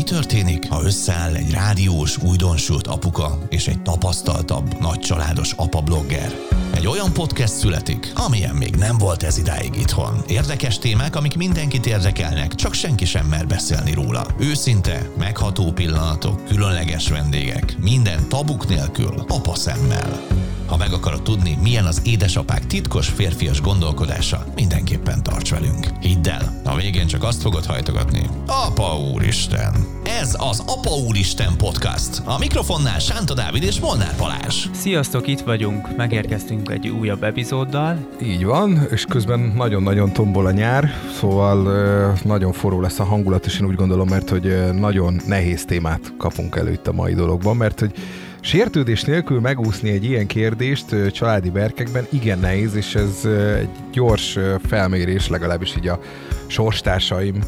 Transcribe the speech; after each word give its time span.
Mi 0.00 0.06
történik, 0.06 0.68
ha 0.68 0.82
összeáll 0.82 1.34
egy 1.34 1.50
rádiós, 1.50 2.18
újdonsült 2.22 2.86
apuka 2.86 3.38
és 3.48 3.66
egy 3.66 3.82
tapasztaltabb, 3.82 4.80
nagycsaládos 4.80 5.52
apa-blogger? 5.56 6.34
Egy 6.74 6.86
olyan 6.86 7.12
podcast 7.12 7.52
születik, 7.52 8.12
amilyen 8.14 8.54
még 8.54 8.74
nem 8.76 8.98
volt 8.98 9.22
ez 9.22 9.38
idáig 9.38 9.76
itthon. 9.76 10.22
Érdekes 10.26 10.78
témák, 10.78 11.16
amik 11.16 11.36
mindenkit 11.36 11.86
érdekelnek, 11.86 12.54
csak 12.54 12.74
senki 12.74 13.04
sem 13.04 13.26
mer 13.26 13.46
beszélni 13.46 13.92
róla. 13.92 14.26
Őszinte, 14.38 15.10
megható 15.18 15.72
pillanatok, 15.72 16.44
különleges 16.44 17.08
vendégek, 17.08 17.76
minden 17.80 18.28
tabuk 18.28 18.68
nélkül, 18.68 19.24
apa 19.28 19.54
szemmel. 19.54 20.26
Ha 20.66 20.76
meg 20.76 20.92
akarod 20.92 21.22
tudni, 21.22 21.58
milyen 21.62 21.86
az 21.86 22.00
édesapák 22.04 22.66
titkos 22.66 23.08
férfias 23.08 23.60
gondolkodása, 23.60 24.44
mindenképpen 24.54 25.22
tarts 25.22 25.50
velünk. 25.50 25.86
Hidd 26.00 26.28
el, 26.28 26.60
a 26.64 26.76
végén 26.76 27.06
csak 27.06 27.22
azt 27.22 27.42
fogod 27.42 27.64
hajtogatni. 27.64 28.26
Apa 28.46 28.98
úristen! 29.12 29.99
Ez 30.18 30.36
az 30.38 30.62
Apa 30.66 30.90
úristen 31.06 31.56
podcast. 31.56 32.22
A 32.24 32.38
mikrofonnál 32.38 32.98
Sánta 32.98 33.34
Dávid 33.34 33.62
és 33.62 33.80
Molnár 33.80 34.14
Balázs. 34.18 34.66
Sziasztok, 34.72 35.26
itt 35.26 35.40
vagyunk, 35.40 35.96
megérkeztünk 35.96 36.70
egy 36.70 36.88
újabb 36.88 37.22
epizóddal. 37.22 38.08
Így 38.22 38.44
van, 38.44 38.86
és 38.90 39.04
közben 39.04 39.40
nagyon-nagyon 39.56 40.12
tombol 40.12 40.46
a 40.46 40.50
nyár, 40.50 40.90
szóval 41.18 42.16
nagyon 42.24 42.52
forró 42.52 42.80
lesz 42.80 42.98
a 42.98 43.04
hangulat, 43.04 43.46
és 43.46 43.60
én 43.60 43.66
úgy 43.66 43.74
gondolom, 43.74 44.08
mert 44.08 44.30
hogy 44.30 44.74
nagyon 44.74 45.20
nehéz 45.26 45.64
témát 45.64 46.12
kapunk 46.18 46.56
elő 46.56 46.72
itt 46.72 46.86
a 46.86 46.92
mai 46.92 47.14
dologban, 47.14 47.56
mert 47.56 47.80
hogy 47.80 47.92
Sértődés 48.40 49.02
nélkül 49.02 49.40
megúszni 49.40 49.90
egy 49.90 50.04
ilyen 50.04 50.26
kérdést 50.26 51.10
családi 51.12 51.50
berkekben 51.50 52.06
igen 52.10 52.38
nehéz, 52.38 52.74
és 52.74 52.94
ez 52.94 53.24
egy 53.58 53.68
gyors 53.92 54.38
felmérés, 54.68 55.28
legalábbis 55.28 55.76
így 55.76 55.88
a 55.88 56.00
sorstársaim 56.46 57.42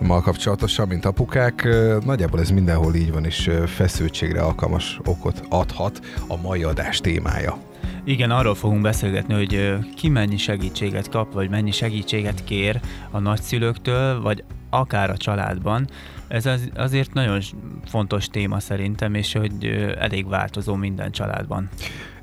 mal 0.00 0.20
kapcsolatosan, 0.20 0.88
mint 0.88 1.04
apukák. 1.04 1.68
Nagyjából 2.04 2.40
ez 2.40 2.50
mindenhol 2.50 2.94
így 2.94 3.12
van, 3.12 3.24
és 3.24 3.50
feszültségre 3.66 4.40
alkalmas 4.40 5.00
okot 5.04 5.42
adhat 5.48 6.00
a 6.28 6.36
mai 6.36 6.62
adás 6.62 7.00
témája. 7.00 7.58
Igen, 8.04 8.30
arról 8.30 8.54
fogunk 8.54 8.82
beszélgetni, 8.82 9.34
hogy 9.34 9.76
ki 9.96 10.08
mennyi 10.08 10.36
segítséget 10.36 11.08
kap, 11.08 11.32
vagy 11.32 11.50
mennyi 11.50 11.70
segítséget 11.70 12.44
kér 12.44 12.80
a 13.10 13.18
nagyszülőktől, 13.18 14.20
vagy 14.20 14.44
akár 14.70 15.10
a 15.10 15.16
családban. 15.16 15.88
Ez 16.28 16.46
az, 16.46 16.70
azért 16.74 17.12
nagyon 17.12 17.40
fontos 17.86 18.26
téma 18.26 18.60
szerintem, 18.60 19.14
és 19.14 19.32
hogy 19.32 19.66
elég 19.98 20.28
változó 20.28 20.74
minden 20.74 21.10
családban. 21.10 21.68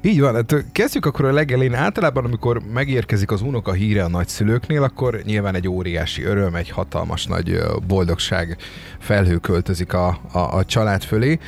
Így 0.06 0.20
van, 0.20 0.34
hát 0.36 0.66
kezdjük 0.72 1.06
akkor 1.06 1.26
a 1.26 1.32
legelén. 1.32 1.74
Általában, 1.74 2.26
amikor 2.26 2.62
megérkezik 2.74 3.32
az 3.32 3.42
unoka 3.42 3.72
híre 3.72 4.04
a 4.04 4.08
nagyszülőknél, 4.08 4.84
akkor 4.84 5.22
nyilván 5.24 5.56
egy 5.56 5.68
óriási 5.68 6.24
öröm, 6.24 6.56
egy 6.56 6.70
hatalmas 6.70 7.26
nagy 7.26 7.62
boldogság 7.88 8.58
felhő 9.00 9.38
költözik 9.38 9.94
a, 9.94 10.20
a, 10.32 10.40
a 10.40 10.66
család 10.66 11.04
fölé. 11.04 11.40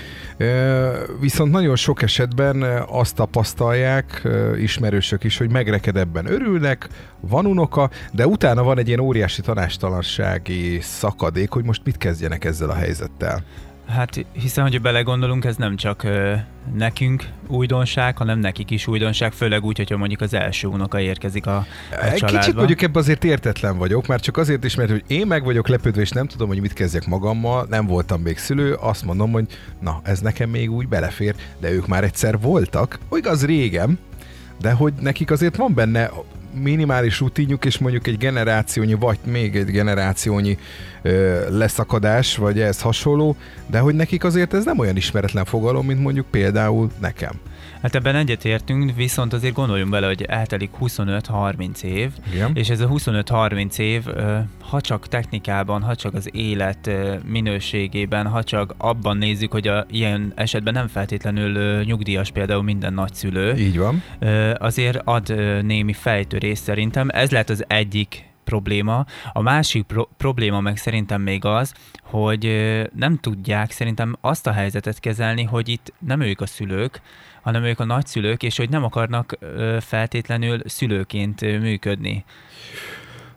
Viszont 1.19 1.51
nagyon 1.51 1.75
sok 1.75 2.01
esetben 2.01 2.63
azt 2.87 3.15
tapasztalják 3.15 4.27
ismerősök 4.59 5.23
is, 5.23 5.37
hogy 5.37 5.51
megrekedebben 5.51 6.25
örülnek, 6.31 6.87
van 7.19 7.45
unoka, 7.45 7.89
de 8.11 8.27
utána 8.27 8.63
van 8.63 8.77
egy 8.77 8.87
ilyen 8.87 8.99
óriási 8.99 9.41
tanástalansági 9.41 10.79
szakadék, 10.81 11.49
hogy 11.49 11.63
most 11.63 11.81
mit 11.85 11.97
kezdjenek 11.97 12.45
ezzel 12.45 12.69
a 12.69 12.75
helyzettel. 12.75 13.43
Hát 13.87 14.25
hiszen, 14.31 14.63
hogy 14.63 14.81
belegondolunk, 14.81 15.45
ez 15.45 15.55
nem 15.55 15.75
csak 15.75 16.03
ö, 16.03 16.33
nekünk 16.75 17.23
újdonság, 17.47 18.17
hanem 18.17 18.39
nekik 18.39 18.71
is 18.71 18.87
újdonság, 18.87 19.31
főleg 19.31 19.63
úgy, 19.63 19.77
hogyha 19.77 19.97
mondjuk 19.97 20.21
az 20.21 20.33
első 20.33 20.67
unoka 20.67 20.99
érkezik 20.99 21.45
a, 21.45 21.57
a 21.57 21.65
családba. 21.91 22.39
Kicsit 22.39 22.55
mondjuk 22.55 22.81
ebben 22.81 23.01
azért 23.01 23.23
értetlen 23.23 23.77
vagyok, 23.77 24.07
már 24.07 24.19
csak 24.19 24.37
azért 24.37 24.63
is, 24.63 24.75
mert 24.75 24.89
hogy 24.89 25.03
én 25.07 25.27
meg 25.27 25.43
vagyok 25.43 25.67
lepődve, 25.67 26.01
és 26.01 26.09
nem 26.09 26.27
tudom, 26.27 26.47
hogy 26.47 26.61
mit 26.61 26.73
kezdjek 26.73 27.05
magammal, 27.05 27.65
nem 27.69 27.85
voltam 27.85 28.21
még 28.21 28.37
szülő, 28.37 28.73
azt 28.73 29.05
mondom, 29.05 29.31
hogy 29.31 29.45
na, 29.79 29.99
ez 30.03 30.19
nekem 30.19 30.49
még 30.49 30.71
úgy 30.71 30.87
belefér, 30.87 31.35
de 31.59 31.71
ők 31.71 31.87
már 31.87 32.03
egyszer 32.03 32.39
voltak, 32.39 32.99
igaz 33.11 33.45
régen, 33.45 33.99
de 34.61 34.71
hogy 34.71 34.93
nekik 34.99 35.31
azért 35.31 35.55
van 35.55 35.73
benne 35.73 36.09
minimális 36.61 37.19
rutinjuk, 37.19 37.65
és 37.65 37.77
mondjuk 37.77 38.07
egy 38.07 38.17
generációnyi, 38.17 38.93
vagy 38.93 39.17
még 39.23 39.55
egy 39.55 39.71
generációnyi 39.71 40.57
ö, 41.01 41.39
leszakadás, 41.57 42.35
vagy 42.35 42.59
ez 42.59 42.81
hasonló, 42.81 43.35
de 43.67 43.79
hogy 43.79 43.95
nekik 43.95 44.23
azért 44.23 44.53
ez 44.53 44.65
nem 44.65 44.79
olyan 44.79 44.95
ismeretlen 44.95 45.45
fogalom, 45.45 45.85
mint 45.85 46.01
mondjuk 46.01 46.25
például 46.25 46.91
nekem. 46.99 47.39
Hát 47.81 47.95
ebben 47.95 48.15
egyetértünk, 48.15 48.95
viszont 48.95 49.33
azért 49.33 49.53
gondoljunk 49.53 49.91
bele, 49.91 50.07
hogy 50.07 50.21
eltelik 50.21 50.69
25-30 50.81 51.81
év, 51.81 52.11
Igen. 52.33 52.51
és 52.53 52.69
ez 52.69 52.79
a 52.79 52.87
25-30 52.87 53.77
év, 53.77 54.03
ha 54.61 54.81
csak 54.81 55.07
technikában, 55.07 55.81
ha 55.81 55.95
csak 55.95 56.13
az 56.13 56.29
élet 56.33 56.89
minőségében, 57.25 58.27
ha 58.27 58.43
csak 58.43 58.73
abban 58.77 59.17
nézzük, 59.17 59.51
hogy 59.51 59.67
a, 59.67 59.85
ilyen 59.89 60.31
esetben 60.35 60.73
nem 60.73 60.87
feltétlenül 60.87 61.83
nyugdíjas 61.83 62.31
például 62.31 62.63
minden 62.63 62.93
nagyszülő. 62.93 63.55
Így 63.55 63.77
van. 63.77 64.03
Azért 64.57 65.01
ad 65.03 65.35
némi 65.63 65.93
fejtörés 66.47 66.57
szerintem. 66.57 67.09
Ez 67.09 67.31
lehet 67.31 67.49
az 67.49 67.63
egyik 67.67 68.25
probléma. 68.43 69.05
A 69.33 69.41
másik 69.41 69.83
pro- 69.83 70.09
probléma 70.17 70.61
meg 70.61 70.77
szerintem 70.77 71.21
még 71.21 71.45
az, 71.45 71.73
hogy 72.03 72.45
nem 72.95 73.17
tudják 73.17 73.71
szerintem 73.71 74.15
azt 74.21 74.47
a 74.47 74.51
helyzetet 74.51 74.99
kezelni, 74.99 75.43
hogy 75.43 75.69
itt 75.69 75.93
nem 75.99 76.21
ők 76.21 76.41
a 76.41 76.45
szülők, 76.45 77.01
hanem 77.41 77.63
ők 77.63 77.79
a 77.79 77.85
nagyszülők, 77.85 78.43
és 78.43 78.57
hogy 78.57 78.69
nem 78.69 78.83
akarnak 78.83 79.37
feltétlenül 79.79 80.59
szülőként 80.65 81.41
működni. 81.41 82.23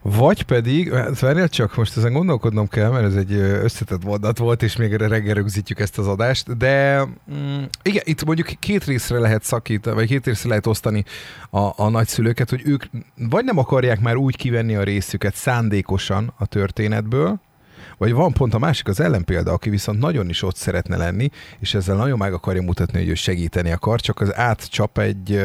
Vagy 0.03 0.43
pedig, 0.43 0.93
hát 0.93 1.19
várjál 1.19 1.49
csak, 1.49 1.77
most 1.77 1.97
ezen 1.97 2.13
gondolkodnom 2.13 2.69
kell, 2.69 2.91
mert 2.91 3.05
ez 3.05 3.15
egy 3.15 3.33
összetett 3.33 4.05
mondat 4.05 4.39
volt, 4.39 4.63
és 4.63 4.77
még 4.77 4.95
reggel 4.95 5.35
rögzítjük 5.35 5.81
ezt 5.81 5.99
az 5.99 6.07
adást, 6.07 6.57
de 6.57 7.05
mm, 7.05 7.63
igen, 7.83 8.03
itt 8.05 8.25
mondjuk 8.25 8.47
két 8.59 8.85
részre 8.85 9.19
lehet 9.19 9.43
szakítani, 9.43 9.97
vagy 9.97 10.07
két 10.07 10.27
részre 10.27 10.49
lehet 10.49 10.67
osztani 10.67 11.05
a, 11.51 11.83
a 11.83 11.89
nagyszülőket, 11.89 12.51
hogy 12.51 12.63
ők 12.65 12.85
vagy 13.17 13.45
nem 13.45 13.59
akarják 13.59 14.01
már 14.01 14.17
úgy 14.17 14.37
kivenni 14.37 14.75
a 14.75 14.83
részüket 14.83 15.35
szándékosan 15.35 16.33
a 16.39 16.47
történetből, 16.47 17.41
vagy 17.99 18.13
van 18.13 18.33
pont 18.33 18.55
a 18.55 18.59
másik 18.59 18.89
az 18.89 19.01
ellenpélda, 19.01 19.53
aki 19.53 19.71
viszont 19.71 19.99
nagyon 19.99 20.29
is 20.29 20.43
ott 20.43 20.57
szeretne 20.57 20.97
lenni, 20.97 21.31
és 21.59 21.75
ezzel 21.75 21.97
nagyon 21.97 22.19
meg 22.19 22.33
akarja 22.33 22.63
mutatni, 22.63 22.99
hogy 22.99 23.09
ő 23.09 23.15
segíteni 23.15 23.71
akar, 23.71 24.01
csak 24.01 24.21
az 24.21 24.37
átcsap 24.37 24.99
egy, 24.99 25.45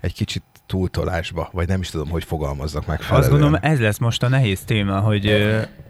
egy 0.00 0.14
kicsit 0.14 0.42
túltolásba, 0.68 1.48
vagy 1.52 1.68
nem 1.68 1.80
is 1.80 1.90
tudom, 1.90 2.08
hogy 2.08 2.24
fogalmazzak 2.24 2.86
meg. 2.86 3.00
Azt 3.10 3.30
gondolom, 3.30 3.56
ez 3.60 3.80
lesz 3.80 3.98
most 3.98 4.22
a 4.22 4.28
nehéz 4.28 4.60
téma, 4.60 5.00
hogy 5.00 5.24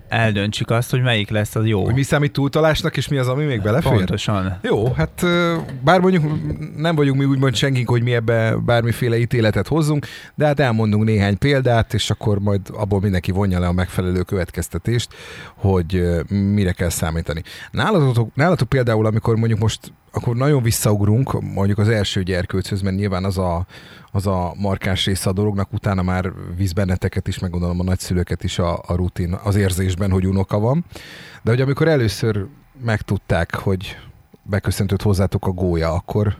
eldöntsük 0.08 0.70
azt, 0.70 0.91
hogy 0.91 1.02
melyik 1.02 1.30
lesz 1.30 1.54
az 1.54 1.66
jó. 1.66 1.84
Hogy 1.84 1.94
mi 1.94 2.02
számít 2.02 2.32
túltalásnak, 2.32 2.96
és 2.96 3.08
mi 3.08 3.16
az, 3.16 3.28
ami 3.28 3.44
még 3.44 3.62
belefér? 3.62 3.92
Pontosan. 3.92 4.58
Jó, 4.62 4.92
hát 4.92 5.24
bár 5.84 6.00
mondjuk 6.00 6.24
nem 6.76 6.94
vagyunk 6.94 7.19
mi 7.19 7.24
úgymond 7.24 7.54
senkink, 7.54 7.88
hogy 7.88 8.02
mi 8.02 8.14
ebbe 8.14 8.56
bármiféle 8.56 9.18
ítéletet 9.18 9.68
hozzunk, 9.68 10.06
de 10.34 10.47
hát 10.47 10.60
elmondunk 10.60 11.04
néhány 11.04 11.38
példát, 11.38 11.94
és 11.94 12.10
akkor 12.10 12.38
majd 12.38 12.60
abból 12.72 13.00
mindenki 13.00 13.30
vonja 13.30 13.58
le 13.58 13.66
a 13.66 13.72
megfelelő 13.72 14.22
következtetést, 14.22 15.08
hogy 15.54 16.04
mire 16.28 16.72
kell 16.72 16.88
számítani. 16.88 17.42
Nálatok, 17.70 18.34
nálatok 18.34 18.68
például, 18.68 19.06
amikor 19.06 19.36
mondjuk 19.36 19.60
most 19.60 19.92
akkor 20.10 20.36
nagyon 20.36 20.62
visszaugrunk 20.62 21.42
mondjuk 21.42 21.78
az 21.78 21.88
első 21.88 22.22
gyerkőchöz, 22.22 22.80
mert 22.80 22.97
nyilván 22.97 23.24
az 23.24 23.38
a, 23.38 23.66
az 24.12 24.26
a 24.26 24.54
markáns 24.56 25.04
része 25.04 25.28
a 25.28 25.32
dolognak, 25.32 25.72
utána 25.72 26.02
már 26.02 26.32
víz 26.56 26.72
benneteket 26.72 27.28
is, 27.28 27.38
meg 27.38 27.50
gondolom 27.50 27.80
a 27.80 27.82
nagyszülőket 27.82 28.44
is 28.44 28.58
a, 28.58 28.82
a 28.86 28.94
rutin, 28.94 29.38
az 29.42 29.56
érzésben, 29.98 30.10
hogy 30.10 30.26
unoka 30.26 30.59
van. 30.59 30.84
De 31.42 31.50
hogy 31.50 31.60
amikor 31.60 31.88
először 31.88 32.47
megtudták, 32.84 33.54
hogy 33.54 33.97
beköszöntött 34.42 35.03
hozzátok 35.03 35.47
a 35.47 35.50
gólya, 35.50 35.92
akkor 35.92 36.36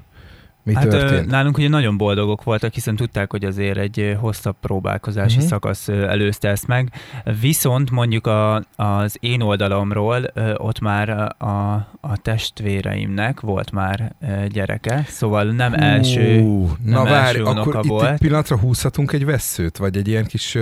mi 0.63 0.75
hát, 0.75 0.89
történt? 0.89 1.31
Nálunk 1.31 1.59
ugye 1.59 1.69
nagyon 1.69 1.97
boldogok 1.97 2.43
voltak, 2.45 2.73
hiszen 2.73 2.97
tudták, 2.97 3.31
hogy 3.31 3.45
azért 3.45 3.77
egy 3.77 4.17
hosszabb 4.21 4.57
próbálkozási 4.61 5.35
uh-huh. 5.35 5.51
szakasz 5.51 5.89
előzte 5.89 6.49
ezt 6.49 6.67
meg. 6.67 6.93
Viszont 7.41 7.91
mondjuk 7.91 8.27
a, 8.27 8.63
az 8.77 9.17
én 9.21 9.41
oldalamról 9.41 10.33
ott 10.57 10.81
már 10.81 11.09
a, 11.39 11.73
a 12.01 12.17
testvéreimnek 12.23 13.41
volt 13.41 13.73
már 13.73 14.15
gyereke, 14.49 15.05
szóval 15.07 15.45
nem 15.45 15.73
Hú, 15.73 15.81
első 15.81 16.41
nem 16.41 16.69
Na 16.83 17.05
várj, 17.05 17.41
akkor 17.41 17.79
itt 17.83 17.91
volt. 17.91 18.11
egy 18.11 18.19
pillanatra 18.19 18.59
húzhatunk 18.59 19.13
egy 19.13 19.25
veszőt, 19.25 19.77
vagy 19.77 19.97
egy 19.97 20.09
ilyen 20.09 20.25
kis 20.25 20.57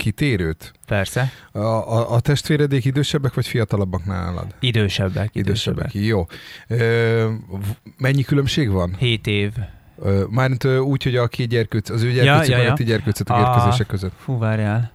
kitérőt? 0.00 0.72
Persze. 0.86 1.30
A, 1.52 1.58
a, 1.58 2.12
a 2.12 2.20
testvéredék 2.20 2.84
idősebbek 2.84 3.34
vagy 3.34 3.46
fiatalabbak 3.46 4.04
nálad? 4.04 4.54
Idősebbek. 4.60 5.30
Idősebbek, 5.32 5.94
idősebbek. 5.94 6.28
jó. 6.68 6.76
Ö, 6.76 7.32
mennyi 7.98 8.22
különbség 8.22 8.70
van? 8.70 8.94
Hét 8.98 9.26
év. 9.26 9.52
Mármint 10.28 10.64
úgy, 10.64 11.02
hogy 11.02 11.16
a 11.16 11.28
két 11.28 11.48
gyerkőc, 11.48 11.90
az 11.90 12.02
ő 12.02 12.12
gyerkőcök 12.12 12.48
ja, 12.48 12.56
ja, 12.56 12.62
ja. 12.62 12.72
a 12.72 12.82
gyerkőcötök 12.82 13.36
érkezések 13.36 13.86
között. 13.86 14.12
Fú, 14.16 14.38
várjál. 14.38 14.92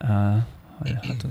Uh, 0.00 0.08
hát, 1.02 1.26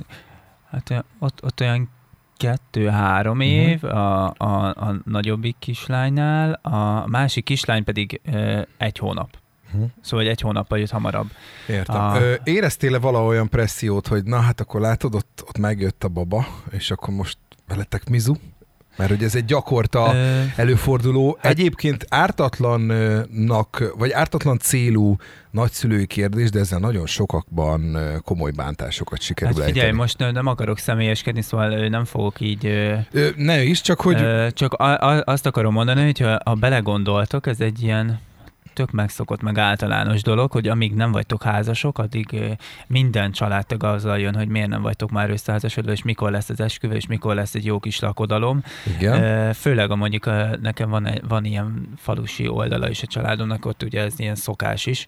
hát 0.70 1.06
ott, 1.20 1.44
ott 1.44 1.62
olyan 1.62 1.90
kettő-három 2.38 3.38
mhm. 3.38 3.46
év 3.46 3.84
uh-huh. 3.84 4.00
a, 4.00 4.34
a, 4.38 4.68
a 4.68 4.96
nagyobbik 5.06 5.56
kislánynál, 5.60 6.60
a 6.62 7.08
másik 7.08 7.44
kislány 7.44 7.84
pedig 7.84 8.22
uh, 8.26 8.62
egy 8.78 8.98
hónap. 8.98 9.38
Uh-huh. 9.74 9.90
Szóval 10.02 10.28
egy 10.28 10.42
hónappal 10.42 10.80
jött 10.80 10.90
hamarabb. 10.90 11.28
Értem. 11.68 12.02
A... 12.02 12.20
Ö, 12.20 12.34
éreztél-e 12.44 13.00
vala 13.00 13.26
olyan 13.26 13.50
pressziót, 13.50 14.08
hogy 14.08 14.24
na 14.24 14.40
hát 14.40 14.60
akkor 14.60 14.82
látod, 14.82 15.16
ott, 15.16 15.44
ott 15.48 15.58
megjött 15.58 16.04
a 16.04 16.08
baba, 16.08 16.48
és 16.72 16.92
akkor 16.92 17.14
most 17.14 17.38
Veletek 17.68 18.10
Mizu? 18.10 18.34
Mert 18.98 19.10
hogy 19.10 19.24
ez 19.24 19.36
egy 19.36 19.46
gyakorta 19.46 20.12
Ö... 20.14 20.44
előforduló, 20.56 21.38
hát... 21.42 21.52
egyébként 21.52 22.06
ártatlannak, 22.10 23.94
vagy 23.98 24.12
ártatlan 24.12 24.58
célú 24.58 25.16
nagyszülői 25.52 26.06
kérdés, 26.06 26.50
de 26.50 26.60
ezzel 26.60 26.80
nagyon 26.80 27.06
sokakban 27.06 27.98
komoly 28.24 28.52
bántásokat 28.52 29.22
sikerül 29.22 29.54
hát 29.54 29.64
figyelj, 29.64 29.80
ejteni. 29.80 30.02
most 30.02 30.18
nem 30.34 30.48
akarok 30.48 30.78
személyeskedni, 30.78 31.42
szóval 31.42 31.88
nem 31.88 32.06
fogok 32.06 32.40
így... 32.42 32.66
Ö, 32.66 33.28
ne 33.36 33.64
is, 33.64 33.82
csak 33.82 34.02
hogy... 34.02 34.54
Csak 34.54 34.76
azt 35.24 35.46
akarom 35.46 35.74
mondani, 35.74 36.04
hogy 36.04 36.20
ha 36.20 36.54
belegondoltok, 36.54 37.48
ez 37.48 37.60
egy 37.60 37.84
ilyen 37.84 38.20
tök 38.78 38.92
megszokott, 38.92 39.42
meg 39.42 39.58
általános 39.58 40.22
dolog, 40.22 40.52
hogy 40.52 40.68
amíg 40.68 40.94
nem 40.94 41.12
vagytok 41.12 41.44
házasok, 41.44 41.98
addig 41.98 42.40
minden 42.88 43.32
családtag 43.32 43.84
azzal 43.84 44.20
jön, 44.20 44.36
hogy 44.36 44.48
miért 44.48 44.68
nem 44.68 44.82
vagytok 44.82 45.12
már 45.12 45.30
összeházasodva, 45.30 45.92
és 45.92 46.04
mikor 46.04 46.32
lesz 46.32 46.50
az 46.50 46.60
esküvő, 46.60 46.96
és 46.96 47.08
mikor 47.08 47.36
lesz 47.36 47.56
egy 47.56 47.66
jó 47.66 47.80
kis 47.80 48.00
lakodalom. 48.00 48.64
Igen. 48.98 49.54
Főleg 49.54 49.92
a 49.92 49.96
mondjuk 49.96 50.26
nekem 50.62 50.90
van, 50.90 51.10
van 51.28 51.46
ilyen 51.46 51.90
falusi 51.98 52.48
oldala 52.48 52.90
is 52.90 53.02
a 53.02 53.08
családomnak, 53.08 53.66
ott 53.66 53.84
ugye 53.84 54.02
ez 54.02 54.20
ilyen 54.20 54.36
szokás 54.36 54.86
is. 54.86 55.08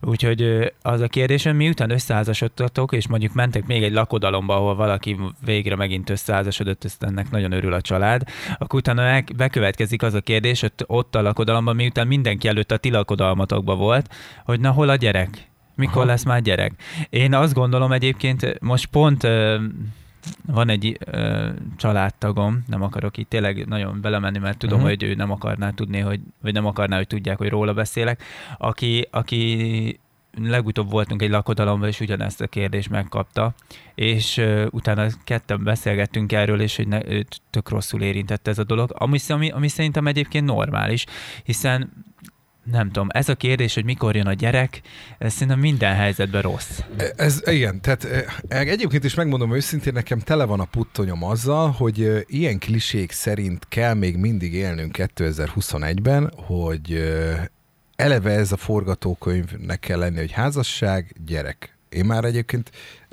Úgyhogy 0.00 0.72
az 0.82 1.00
a 1.00 1.08
kérdésem, 1.08 1.56
miután 1.56 1.90
összeházasodtatok, 1.90 2.92
és 2.92 3.08
mondjuk 3.08 3.32
mentek 3.32 3.66
még 3.66 3.82
egy 3.82 3.92
lakodalomba, 3.92 4.54
ahol 4.54 4.74
valaki 4.74 5.16
végre 5.44 5.76
megint 5.76 6.10
összeházasodott, 6.10 6.84
ezt 6.84 7.02
ennek 7.02 7.30
nagyon 7.30 7.52
örül 7.52 7.72
a 7.72 7.80
család, 7.80 8.22
akkor 8.58 8.78
utána 8.78 9.22
bekövetkezik 9.36 10.02
az 10.02 10.14
a 10.14 10.20
kérdés, 10.20 10.60
hogy 10.60 10.72
ott 10.86 11.14
a 11.14 11.22
lakodalomban, 11.22 11.76
miután 11.76 12.06
mindenki 12.06 12.48
előtt 12.48 12.72
a 12.72 12.76
tilak 12.76 13.09
lakodalmatokban 13.10 13.78
volt, 13.78 14.08
hogy 14.44 14.60
na 14.60 14.70
hol 14.70 14.88
a 14.88 14.96
gyerek? 14.96 15.48
Mikor 15.74 15.96
Aha. 15.96 16.04
lesz 16.04 16.24
már 16.24 16.42
gyerek? 16.42 16.72
Én 17.10 17.34
azt 17.34 17.54
gondolom 17.54 17.92
egyébként, 17.92 18.60
most 18.60 18.86
pont 18.86 19.22
van 20.46 20.68
egy 20.68 20.98
ö, 21.04 21.48
családtagom, 21.76 22.64
nem 22.66 22.82
akarok 22.82 23.16
itt 23.16 23.28
tényleg 23.28 23.66
nagyon 23.66 24.00
belemenni, 24.00 24.38
mert 24.38 24.58
tudom, 24.58 24.78
uh-huh. 24.78 24.90
hogy 24.90 25.02
ő 25.02 25.14
nem 25.14 25.30
akarná 25.30 25.70
tudni, 25.70 25.98
hogy, 25.98 26.20
vagy 26.42 26.52
nem 26.52 26.66
akarná, 26.66 26.96
hogy 26.96 27.06
tudják, 27.06 27.38
hogy 27.38 27.48
róla 27.48 27.72
beszélek, 27.72 28.22
aki, 28.58 29.06
aki 29.10 30.00
legutóbb 30.38 30.90
voltunk 30.90 31.22
egy 31.22 31.30
lakodalomban, 31.30 31.88
és 31.88 32.00
ugyanezt 32.00 32.40
a 32.40 32.46
kérdést 32.46 32.90
megkapta, 32.90 33.54
és 33.94 34.36
uh, 34.36 34.66
utána 34.70 35.06
ketten 35.24 35.64
beszélgettünk 35.64 36.32
erről, 36.32 36.60
és 36.60 36.76
hogy 36.76 36.88
ne, 36.88 37.06
őt 37.06 37.40
tök 37.50 37.68
rosszul 37.68 38.02
érintette 38.02 38.50
ez 38.50 38.58
a 38.58 38.64
dolog, 38.64 38.94
ami, 38.98 39.18
ami, 39.28 39.50
ami 39.50 39.68
szerintem 39.68 40.06
egyébként 40.06 40.46
normális, 40.46 41.06
hiszen 41.44 41.90
nem 42.64 42.86
tudom, 42.86 43.08
ez 43.10 43.28
a 43.28 43.34
kérdés, 43.34 43.74
hogy 43.74 43.84
mikor 43.84 44.16
jön 44.16 44.26
a 44.26 44.32
gyerek, 44.32 44.80
ez 45.18 45.32
szerintem 45.32 45.58
minden 45.58 45.94
helyzetben 45.94 46.42
rossz. 46.42 46.80
Ez, 47.16 47.42
igen, 47.44 47.80
tehát 47.80 48.04
e, 48.48 48.58
egyébként 48.58 49.04
is 49.04 49.14
megmondom 49.14 49.54
őszintén, 49.54 49.92
nekem 49.92 50.18
tele 50.18 50.44
van 50.44 50.60
a 50.60 50.64
puttonyom 50.64 51.24
azzal, 51.24 51.70
hogy 51.70 52.02
e, 52.02 52.22
ilyen 52.26 52.58
klisék 52.58 53.12
szerint 53.12 53.66
kell 53.68 53.94
még 53.94 54.16
mindig 54.16 54.54
élnünk 54.54 54.96
2021-ben, 54.98 56.32
hogy 56.36 56.92
e, 56.92 57.50
eleve 57.96 58.30
ez 58.30 58.52
a 58.52 58.56
forgatókönyvnek 58.56 59.80
kell 59.80 59.98
lenni, 59.98 60.18
hogy 60.18 60.32
házasság, 60.32 61.14
gyerek. 61.26 61.78
Én 61.88 62.04
már 62.04 62.24
egyébként, 62.24 62.70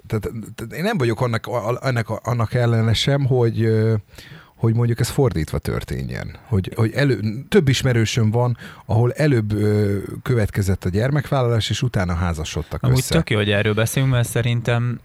tehát, 0.07 0.29
tehát 0.55 0.73
én 0.73 0.83
nem 0.83 0.97
vagyok 0.97 1.21
annak, 1.21 1.47
annak, 1.47 2.09
annak 2.09 2.53
ellene 2.53 2.93
sem, 2.93 3.25
hogy 3.25 3.69
hogy 4.57 4.73
mondjuk 4.73 4.99
ez 4.99 5.09
fordítva 5.09 5.57
történjen. 5.57 6.35
Hogy, 6.45 6.71
hogy 6.75 6.91
elő, 6.91 7.19
több 7.49 7.67
ismerősöm 7.67 8.31
van, 8.31 8.57
ahol 8.85 9.11
előbb 9.11 9.53
ö, 9.53 9.97
következett 10.21 10.85
a 10.85 10.89
gyermekvállalás, 10.89 11.69
és 11.69 11.81
utána 11.81 12.13
házasodtak 12.13 12.83
Amúgy 12.83 12.97
össze. 12.97 13.13
tök 13.15 13.29
jó, 13.29 13.37
hogy 13.37 13.51
erről 13.51 13.73
beszélünk, 13.73 14.11
mert 14.11 14.27
szerintem 14.27 14.99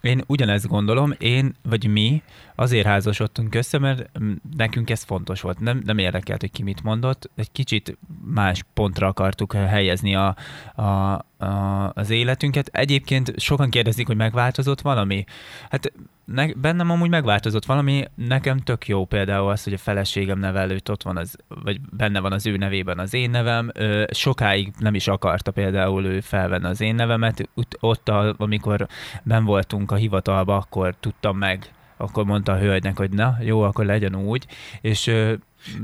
én 0.00 0.24
ugyanezt 0.26 0.66
gondolom, 0.66 1.14
én 1.18 1.54
vagy 1.62 1.86
mi 1.86 2.22
azért 2.54 2.86
házasodtunk 2.86 3.54
össze, 3.54 3.78
mert 3.78 4.10
nekünk 4.56 4.90
ez 4.90 5.02
fontos 5.02 5.40
volt. 5.40 5.58
Nem, 5.60 5.82
nem 5.84 5.98
érdekelt, 5.98 6.40
hogy 6.40 6.50
ki 6.50 6.62
mit 6.62 6.82
mondott, 6.82 7.30
egy 7.36 7.52
kicsit 7.52 7.98
más 8.24 8.64
pontra 8.74 9.06
akartuk 9.06 9.52
helyezni 9.52 10.14
a, 10.14 10.36
a, 10.74 10.82
a, 10.82 11.92
az 11.94 12.10
életünket. 12.10 12.68
Egyébként 12.72 13.40
sokan 13.40 13.70
kérdezik, 13.70 14.06
hogy 14.06 14.16
megváltozott 14.16 14.80
valami. 14.80 15.24
Hát 15.70 15.92
ne, 16.32 16.52
bennem 16.52 16.90
amúgy 16.90 17.08
megváltozott 17.08 17.64
valami, 17.64 18.04
nekem 18.14 18.58
tök 18.58 18.88
jó 18.88 19.04
például 19.04 19.50
az, 19.50 19.64
hogy 19.64 19.72
a 19.72 19.78
feleségem 19.78 20.38
nevelőt 20.38 20.88
ott 20.88 21.02
van, 21.02 21.16
az, 21.16 21.36
vagy 21.48 21.80
benne 21.80 22.20
van 22.20 22.32
az 22.32 22.46
ő 22.46 22.56
nevében 22.56 22.98
az 22.98 23.14
én 23.14 23.30
nevem, 23.30 23.70
ö, 23.74 24.04
sokáig 24.10 24.72
nem 24.78 24.94
is 24.94 25.08
akarta 25.08 25.50
például 25.50 26.04
ő 26.04 26.20
felvenni 26.20 26.66
az 26.66 26.80
én 26.80 26.94
nevemet, 26.94 27.48
ott, 27.80 28.08
a, 28.08 28.34
amikor 28.38 28.86
ben 29.22 29.44
voltunk 29.44 29.90
a 29.90 29.94
hivatalba, 29.94 30.56
akkor 30.56 30.94
tudtam 31.00 31.38
meg, 31.38 31.72
akkor 31.96 32.24
mondta 32.24 32.52
a 32.52 32.58
hölgynek, 32.58 32.96
hogy 32.96 33.10
na, 33.10 33.36
jó, 33.40 33.62
akkor 33.62 33.84
legyen 33.84 34.16
úgy, 34.16 34.46
és 34.80 35.06
ö, 35.06 35.32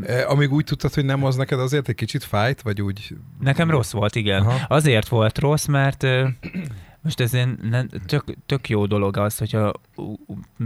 e, 0.06 0.28
Amíg 0.28 0.52
úgy 0.52 0.64
tudtad, 0.64 0.94
hogy 0.94 1.04
nem 1.04 1.24
az 1.24 1.36
neked 1.36 1.60
azért 1.60 1.88
egy 1.88 1.94
kicsit 1.94 2.24
fájt, 2.24 2.62
vagy 2.62 2.82
úgy... 2.82 3.16
Nekem 3.40 3.70
rossz 3.70 3.92
volt, 3.92 4.14
igen. 4.14 4.42
Aha. 4.42 4.64
Azért 4.68 5.08
volt 5.08 5.38
rossz, 5.38 5.66
mert 5.66 6.06
most 7.04 7.20
ez 7.20 7.32
nem, 7.70 7.88
tök, 8.06 8.24
tök 8.46 8.68
jó 8.68 8.86
dolog 8.86 9.16
az, 9.16 9.38
hogyha 9.38 9.72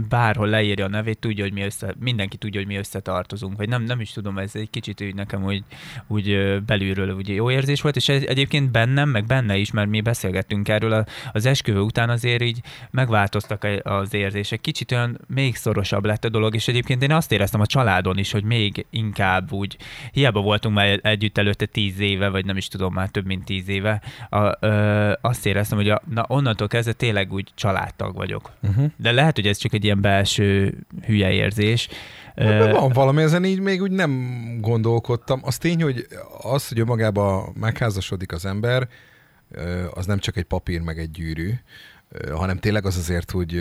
bárhol 0.09 0.47
leírja 0.47 0.85
a 0.85 0.89
nevét, 0.89 1.19
tudja, 1.19 1.43
hogy 1.43 1.53
mi 1.53 1.61
össze, 1.61 1.95
mindenki 1.99 2.37
tudja, 2.37 2.59
hogy 2.59 2.69
mi 2.69 2.75
összetartozunk, 2.75 3.57
vagy 3.57 3.69
nem, 3.69 3.83
nem 3.83 3.99
is 3.99 4.11
tudom, 4.11 4.37
ez 4.37 4.55
egy 4.55 4.69
kicsit 4.69 5.01
úgy 5.01 5.15
nekem 5.15 5.43
úgy, 5.43 5.63
úgy 6.07 6.57
belülről 6.65 7.15
úgy 7.15 7.27
jó 7.27 7.51
érzés 7.51 7.81
volt, 7.81 7.95
és 7.95 8.09
egyébként 8.09 8.71
bennem, 8.71 9.09
meg 9.09 9.25
benne 9.25 9.57
is, 9.57 9.71
mert 9.71 9.89
mi 9.89 10.01
beszélgettünk 10.01 10.69
erről, 10.69 11.05
az 11.31 11.45
esküvő 11.45 11.79
után 11.79 12.09
azért 12.09 12.41
így 12.41 12.61
megváltoztak 12.91 13.67
az 13.83 14.13
érzések, 14.13 14.61
kicsit 14.61 14.91
olyan 14.91 15.19
még 15.27 15.55
szorosabb 15.55 16.05
lett 16.05 16.25
a 16.25 16.29
dolog, 16.29 16.55
és 16.55 16.67
egyébként 16.67 17.03
én 17.03 17.11
azt 17.11 17.31
éreztem 17.31 17.61
a 17.61 17.65
családon 17.65 18.17
is, 18.17 18.31
hogy 18.31 18.43
még 18.43 18.85
inkább 18.89 19.51
úgy, 19.51 19.77
hiába 20.11 20.41
voltunk 20.41 20.75
már 20.75 20.99
együtt 21.01 21.37
előtte 21.37 21.65
tíz 21.65 21.99
éve, 21.99 22.29
vagy 22.29 22.45
nem 22.45 22.57
is 22.57 22.67
tudom, 22.67 22.93
már 22.93 23.09
több 23.09 23.25
mint 23.25 23.45
tíz 23.45 23.67
éve, 23.67 24.01
a, 24.29 24.65
ö, 24.65 25.13
azt 25.21 25.45
éreztem, 25.45 25.77
hogy 25.77 25.89
a, 25.89 26.01
na, 26.13 26.27
onnantól 26.29 26.67
kezdve 26.67 26.93
tényleg 26.93 27.33
úgy 27.33 27.51
családtag 27.55 28.15
vagyok. 28.15 28.51
Uh-huh. 28.61 28.91
De 28.97 29.11
lehet, 29.11 29.35
hogy 29.35 29.47
ez 29.47 29.57
csak 29.57 29.73
egy 29.73 29.83
ilyen 29.83 30.01
belső 30.01 30.77
hülye 31.05 31.31
érzés. 31.31 31.87
De 32.35 32.71
van 32.71 32.91
valami, 32.91 33.21
ezen 33.21 33.45
így 33.45 33.59
még 33.59 33.81
úgy 33.81 33.91
nem 33.91 34.37
gondolkodtam. 34.61 35.39
Az 35.43 35.57
tény, 35.57 35.81
hogy 35.81 36.07
az, 36.41 36.67
hogy 36.67 36.85
magába 36.85 37.51
megházasodik 37.59 38.31
az 38.31 38.45
ember, 38.45 38.87
az 39.93 40.05
nem 40.05 40.19
csak 40.19 40.37
egy 40.37 40.43
papír 40.43 40.81
meg 40.81 40.99
egy 40.99 41.11
gyűrű, 41.11 41.53
hanem 42.31 42.57
tényleg 42.57 42.85
az 42.85 42.97
azért, 42.97 43.31
hogy 43.31 43.55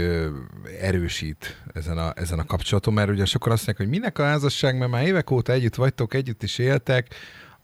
erősít 0.81 1.63
ezen 1.75 1.99
a, 1.99 2.13
ezen 2.15 2.39
a 2.39 2.45
kapcsolaton, 2.45 2.95
mert 2.95 3.11
ugye 3.11 3.25
sokan 3.25 3.53
azt 3.53 3.67
mondják, 3.67 3.89
hogy 3.89 3.99
minek 3.99 4.19
a 4.19 4.25
házasság, 4.25 4.79
mert 4.79 4.91
már 4.91 5.07
évek 5.07 5.31
óta 5.31 5.53
együtt 5.53 5.75
vagytok, 5.75 6.15
együtt 6.15 6.43
is 6.43 6.59
éltek, 6.59 7.15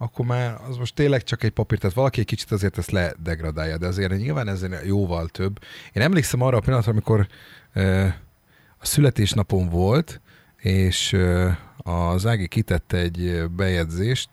akkor 0.05 0.27
már 0.27 0.61
az 0.69 0.77
most 0.77 0.95
tényleg 0.95 1.23
csak 1.23 1.43
egy 1.43 1.51
papír, 1.51 1.79
tehát 1.79 1.97
valaki 1.97 2.21
egy 2.21 2.27
kicsit 2.27 2.51
azért 2.51 2.79
ezt 2.79 2.91
ledegradálja, 2.91 3.79
de 3.79 3.87
azért 3.87 4.17
nyilván 4.17 4.49
ez 4.49 4.67
jóval 4.85 5.29
több. 5.29 5.59
Én 5.93 6.03
emlékszem 6.03 6.41
arra 6.41 6.57
a 6.57 6.61
pillanatra, 6.61 6.93
amikor 6.93 7.27
a 8.79 8.87
születésnapom 8.87 9.69
volt, 9.69 10.21
és 10.57 11.17
az 11.77 12.27
Ági 12.27 12.49
kitette 12.49 12.97
egy 12.97 13.51
bejegyzést 13.51 14.31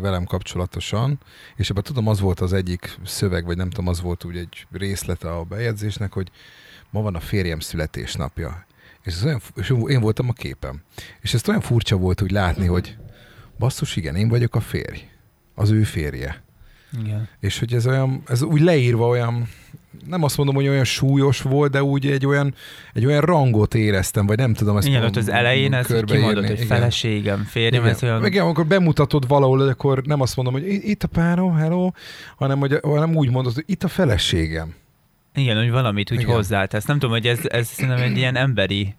velem 0.00 0.24
kapcsolatosan, 0.24 1.18
és 1.56 1.70
ebben 1.70 1.82
tudom, 1.82 2.08
az 2.08 2.20
volt 2.20 2.40
az 2.40 2.52
egyik 2.52 2.98
szöveg, 3.04 3.44
vagy 3.44 3.56
nem 3.56 3.70
tudom, 3.70 3.88
az 3.88 4.00
volt 4.00 4.24
úgy 4.24 4.36
egy 4.36 4.66
részlete 4.72 5.30
a 5.30 5.42
bejegyzésnek, 5.42 6.12
hogy 6.12 6.30
ma 6.90 7.00
van 7.00 7.14
a 7.14 7.20
férjem 7.20 7.60
születésnapja. 7.60 8.66
És, 9.02 9.14
ez 9.14 9.24
olyan, 9.24 9.40
és 9.56 9.74
én 9.86 10.00
voltam 10.00 10.28
a 10.28 10.32
képem. 10.32 10.82
És 11.20 11.34
ez 11.34 11.48
olyan 11.48 11.60
furcsa 11.60 11.96
volt 11.96 12.22
úgy 12.22 12.30
látni, 12.30 12.66
hogy 12.66 12.96
basszus, 13.58 13.96
igen, 13.96 14.16
én 14.16 14.28
vagyok 14.28 14.54
a 14.54 14.60
férj. 14.60 15.08
Az 15.54 15.70
ő 15.70 15.82
férje. 15.82 16.42
Igen. 17.00 17.28
És 17.40 17.58
hogy 17.58 17.74
ez 17.74 17.86
olyan, 17.86 18.22
ez 18.28 18.42
úgy 18.42 18.60
leírva 18.60 19.08
olyan, 19.08 19.48
nem 20.06 20.22
azt 20.22 20.36
mondom, 20.36 20.54
hogy 20.54 20.68
olyan 20.68 20.84
súlyos 20.84 21.42
volt, 21.42 21.70
de 21.70 21.82
úgy 21.82 22.06
egy 22.06 22.26
olyan, 22.26 22.54
egy 22.92 23.06
olyan 23.06 23.20
rangot 23.20 23.74
éreztem, 23.74 24.26
vagy 24.26 24.38
nem 24.38 24.54
tudom 24.54 24.76
ezt 24.76 24.86
Igen, 24.86 25.04
ott 25.04 25.16
az 25.16 25.28
elején 25.28 25.74
ez 25.74 25.86
kimondott, 26.04 26.46
hogy 26.46 26.64
feleségem, 26.64 27.44
férjem, 27.44 27.82
Igen. 27.82 27.94
ez 27.94 28.02
olyan... 28.02 28.26
Igen, 28.26 28.44
amikor 28.44 28.66
bemutatod 28.66 29.28
valahol, 29.28 29.60
akkor 29.60 30.02
nem 30.02 30.20
azt 30.20 30.36
mondom, 30.36 30.54
hogy 30.54 30.66
itt 30.66 31.02
a 31.02 31.08
párom, 31.08 31.54
hello, 31.54 31.90
hanem, 32.36 32.58
hogy, 32.58 32.78
hanem 32.82 33.16
úgy 33.16 33.30
mondod, 33.30 33.54
hogy 33.54 33.64
itt 33.66 33.84
a 33.84 33.88
feleségem. 33.88 34.74
Igen, 35.34 35.56
hogy 35.56 35.70
valamit 35.70 36.10
úgy 36.12 36.24
hozzátesz. 36.24 36.84
Nem 36.84 36.98
tudom, 36.98 37.14
hogy 37.14 37.26
ez, 37.26 37.40
ez 37.42 37.66
szerintem 37.66 38.02
egy 38.02 38.16
ilyen 38.16 38.36
emberi 38.36 38.94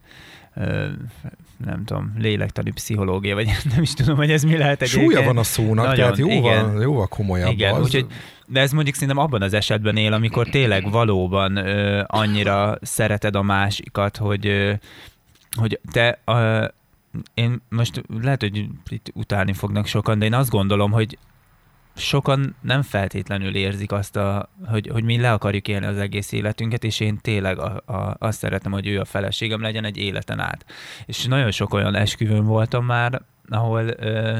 nem 1.65 1.83
tudom, 1.85 2.13
lélektani 2.17 2.71
pszichológia, 2.71 3.35
vagy 3.35 3.45
nem 3.73 3.81
is 3.81 3.93
tudom, 3.93 4.15
hogy 4.15 4.31
ez 4.31 4.43
mi 4.43 4.57
lehet 4.57 4.81
egy. 4.81 4.87
Súlya 4.87 5.23
van 5.23 5.37
a 5.37 5.43
szónak, 5.43 5.85
nagyon, 5.85 5.95
tehát 5.95 6.17
jóval, 6.17 6.37
igen, 6.37 6.81
jóval 6.81 7.07
komolyabb 7.07 7.51
igen, 7.51 7.73
az. 7.73 7.81
Úgyhogy, 7.81 8.05
de 8.47 8.59
ez 8.59 8.71
mondjuk 8.71 8.95
szerintem 8.95 9.23
abban 9.23 9.41
az 9.41 9.53
esetben 9.53 9.97
él, 9.97 10.13
amikor 10.13 10.47
tényleg 10.47 10.91
valóban 10.91 11.55
ö, 11.55 12.03
annyira 12.07 12.77
szereted 12.81 13.35
a 13.35 13.41
másikat, 13.41 14.17
hogy, 14.17 14.47
ö, 14.47 14.73
hogy 15.57 15.79
te 15.91 16.19
ö, 16.25 16.65
én 17.33 17.61
most 17.69 18.03
lehet, 18.21 18.41
hogy 18.41 18.67
itt 18.89 19.11
utálni 19.13 19.53
fognak 19.53 19.85
sokan, 19.85 20.19
de 20.19 20.25
én 20.25 20.33
azt 20.33 20.49
gondolom, 20.49 20.91
hogy 20.91 21.17
sokan 21.95 22.55
nem 22.61 22.81
feltétlenül 22.81 23.55
érzik 23.55 23.91
azt, 23.91 24.15
a, 24.15 24.49
hogy, 24.65 24.87
hogy 24.87 25.03
mi 25.03 25.17
le 25.17 25.31
akarjuk 25.31 25.67
élni 25.67 25.85
az 25.85 25.97
egész 25.97 26.31
életünket, 26.31 26.83
és 26.83 26.99
én 26.99 27.17
tényleg 27.21 27.59
a, 27.59 27.81
a, 27.85 28.15
azt 28.19 28.37
szeretem, 28.37 28.71
hogy 28.71 28.87
ő 28.87 28.99
a 28.99 29.05
feleségem 29.05 29.61
legyen 29.61 29.83
egy 29.85 29.97
életen 29.97 30.39
át. 30.39 30.65
És 31.05 31.25
nagyon 31.25 31.51
sok 31.51 31.73
olyan 31.73 31.95
esküvőn 31.95 32.45
voltam 32.45 32.85
már, 32.85 33.21
ahol 33.49 33.83
ö, 33.87 34.39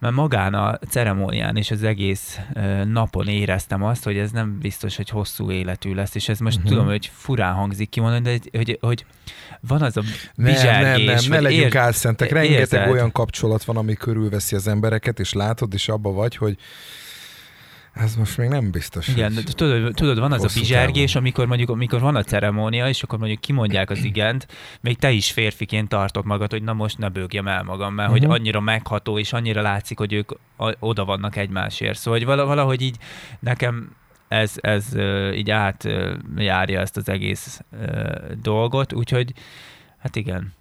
mert 0.00 0.14
magán 0.14 0.54
a 0.54 0.78
ceremónián 0.88 1.56
és 1.56 1.70
az 1.70 1.82
egész 1.82 2.38
napon 2.84 3.26
éreztem 3.26 3.82
azt, 3.82 4.04
hogy 4.04 4.16
ez 4.16 4.30
nem 4.30 4.58
biztos, 4.58 4.96
hogy 4.96 5.08
hosszú 5.08 5.50
életű 5.50 5.94
lesz, 5.94 6.14
és 6.14 6.28
ez 6.28 6.38
most 6.38 6.56
uh-huh. 6.56 6.72
tudom, 6.72 6.86
hogy 6.86 7.10
furán 7.14 7.54
hangzik 7.54 7.88
kimondani, 7.88 8.22
de 8.22 8.30
hogy, 8.30 8.50
hogy, 8.52 8.78
hogy 8.80 9.04
van 9.60 9.82
az 9.82 9.96
a 9.96 10.02
bizsergés. 10.36 11.06
Nem, 11.06 11.14
nem, 11.14 11.14
nem, 11.14 11.30
ne 11.30 11.40
legyünk 11.40 11.74
álszentek. 11.74 12.30
Rengeteg 12.30 12.60
érzed? 12.60 12.90
olyan 12.90 13.12
kapcsolat 13.12 13.64
van, 13.64 13.76
ami 13.76 13.94
körülveszi 13.94 14.54
az 14.56 14.68
embereket, 14.68 15.20
és 15.20 15.32
látod, 15.32 15.74
és 15.74 15.88
abba 15.88 16.12
vagy, 16.12 16.36
hogy 16.36 16.56
ez 18.00 18.16
most 18.16 18.36
még 18.36 18.48
nem 18.48 18.70
biztos. 18.70 19.08
Igen, 19.08 19.34
tudod, 19.54 19.94
tudod, 19.94 20.18
van 20.18 20.32
az 20.32 20.44
a 20.44 20.58
bizsergés, 20.60 21.14
amikor 21.14 21.46
mondjuk 21.46 21.68
amikor 21.68 22.00
van 22.00 22.16
a 22.16 22.22
ceremónia, 22.22 22.88
és 22.88 23.02
akkor 23.02 23.18
mondjuk 23.18 23.40
kimondják 23.40 23.90
az 23.90 24.04
igent, 24.04 24.46
még 24.80 24.98
te 24.98 25.10
is 25.10 25.30
férfiként 25.30 25.88
tartod 25.88 26.24
magad, 26.24 26.50
hogy 26.50 26.62
na 26.62 26.72
most 26.72 26.98
ne 26.98 27.08
bőgjem 27.08 27.48
el 27.48 27.62
magam, 27.62 27.94
mert 27.94 28.08
uh-huh. 28.08 28.12
hogy 28.12 28.28
mhm. 28.28 28.40
annyira 28.40 28.60
megható, 28.60 29.18
és 29.18 29.32
annyira 29.32 29.62
látszik, 29.62 29.98
hogy 29.98 30.12
ők 30.12 30.30
oda 30.78 31.04
vannak 31.04 31.36
egymásért. 31.36 31.98
Szóval 31.98 32.18
hogy 32.18 32.28
valahogy 32.28 32.82
így 32.82 32.96
nekem 33.40 33.96
ez, 34.28 34.54
ez 34.56 34.86
így 35.34 35.50
átjárja 35.50 36.80
ezt 36.80 36.96
az 36.96 37.08
egész 37.08 37.60
dolgot, 38.42 38.92
úgyhogy 38.92 39.32
hát 39.98 40.16
igen. 40.16 40.52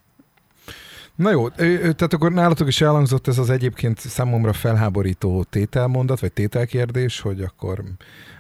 Na 1.20 1.32
jó, 1.32 1.50
tehát 1.50 2.14
akkor 2.14 2.32
nálatok 2.32 2.68
is 2.68 2.82
elhangzott 2.82 3.28
ez 3.28 3.38
az 3.38 3.50
egyébként 3.50 4.00
számomra 4.00 4.54
felháborító 4.54 5.44
tételmondat, 5.44 6.20
vagy 6.20 6.32
tételkérdés, 6.32 7.20
hogy 7.20 7.42
akkor, 7.42 7.84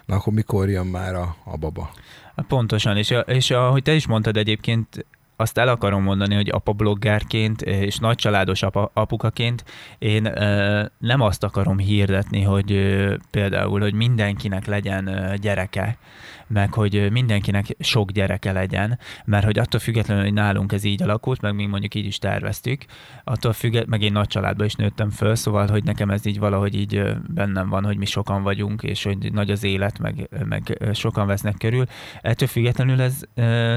na 0.06 0.16
akkor 0.16 0.34
mikor 0.34 0.70
jön 0.70 0.86
már 0.86 1.16
a, 1.16 1.36
a 1.44 1.58
baba? 1.58 1.92
Pontosan, 2.48 2.98
és, 2.98 3.16
és 3.26 3.52
ahogy 3.52 3.84
te 3.84 3.94
is 3.94 4.08
mondtad 4.08 4.38
egyébként, 4.38 5.06
azt 5.36 5.58
el 5.58 5.68
akarom 5.68 6.04
mondani, 6.04 6.36
hogy 6.36 6.50
apa 6.50 6.72
bloggerként 6.72 7.62
és 7.62 7.98
nagycsaládos 7.98 8.64
apa, 8.64 8.92
apukaként 8.94 9.64
én 9.98 10.26
ö, 10.26 10.84
nem 10.98 11.22
azt 11.22 11.44
akarom 11.44 11.78
hirdetni, 11.78 12.42
hogy 12.42 12.72
ö, 12.72 13.16
például, 13.32 13.80
hogy 13.80 13.94
mindenkinek 13.94 14.66
legyen 14.66 15.08
ö, 15.08 15.36
gyereke, 15.36 15.98
meg 16.50 16.74
hogy 16.74 17.12
mindenkinek 17.12 17.76
sok 17.80 18.12
gyereke 18.12 18.52
legyen, 18.52 19.00
mert 19.26 19.46
hogy 19.46 19.60
attól 19.60 19.80
függetlenül, 19.80 20.24
hogy 20.24 20.34
nálunk 20.34 20.72
ez 20.72 20.84
így 20.84 21.02
alakult, 21.02 21.42
meg 21.42 21.56
mi 21.56 21.66
mondjuk 21.66 21.96
így 21.96 22.06
is 22.06 22.18
terveztük, 22.18 22.86
attól 23.24 23.54
függetlenül, 23.54 23.90
meg 23.90 24.02
én 24.02 24.12
nagy 24.12 24.28
családban 24.28 24.66
is 24.66 24.76
nőttem 24.76 25.10
föl, 25.10 25.36
szóval, 25.36 25.68
hogy 25.68 25.84
nekem 25.84 26.10
ez 26.10 26.26
így 26.26 26.40
valahogy 26.40 26.76
így 26.76 27.04
bennem 27.28 27.70
van, 27.70 27.86
hogy 27.86 27.98
mi 27.98 28.06
sokan 28.06 28.44
vagyunk, 28.44 28.84
és 28.84 29.04
hogy 29.04 29.34
nagy 29.34 29.52
az 29.52 29.64
élet, 29.64 30.00
meg, 30.00 30.30
meg 30.46 30.78
sokan 30.94 31.28
vesznek 31.28 31.56
körül. 31.58 31.86
Ettől 32.22 32.48
függetlenül 32.48 33.02
ez 33.02 33.22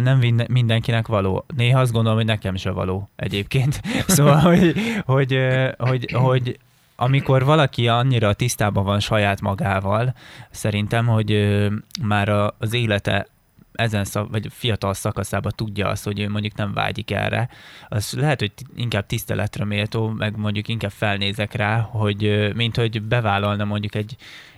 nem 0.02 0.20
mindenkinek 0.48 1.06
való. 1.06 1.44
Néha 1.56 1.80
azt 1.80 1.92
gondolom, 1.92 2.18
hogy 2.18 2.26
nekem 2.26 2.56
se 2.56 2.70
való 2.70 3.10
egyébként. 3.16 3.80
Szóval, 4.06 4.36
hogy, 4.36 4.74
hogy, 5.04 5.38
hogy, 5.78 6.12
hogy 6.12 6.58
amikor 7.02 7.44
valaki 7.44 7.88
annyira 7.88 8.32
tisztában 8.32 8.84
van 8.84 9.00
saját 9.00 9.40
magával, 9.40 10.14
szerintem, 10.50 11.06
hogy 11.06 11.58
már 12.02 12.28
az 12.58 12.74
élete 12.74 13.26
ezen 13.72 14.04
szak, 14.04 14.30
vagy 14.30 14.46
fiatal 14.50 14.94
szakaszában 14.94 15.52
tudja 15.56 15.88
azt, 15.88 16.04
hogy 16.04 16.20
ő 16.20 16.28
mondjuk 16.28 16.54
nem 16.54 16.72
vágyik 16.72 17.10
erre, 17.10 17.48
az 17.88 18.12
lehet, 18.12 18.40
hogy 18.40 18.52
inkább 18.74 19.06
tiszteletre 19.06 19.64
méltó, 19.64 20.08
meg 20.08 20.36
mondjuk 20.36 20.68
inkább 20.68 20.90
felnézek 20.90 21.54
rá, 21.54 21.78
hogy 21.78 22.50
mint 22.54 22.76
hogy 22.76 23.02
bevállalna 23.02 23.64
mondjuk 23.64 23.94
egy, 23.94 24.16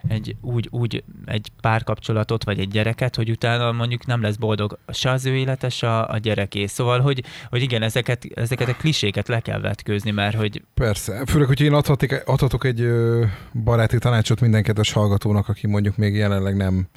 egy 0.09 0.37
úgy, 0.41 0.69
úgy 0.71 1.05
egy 1.25 1.49
párkapcsolatot, 1.61 2.45
vagy 2.45 2.59
egy 2.59 2.69
gyereket, 2.69 3.17
hogy 3.17 3.31
utána 3.31 3.73
mondjuk 3.73 4.07
nem 4.07 4.23
lesz 4.23 4.37
boldog 4.37 4.79
se 4.93 5.11
az 5.11 5.25
ő 5.25 5.37
élete, 5.37 5.69
se 5.69 5.99
a, 5.99 6.19
gyereké. 6.19 6.67
Szóval, 6.67 7.01
hogy, 7.01 7.25
hogy 7.51 7.63
igen, 7.63 7.83
ezeket, 7.83 8.25
ezeket 8.35 8.69
a 8.69 8.75
kliséket 8.75 9.29
le 9.29 9.41
kell 9.41 9.61
vetkőzni, 9.61 10.11
mert 10.11 10.37
hogy... 10.37 10.63
Persze, 10.75 11.23
főleg, 11.27 11.47
hogy 11.47 11.61
én 11.61 11.73
adhatik, 11.73 12.23
adhatok 12.27 12.65
egy 12.65 12.89
baráti 13.65 13.99
tanácsot 13.99 14.41
minden 14.41 14.63
kedves 14.63 14.93
hallgatónak, 14.93 15.49
aki 15.49 15.67
mondjuk 15.67 15.97
még 15.97 16.15
jelenleg 16.15 16.57
nem 16.57 16.89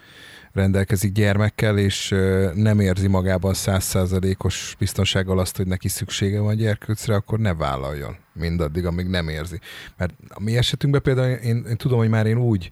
rendelkezik 0.57 1.11
gyermekkel, 1.11 1.77
és 1.77 2.09
nem 2.53 2.79
érzi 2.79 3.07
magában 3.07 3.53
százszázalékos 3.53 4.75
biztonsággal 4.79 5.39
azt, 5.39 5.57
hogy 5.57 5.67
neki 5.67 5.87
szüksége 5.87 6.39
van 6.39 6.55
gyerkőcre, 6.55 7.15
akkor 7.15 7.39
ne 7.39 7.53
vállaljon 7.53 8.15
mindaddig, 8.33 8.85
amíg 8.85 9.07
nem 9.07 9.29
érzi. 9.29 9.59
Mert 9.97 10.13
a 10.29 10.41
mi 10.43 10.57
esetünkben 10.57 11.01
például 11.01 11.33
én, 11.33 11.65
én 11.69 11.77
tudom, 11.77 11.97
hogy 11.97 12.09
már 12.09 12.25
én 12.25 12.37
úgy 12.37 12.71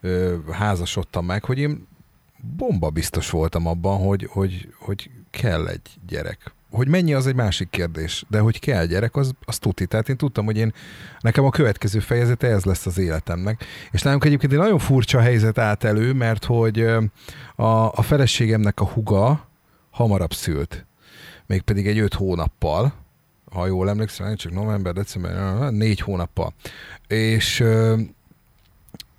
ö, 0.00 0.36
házasodtam 0.50 1.24
meg, 1.24 1.44
hogy 1.44 1.58
én 1.58 1.86
bomba 2.56 2.90
biztos 2.90 3.30
voltam 3.30 3.66
abban, 3.66 3.98
hogy, 3.98 4.28
hogy, 4.30 4.68
hogy 4.78 5.10
kell 5.30 5.66
egy 5.66 5.90
gyerek 6.06 6.52
hogy 6.74 6.88
mennyi 6.88 7.14
az 7.14 7.26
egy 7.26 7.34
másik 7.34 7.70
kérdés, 7.70 8.24
de 8.28 8.38
hogy 8.38 8.58
kell 8.58 8.86
gyerek, 8.86 9.16
az, 9.16 9.32
az 9.44 9.58
tuti. 9.58 9.86
Tehát 9.86 10.08
én 10.08 10.16
tudtam, 10.16 10.44
hogy 10.44 10.56
én 10.56 10.72
nekem 11.20 11.44
a 11.44 11.50
következő 11.50 11.98
fejezete 11.98 12.46
ez 12.46 12.64
lesz 12.64 12.86
az 12.86 12.98
életemnek. 12.98 13.64
És 13.90 14.02
nálunk 14.02 14.24
egyébként 14.24 14.52
egy 14.52 14.58
nagyon 14.58 14.78
furcsa 14.78 15.20
helyzet 15.20 15.58
állt 15.58 15.84
elő, 15.84 16.12
mert 16.12 16.44
hogy 16.44 16.80
a, 17.56 17.92
a 17.92 18.02
feleségemnek 18.02 18.80
a 18.80 18.84
huga 18.84 19.48
hamarabb 19.90 20.32
szült. 20.32 20.86
Mégpedig 21.46 21.86
egy 21.86 21.98
öt 21.98 22.14
hónappal, 22.14 22.94
ha 23.52 23.66
jól 23.66 23.88
emlékszem, 23.88 24.36
csak 24.36 24.52
november, 24.52 24.92
december, 24.92 25.70
négy 25.70 26.00
hónappal. 26.00 26.54
És, 27.06 27.64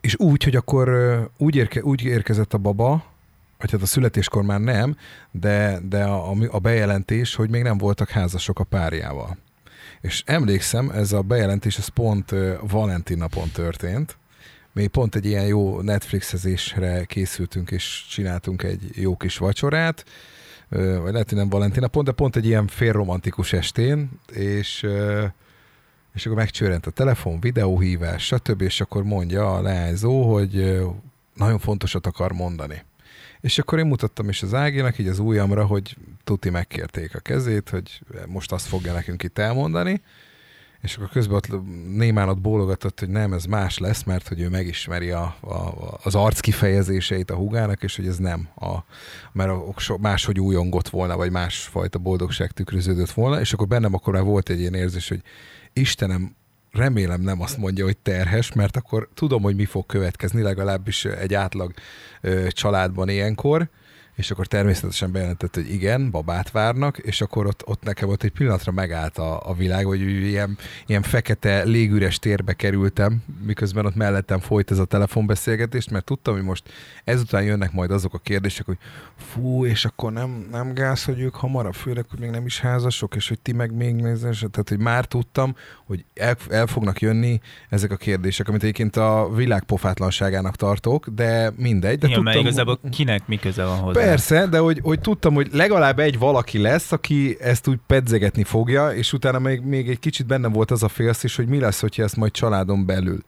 és 0.01 0.15
úgy, 0.17 0.43
hogy 0.43 0.55
akkor 0.55 0.89
úgy, 1.37 1.55
érke, 1.55 1.83
úgy 1.83 2.03
érkezett 2.03 2.53
a 2.53 2.57
baba, 2.57 3.14
vagy 3.57 3.71
hát 3.71 3.81
a 3.81 3.85
születéskor 3.85 4.43
már 4.43 4.59
nem, 4.59 4.97
de, 5.31 5.79
de 5.89 6.03
a, 6.03 6.35
a 6.49 6.59
bejelentés, 6.59 7.35
hogy 7.35 7.49
még 7.49 7.63
nem 7.63 7.77
voltak 7.77 8.09
házasok 8.09 8.59
a 8.59 8.63
párjával. 8.63 9.37
És 10.01 10.23
emlékszem, 10.25 10.89
ez 10.89 11.11
a 11.11 11.21
bejelentés, 11.21 11.77
ez 11.77 11.87
pont 11.87 12.33
Valentin 12.61 13.17
napon 13.17 13.49
történt, 13.49 14.17
mi 14.73 14.87
pont 14.87 15.15
egy 15.15 15.25
ilyen 15.25 15.45
jó 15.45 15.81
Netflixezésre 15.81 17.03
készültünk, 17.03 17.71
és 17.71 18.05
csináltunk 18.09 18.63
egy 18.63 18.89
jó 18.93 19.17
kis 19.17 19.37
vacsorát, 19.37 20.05
vagy 20.69 21.11
lehet, 21.11 21.29
hogy 21.29 21.37
nem 21.37 21.49
Valentin 21.49 21.81
napon, 21.81 22.03
de 22.03 22.11
pont 22.11 22.35
egy 22.35 22.45
ilyen 22.45 22.67
félromantikus 22.67 23.53
estén, 23.53 24.09
és, 24.33 24.87
és 26.13 26.25
akkor 26.25 26.37
megcsörent 26.37 26.85
a 26.85 26.91
telefon, 26.91 27.39
videóhívás, 27.39 28.25
stb., 28.25 28.61
és 28.61 28.81
akkor 28.81 29.03
mondja 29.03 29.55
a 29.55 29.61
leányzó, 29.61 30.33
hogy 30.33 30.81
nagyon 31.33 31.59
fontosat 31.59 32.07
akar 32.07 32.31
mondani. 32.31 32.83
És 33.45 33.57
akkor 33.57 33.79
én 33.79 33.85
mutattam 33.85 34.29
is 34.29 34.43
az 34.43 34.53
Áginak, 34.53 34.97
így 34.97 35.07
az 35.07 35.19
ujjamra, 35.19 35.65
hogy 35.65 35.97
tuti 36.23 36.49
megkérték 36.49 37.15
a 37.15 37.19
kezét, 37.19 37.69
hogy 37.69 38.01
most 38.27 38.51
azt 38.51 38.65
fogja 38.65 38.93
nekünk 38.93 39.23
itt 39.23 39.37
elmondani, 39.37 40.01
és 40.81 40.95
akkor 40.95 41.09
közben 41.09 41.35
ott 41.35 41.47
némán 41.87 42.29
ott 42.29 42.37
bólogatott, 42.37 42.99
hogy 42.99 43.09
nem, 43.09 43.33
ez 43.33 43.45
más 43.45 43.77
lesz, 43.77 44.03
mert 44.03 44.27
hogy 44.27 44.41
ő 44.41 44.49
megismeri 44.49 45.09
a, 45.09 45.35
a, 45.41 45.73
az 46.03 46.15
arc 46.15 46.39
kifejezéseit 46.39 47.31
a 47.31 47.35
hugának, 47.35 47.83
és 47.83 47.95
hogy 47.95 48.07
ez 48.07 48.17
nem, 48.17 48.49
a, 48.55 48.77
mert 49.31 49.49
a, 49.49 49.97
máshogy 49.97 50.39
újongott 50.39 50.89
volna, 50.89 51.17
vagy 51.17 51.31
másfajta 51.31 51.99
boldogság 51.99 52.51
tükröződött 52.51 53.11
volna, 53.11 53.39
és 53.39 53.53
akkor 53.53 53.67
bennem 53.67 53.93
akkor 53.93 54.13
már 54.13 54.23
volt 54.23 54.49
egy 54.49 54.59
ilyen 54.59 54.73
érzés, 54.73 55.09
hogy 55.09 55.21
Istenem, 55.73 56.35
remélem 56.75 57.21
nem 57.21 57.41
azt 57.41 57.57
mondja, 57.57 57.83
hogy 57.83 57.97
terhes, 57.97 58.53
mert 58.53 58.77
akkor 58.77 59.09
tudom, 59.13 59.41
hogy 59.41 59.55
mi 59.55 59.65
fog 59.65 59.85
következni, 59.85 60.41
legalábbis 60.41 61.05
egy 61.05 61.33
átlag 61.33 61.73
ö, 62.21 62.47
családban 62.47 63.09
ilyenkor, 63.09 63.69
és 64.15 64.31
akkor 64.31 64.47
természetesen 64.47 65.11
bejelentett, 65.11 65.55
hogy 65.55 65.73
igen, 65.73 66.11
babát 66.11 66.51
várnak, 66.51 66.97
és 66.97 67.21
akkor 67.21 67.45
ott, 67.45 67.67
ott 67.67 67.83
nekem 67.83 68.09
ott 68.09 68.23
egy 68.23 68.31
pillanatra 68.31 68.71
megállt 68.71 69.17
a, 69.17 69.49
a 69.49 69.53
világ, 69.53 69.85
hogy 69.85 70.01
ilyen, 70.01 70.57
ilyen 70.85 71.01
fekete 71.01 71.63
légüres 71.63 72.19
térbe 72.19 72.53
kerültem, 72.53 73.23
miközben 73.45 73.85
ott 73.85 73.95
mellettem 73.95 74.39
folyt 74.39 74.71
ez 74.71 74.79
a 74.79 74.85
telefonbeszélgetés, 74.85 75.89
mert 75.89 76.05
tudtam, 76.05 76.33
hogy 76.33 76.43
most 76.43 76.63
ezután 77.03 77.43
jönnek 77.43 77.71
majd 77.71 77.91
azok 77.91 78.13
a 78.13 78.17
kérdések, 78.17 78.65
hogy 78.65 78.77
fú, 79.17 79.65
és 79.65 79.85
akkor 79.85 80.11
nem, 80.11 80.47
nem 80.51 80.73
gáz, 80.73 81.03
hogy 81.03 81.19
ők 81.19 81.35
hamarabb, 81.35 81.73
főleg, 81.73 82.05
hogy 82.09 82.19
még 82.19 82.29
nem 82.29 82.45
is 82.45 82.59
házasok, 82.59 83.15
és 83.15 83.27
hogy 83.27 83.39
ti 83.39 83.53
meg 83.53 83.75
még 83.75 83.95
nézés, 83.95 84.39
tehát 84.39 84.69
hogy 84.69 84.79
már 84.79 85.05
tudtam, 85.05 85.55
hogy 85.85 86.05
el, 86.13 86.35
el 86.49 86.67
fognak 86.67 87.01
jönni 87.01 87.39
ezek 87.69 87.91
a 87.91 87.95
kérdések, 87.95 88.47
amit 88.47 88.61
egyébként 88.61 88.95
a 88.95 89.29
világ 89.35 89.63
pofátlanságának 89.63 90.55
tartok, 90.55 91.07
de 91.07 91.51
mindegy. 91.55 91.97
De 91.99 92.07
Igen, 92.07 92.17
tudtam, 92.17 92.23
mert 92.23 92.37
igazából 92.37 92.79
kinek 92.91 93.27
mi 93.27 93.37
köze 93.37 93.63
van 93.63 93.77
hozzá? 93.77 94.04
Persze, 94.05 94.47
de 94.47 94.57
hogy, 94.57 94.79
hogy 94.83 94.99
tudtam, 94.99 95.33
hogy 95.33 95.49
legalább 95.51 95.99
egy 95.99 96.17
valaki 96.17 96.57
lesz, 96.57 96.91
aki 96.91 97.37
ezt 97.39 97.67
úgy 97.67 97.79
pedzegetni 97.87 98.43
fogja, 98.43 98.89
és 98.89 99.13
utána 99.13 99.39
még, 99.39 99.61
még 99.61 99.89
egy 99.89 99.99
kicsit 99.99 100.25
benne 100.25 100.47
volt 100.47 100.71
az 100.71 100.83
a 100.83 100.87
félsz 100.87 101.23
is, 101.23 101.35
hogy 101.35 101.47
mi 101.47 101.59
lesz, 101.59 101.81
hogyha 101.81 102.03
ezt 102.03 102.15
majd 102.15 102.31
családon 102.31 102.85
belül. 102.85 103.23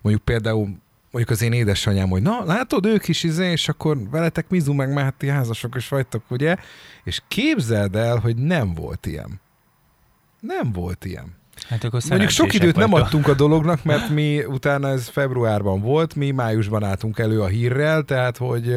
Mondjuk 0.00 0.24
például 0.24 0.78
mondjuk 1.10 1.36
az 1.36 1.42
én 1.42 1.52
édesanyám, 1.52 2.08
hogy 2.08 2.22
na, 2.22 2.44
látod, 2.44 2.86
ők 2.86 3.08
is 3.08 3.22
izé, 3.22 3.50
és 3.50 3.68
akkor 3.68 3.98
veletek 4.10 4.48
Mizu 4.48 4.72
meg 4.72 4.92
már 4.92 5.14
ti 5.18 5.28
házasok 5.28 5.74
is 5.76 5.88
vagytok, 5.88 6.22
ugye? 6.28 6.56
És 7.04 7.22
képzeld 7.28 7.96
el, 7.96 8.16
hogy 8.18 8.36
nem 8.36 8.74
volt 8.74 9.06
ilyen. 9.06 9.40
Nem 10.40 10.72
volt 10.72 11.04
ilyen. 11.04 11.38
Hát 11.68 11.84
akkor 11.84 12.00
Mondjuk 12.08 12.30
sok 12.30 12.54
időt 12.54 12.76
nem 12.76 12.92
adtunk 12.92 13.28
a 13.28 13.34
dolognak, 13.34 13.84
mert 13.84 14.08
mi 14.18 14.44
utána 14.44 14.88
ez 14.88 15.08
februárban 15.08 15.80
volt, 15.80 16.14
mi 16.14 16.30
májusban 16.30 16.84
álltunk 16.84 17.18
elő 17.18 17.40
a 17.40 17.46
hírrel, 17.46 18.02
tehát 18.02 18.36
hogy 18.36 18.76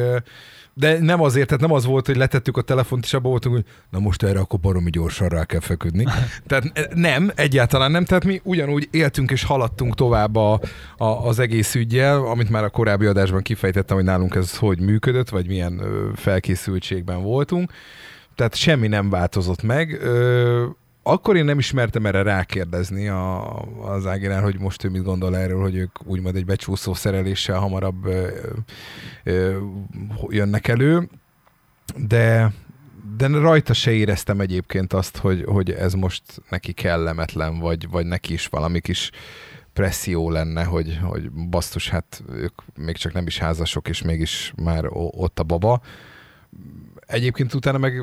de 0.74 0.98
nem 0.98 1.22
azért, 1.22 1.46
tehát 1.46 1.62
nem 1.62 1.72
az 1.72 1.84
volt, 1.84 2.06
hogy 2.06 2.16
letettük 2.16 2.56
a 2.56 2.62
telefont, 2.62 3.04
és 3.04 3.14
abban 3.14 3.30
voltunk, 3.30 3.54
hogy 3.54 3.64
na 3.90 3.98
most 3.98 4.22
erre 4.22 4.38
akkor 4.38 4.60
baromi 4.60 4.90
gyorsan 4.90 5.28
rá 5.28 5.44
kell 5.44 5.60
feküdni. 5.60 6.04
Tehát 6.46 6.70
eh, 6.72 6.84
nem, 6.94 7.30
egyáltalán 7.34 7.90
nem, 7.90 8.04
tehát 8.04 8.24
mi 8.24 8.40
ugyanúgy 8.44 8.88
éltünk 8.90 9.30
és 9.30 9.44
haladtunk 9.44 9.94
tovább 9.94 10.36
a, 10.36 10.60
a, 10.96 11.04
az 11.04 11.38
egész 11.38 11.74
ügyjel, 11.74 12.26
amit 12.26 12.50
már 12.50 12.64
a 12.64 12.70
korábbi 12.70 13.06
adásban 13.06 13.42
kifejtettem, 13.42 13.96
hogy 13.96 14.04
nálunk 14.04 14.34
ez 14.34 14.56
hogy 14.56 14.80
működött, 14.80 15.28
vagy 15.28 15.46
milyen 15.46 15.82
felkészültségben 16.14 17.22
voltunk. 17.22 17.72
Tehát 18.34 18.54
semmi 18.54 18.86
nem 18.86 19.10
változott 19.10 19.62
meg. 19.62 19.98
Ö, 20.02 20.64
akkor 21.06 21.36
én 21.36 21.44
nem 21.44 21.58
ismertem 21.58 22.06
erre 22.06 22.22
rákérdezni 22.22 23.08
a, 23.08 23.58
az 23.80 24.06
Ágirán, 24.06 24.42
hogy 24.42 24.58
most 24.58 24.84
ő 24.84 24.88
mit 24.88 25.02
gondol 25.02 25.36
erről, 25.36 25.60
hogy 25.60 25.76
ők 25.76 26.06
úgymond 26.06 26.36
egy 26.36 26.44
becsúszó 26.44 26.94
szereléssel 26.94 27.58
hamarabb 27.58 28.06
ö, 28.06 28.28
ö, 29.24 29.58
jönnek 30.28 30.68
elő, 30.68 31.08
de, 31.96 32.52
de 33.16 33.26
rajta 33.26 33.72
se 33.72 33.90
éreztem 33.90 34.40
egyébként 34.40 34.92
azt, 34.92 35.16
hogy, 35.16 35.44
hogy 35.46 35.70
ez 35.70 35.92
most 35.92 36.22
neki 36.48 36.72
kellemetlen, 36.72 37.58
vagy, 37.58 37.88
vagy 37.90 38.06
neki 38.06 38.32
is 38.32 38.46
valami 38.46 38.80
kis 38.80 39.10
presszió 39.72 40.30
lenne, 40.30 40.64
hogy, 40.64 40.98
hogy 41.02 41.30
basszus, 41.30 41.88
hát 41.88 42.22
ők 42.32 42.54
még 42.76 42.96
csak 42.96 43.12
nem 43.12 43.26
is 43.26 43.38
házasok, 43.38 43.88
és 43.88 44.02
mégis 44.02 44.52
már 44.56 44.84
ott 44.90 45.38
a 45.38 45.42
baba. 45.42 45.80
Egyébként 47.06 47.54
utána 47.54 47.78
meg 47.78 48.02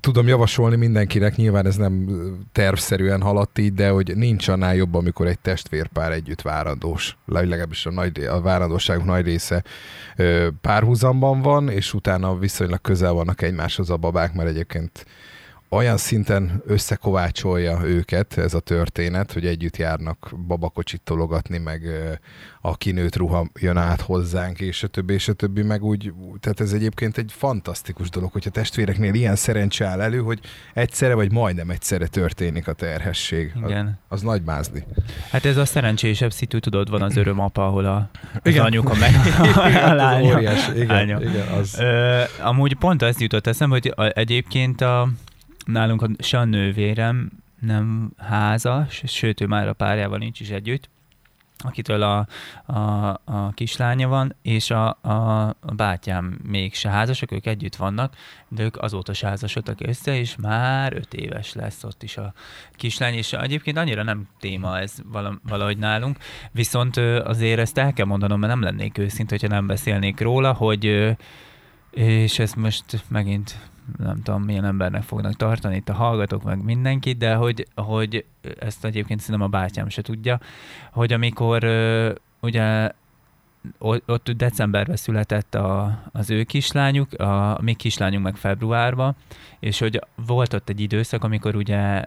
tudom 0.00 0.28
javasolni 0.28 0.76
mindenkinek, 0.76 1.36
nyilván 1.36 1.66
ez 1.66 1.76
nem 1.76 2.08
tervszerűen 2.52 3.22
haladt 3.22 3.58
így, 3.58 3.74
de 3.74 3.88
hogy 3.88 4.16
nincs 4.16 4.48
annál 4.48 4.74
jobb, 4.74 4.94
amikor 4.94 5.26
egy 5.26 5.38
testvérpár 5.38 6.12
együtt 6.12 6.42
várandós. 6.42 7.16
Legalábbis 7.26 7.86
a, 7.86 7.90
nagy, 7.90 8.18
a 8.18 8.40
várandóságok 8.40 9.04
nagy 9.04 9.24
része 9.24 9.64
párhuzamban 10.60 11.42
van, 11.42 11.68
és 11.68 11.94
utána 11.94 12.38
viszonylag 12.38 12.80
közel 12.80 13.12
vannak 13.12 13.42
egymáshoz 13.42 13.90
a 13.90 13.96
babák, 13.96 14.34
mert 14.34 14.48
egyébként 14.48 15.06
olyan 15.70 15.96
szinten 15.96 16.62
összekovácsolja 16.66 17.80
őket 17.84 18.38
ez 18.38 18.54
a 18.54 18.60
történet, 18.60 19.32
hogy 19.32 19.46
együtt 19.46 19.76
járnak 19.76 20.32
babakocsit 20.46 21.00
tologatni, 21.00 21.58
meg 21.58 21.82
a 22.60 22.76
kinőtt 22.76 23.16
ruha 23.16 23.46
jön 23.60 23.76
át 23.76 24.00
hozzánk, 24.00 24.60
és 24.60 24.82
a 24.82 24.86
többi, 24.86 25.14
és 25.14 25.28
a 25.28 25.32
többi, 25.32 25.62
meg 25.62 25.82
úgy, 25.82 26.12
tehát 26.40 26.60
ez 26.60 26.72
egyébként 26.72 27.18
egy 27.18 27.32
fantasztikus 27.36 28.10
dolog, 28.10 28.32
hogyha 28.32 28.50
testvéreknél 28.50 29.14
ilyen 29.14 29.36
szerencse 29.36 29.86
áll 29.86 30.00
elő, 30.00 30.18
hogy 30.18 30.40
egyszerre 30.74 31.14
vagy 31.14 31.32
majdnem 31.32 31.70
egyszerre 31.70 32.06
történik 32.06 32.68
a 32.68 32.72
terhesség. 32.72 33.52
Igen. 33.64 33.86
Az, 33.86 34.18
az 34.18 34.22
nagy 34.22 34.42
mázli. 34.42 34.84
Hát 35.30 35.44
ez 35.44 35.56
a 35.56 35.64
szerencsésebb 35.64 36.32
szitu, 36.32 36.60
tudod, 36.60 36.90
van 36.90 37.02
az 37.02 37.16
öröm 37.16 37.40
apa, 37.40 37.66
ahol 37.66 37.84
a, 37.84 38.10
az 38.42 38.50
Igen. 38.50 38.64
anyuka 38.64 38.94
meg 39.04 39.14
a 39.56 39.62
az 39.62 39.96
lánya. 39.96 40.34
óriás, 40.36 40.68
igen, 40.68 40.86
lánya. 40.86 41.20
igen, 41.20 41.48
az, 41.48 41.78
Ö, 41.78 42.22
amúgy 42.40 42.74
pont 42.74 43.02
ez 43.02 43.20
jutott 43.20 43.46
eszembe, 43.46 43.74
hogy 43.74 43.92
a, 43.96 44.18
egyébként 44.18 44.80
a, 44.80 45.08
nálunk 45.72 46.06
se 46.18 46.38
a 46.38 46.44
nővérem 46.44 47.30
nem 47.60 48.12
házas, 48.16 49.02
sőt, 49.06 49.40
ő 49.40 49.46
már 49.46 49.68
a 49.68 49.72
párjával 49.72 50.18
nincs 50.18 50.40
is 50.40 50.50
együtt, 50.50 50.88
akitől 51.58 52.02
a, 52.02 52.26
a, 52.72 53.08
a 53.24 53.50
kislánya 53.54 54.08
van, 54.08 54.34
és 54.42 54.70
a, 54.70 54.98
a, 55.00 55.46
a 55.48 55.74
bátyám 55.76 56.38
még 56.42 56.74
se 56.74 56.88
házasok, 56.88 57.32
ők 57.32 57.46
együtt 57.46 57.76
vannak, 57.76 58.14
de 58.48 58.62
ők 58.62 58.76
azóta 58.76 59.12
se 59.12 59.26
házasodtak 59.26 59.78
össze, 59.80 60.18
és 60.18 60.36
már 60.36 60.92
öt 60.92 61.14
éves 61.14 61.52
lesz 61.52 61.84
ott 61.84 62.02
is 62.02 62.16
a 62.16 62.32
kislány, 62.72 63.14
és 63.14 63.32
egyébként 63.32 63.76
annyira 63.76 64.02
nem 64.02 64.28
téma 64.40 64.78
ez 64.78 64.94
vala- 65.12 65.40
valahogy 65.42 65.78
nálunk, 65.78 66.16
viszont 66.52 66.96
azért 67.24 67.60
ezt 67.60 67.78
el 67.78 67.92
kell 67.92 68.06
mondanom, 68.06 68.40
mert 68.40 68.52
nem 68.52 68.62
lennék 68.62 68.98
őszinte, 68.98 69.36
hogyha 69.38 69.54
nem 69.54 69.66
beszélnék 69.66 70.20
róla, 70.20 70.52
hogy 70.52 71.16
és 71.90 72.38
ezt 72.38 72.56
most 72.56 73.04
megint 73.08 73.58
nem 73.96 74.22
tudom, 74.22 74.42
milyen 74.42 74.64
embernek 74.64 75.02
fognak 75.02 75.34
tartani 75.34 75.76
itt 75.76 75.88
a 75.88 75.94
hallgatók, 75.94 76.42
meg 76.42 76.64
mindenki, 76.64 77.12
de 77.12 77.34
hogy, 77.34 77.66
hogy 77.74 78.24
ezt 78.58 78.84
egyébként 78.84 79.20
szerintem 79.20 79.46
a 79.46 79.50
bátyám 79.50 79.88
se 79.88 80.02
tudja, 80.02 80.40
hogy 80.92 81.12
amikor 81.12 81.64
ö, 81.64 82.12
ugye 82.40 82.90
ott 83.78 84.30
decemberben 84.30 84.96
született 84.96 85.54
a, 85.54 86.00
az 86.12 86.30
ő 86.30 86.42
kislányuk, 86.42 87.12
a 87.12 87.58
mi 87.62 87.74
kislányunk 87.74 88.24
meg 88.24 88.36
februárban, 88.36 89.16
és 89.58 89.78
hogy 89.78 90.00
volt 90.26 90.52
ott 90.52 90.68
egy 90.68 90.80
időszak, 90.80 91.24
amikor 91.24 91.56
ugye 91.56 92.04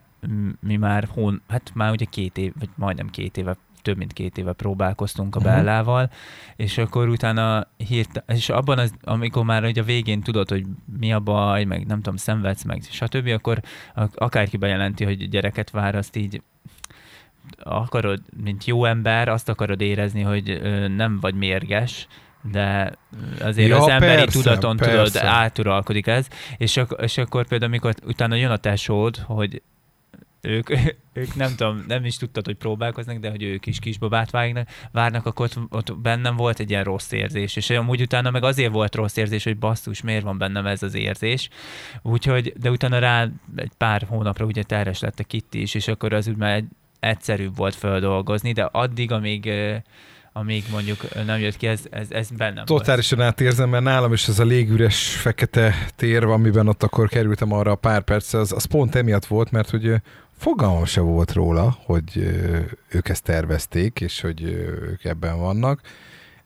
mi 0.59 0.75
már 0.75 1.07
hón, 1.13 1.41
hát 1.47 1.71
már 1.73 1.91
ugye 1.91 2.05
két 2.05 2.37
év, 2.37 2.53
vagy 2.59 2.69
majdnem 2.75 3.09
két 3.09 3.37
éve 3.37 3.55
több 3.81 3.97
mint 3.97 4.13
két 4.13 4.37
éve 4.37 4.53
próbálkoztunk 4.53 5.35
a 5.35 5.39
Mhm. 5.39 5.47
Bellával, 5.47 6.09
és 6.55 6.77
akkor 6.77 7.07
utána 7.09 7.67
hírt, 7.87 8.23
és 8.27 8.49
abban, 8.49 8.77
az, 8.79 8.93
amikor 9.03 9.43
már 9.43 9.63
ugye 9.63 9.81
a 9.81 9.85
végén 9.85 10.21
tudod, 10.21 10.49
hogy 10.49 10.65
mi 10.99 11.13
a 11.13 11.19
baj, 11.19 11.63
meg 11.63 11.85
nem 11.85 11.97
tudom, 11.97 12.15
szenvedsz, 12.17 12.63
meg 12.63 12.81
stb., 12.89 13.27
akkor 13.27 13.61
akárki 14.15 14.57
bejelenti, 14.57 15.03
hogy 15.03 15.29
gyereket 15.29 15.69
vár, 15.69 15.95
azt 15.95 16.15
így 16.15 16.41
akarod, 17.63 18.19
mint 18.43 18.65
jó 18.65 18.85
ember, 18.85 19.27
azt 19.27 19.49
akarod 19.49 19.81
érezni, 19.81 20.21
hogy 20.21 20.61
nem 20.95 21.19
vagy 21.19 21.35
mérges, 21.35 22.07
de 22.51 22.91
azért 23.41 23.67
Ja, 23.69 23.77
az 23.77 23.87
emberi 23.87 24.15
persze, 24.21 24.37
tudaton 24.41 24.77
tudod, 24.77 24.93
persze. 24.95 25.25
áturalkodik 25.27 26.07
ez, 26.07 26.27
és, 26.57 26.77
ak- 26.77 27.01
és 27.01 27.17
akkor 27.17 27.47
például, 27.47 27.71
amikor 27.71 27.93
utána 28.05 28.35
jön 28.35 28.51
a 28.51 28.57
tesód, 28.57 29.17
hogy 29.17 29.61
ők, 30.41 30.69
ők 31.13 31.35
nem 31.35 31.55
tudom, 31.55 31.83
nem 31.87 32.05
is 32.05 32.17
tudtad, 32.17 32.45
hogy 32.45 32.55
próbálkoznak, 32.55 33.17
de 33.17 33.29
hogy 33.29 33.43
ők 33.43 33.65
is 33.65 33.79
kisbabát 33.79 34.31
vágnak, 34.31 34.67
várnak, 34.91 35.25
akkor 35.25 35.45
ott, 35.45 35.73
ott 35.73 35.97
bennem 35.97 36.35
volt 36.35 36.59
egy 36.59 36.69
ilyen 36.69 36.83
rossz 36.83 37.11
érzés, 37.11 37.55
és 37.55 37.69
amúgy 37.69 38.01
utána 38.01 38.31
meg 38.31 38.43
azért 38.43 38.71
volt 38.71 38.95
rossz 38.95 39.15
érzés, 39.15 39.43
hogy 39.43 39.57
basszus, 39.57 40.01
miért 40.01 40.23
van 40.23 40.37
bennem 40.37 40.65
ez 40.65 40.83
az 40.83 40.93
érzés, 40.93 41.49
úgyhogy, 42.01 42.53
de 42.59 42.69
utána 42.69 42.99
rá 42.99 43.27
egy 43.55 43.71
pár 43.77 44.05
hónapra 44.07 44.45
ugye 44.45 44.63
terhes 44.63 44.99
lett 44.99 45.19
a 45.19 45.23
Kitty 45.23 45.61
is, 45.61 45.73
és 45.73 45.87
akkor 45.87 46.13
az 46.13 46.27
úgy 46.27 46.37
már 46.37 46.55
egy, 46.55 46.65
egyszerűbb 46.99 47.55
volt 47.55 47.75
feldolgozni, 47.75 48.51
de 48.51 48.63
addig, 48.63 49.11
amíg 49.11 49.51
amíg 50.33 50.63
mondjuk 50.71 51.25
nem 51.25 51.39
jött 51.39 51.57
ki, 51.57 51.67
ez, 51.67 51.81
ez, 51.89 52.11
ez 52.11 52.29
bennem 52.29 52.63
volt. 52.65 52.67
Totálisan 52.67 53.21
átérzem, 53.21 53.69
mert 53.69 53.83
nálam 53.83 54.13
is 54.13 54.27
ez 54.27 54.39
a 54.39 54.43
légüres 54.43 55.15
fekete 55.15 55.75
tér, 55.95 56.23
amiben 56.23 56.67
ott 56.67 56.83
akkor 56.83 57.09
kerültem 57.09 57.51
arra 57.51 57.71
a 57.71 57.75
pár 57.75 58.01
percre, 58.01 58.39
az, 58.39 58.51
az 58.51 58.65
pont 58.65 58.95
emiatt 58.95 59.25
volt, 59.25 59.51
mert 59.51 59.69
hogy 59.69 59.93
fogalmam 60.41 60.85
se 60.85 61.01
volt 61.01 61.31
róla, 61.31 61.77
hogy 61.85 62.17
ők 62.89 63.09
ezt 63.09 63.23
tervezték, 63.23 64.01
és 64.01 64.21
hogy 64.21 64.43
ők 64.91 65.03
ebben 65.03 65.39
vannak, 65.39 65.81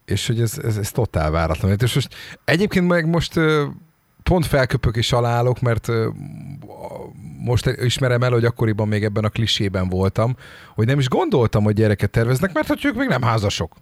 és 0.06 0.28
hogy 0.28 0.42
ez, 0.42 0.58
ez, 0.64 0.78
ez 0.78 0.92
totál 0.92 1.32
váratlan. 1.32 1.76
És 1.80 1.96
most 1.96 2.16
egyébként 2.46 2.88
meg 2.88 3.08
most 3.08 3.34
pont 4.24 4.46
felköpök 4.46 4.96
és 4.96 5.12
alállok, 5.12 5.62
mert 5.62 5.88
most 7.40 7.66
ismerem 7.66 8.24
el, 8.24 8.32
hogy 8.32 8.46
akkoriban 8.46 8.88
még 8.88 9.04
ebben 9.04 9.24
a 9.24 9.30
klisében 9.30 9.90
voltam, 9.90 10.36
hogy 10.76 10.86
nem 10.86 11.00
is 11.00 11.08
gondoltam, 11.08 11.64
hogy 11.64 11.76
gyereket 11.76 12.10
terveznek, 12.10 12.54
mert 12.54 12.68
hogy 12.68 12.86
ők 12.86 12.96
még 12.96 13.08
nem 13.08 13.22
házasok. 13.22 13.76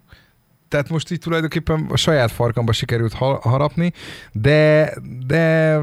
Tehát 0.68 0.88
most 0.88 1.10
így 1.10 1.18
tulajdonképpen 1.18 1.86
a 1.90 1.96
saját 1.96 2.30
farkamba 2.30 2.72
sikerült 2.72 3.12
ha- 3.12 3.40
harapni, 3.42 3.92
de, 4.32 4.92
de, 5.26 5.78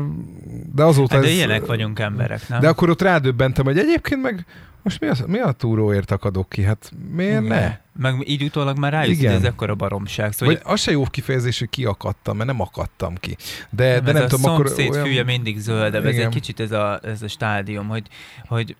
de 0.73 0.83
azóta 0.83 1.13
Hát 1.13 1.23
de 1.23 1.29
ez, 1.29 1.35
ilyenek 1.35 1.65
vagyunk 1.65 1.99
emberek, 1.99 2.47
nem? 2.47 2.59
De 2.59 2.67
akkor 2.67 2.89
ott 2.89 3.01
rádöbbentem, 3.01 3.65
hogy 3.65 3.77
egyébként 3.77 4.21
meg 4.21 4.45
most 4.83 4.99
mi, 4.99 5.07
az, 5.07 5.23
mi 5.27 5.39
a 5.39 5.51
túróért 5.51 6.11
akadok 6.11 6.49
ki? 6.49 6.63
Hát 6.63 6.91
miért 7.11 7.47
ne? 7.47 7.77
Meg 7.99 8.29
így 8.29 8.43
utólag 8.43 8.77
már 8.77 8.91
rájössz, 8.91 9.17
Igen. 9.17 9.31
hogy 9.31 9.41
ez 9.41 9.47
ekkora 9.47 9.75
baromság. 9.75 10.31
Szóval, 10.33 10.55
Vagy 10.55 10.73
az 10.73 10.81
se 10.81 10.91
jó 10.91 11.03
kifejezés, 11.03 11.59
hogy 11.59 11.69
kiakadtam, 11.69 12.37
mert 12.37 12.49
nem 12.49 12.61
akadtam 12.61 13.15
ki. 13.15 13.37
De 13.69 13.93
nem, 13.93 14.03
nem, 14.03 14.03
de 14.03 14.09
ez 14.09 14.15
nem 14.15 14.23
a 14.23 14.27
tudom, 14.27 14.53
akkor 14.53 14.67
szomszéd 14.67 14.95
olyan... 14.95 15.25
mindig 15.25 15.59
zöldebb, 15.59 16.05
ez 16.05 16.11
egy 16.11 16.17
Igen. 16.17 16.29
kicsit 16.29 16.59
ez 16.59 16.71
a, 16.71 16.99
ez 17.03 17.21
a 17.21 17.27
stádium, 17.27 17.87
hogy, 17.87 18.07
hogy 18.47 18.75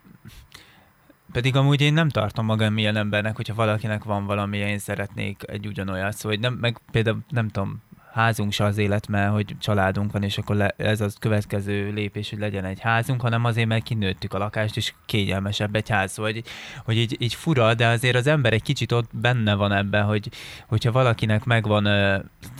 pedig 1.32 1.56
amúgy 1.56 1.82
én 1.82 1.94
nem 1.94 2.10
tartom 2.10 2.46
magam 2.46 2.78
ilyen 2.78 2.96
embernek, 2.96 3.36
hogyha 3.36 3.54
valakinek 3.54 4.04
van 4.04 4.26
valami, 4.26 4.58
én 4.58 4.80
szeretnék 4.80 5.44
egy 5.48 5.68
ugyanolyat, 5.68 6.18
szóval 6.18 6.38
nem, 6.42 6.54
meg 6.54 6.80
például 6.92 7.20
nem 7.30 7.48
tudom, 7.48 7.82
házunk 8.14 8.52
se 8.52 8.64
az 8.64 8.78
élet, 8.78 9.08
mert 9.08 9.32
hogy 9.32 9.56
családunk 9.60 10.12
van, 10.12 10.24
és 10.24 10.38
akkor 10.38 10.56
le, 10.56 10.74
ez 10.78 11.02
az 11.02 11.16
következő 11.20 11.92
lépés, 11.94 12.30
hogy 12.30 12.40
legyen 12.40 12.66
egy 12.66 12.80
házunk, 12.80 13.22
hanem 13.22 13.46
azért, 13.46 13.68
mert 13.68 13.84
kinőttük 13.84 14.34
a 14.34 14.38
lakást, 14.38 14.78
és 14.78 14.94
kényelmesebb 15.06 15.76
egy 15.76 15.90
ház. 15.90 16.12
Szóval, 16.12 16.32
hogy, 16.32 16.44
hogy 16.86 16.98
így, 16.98 17.16
így 17.20 17.34
fura, 17.34 17.74
de 17.74 17.88
azért 17.88 18.16
az 18.16 18.28
ember 18.28 18.54
egy 18.54 18.62
kicsit 18.62 18.92
ott 18.92 19.10
benne 19.14 19.54
van 19.54 19.72
ebben, 19.72 20.04
hogy 20.04 20.30
hogyha 20.68 20.92
valakinek 20.92 21.44
megvan, 21.44 21.84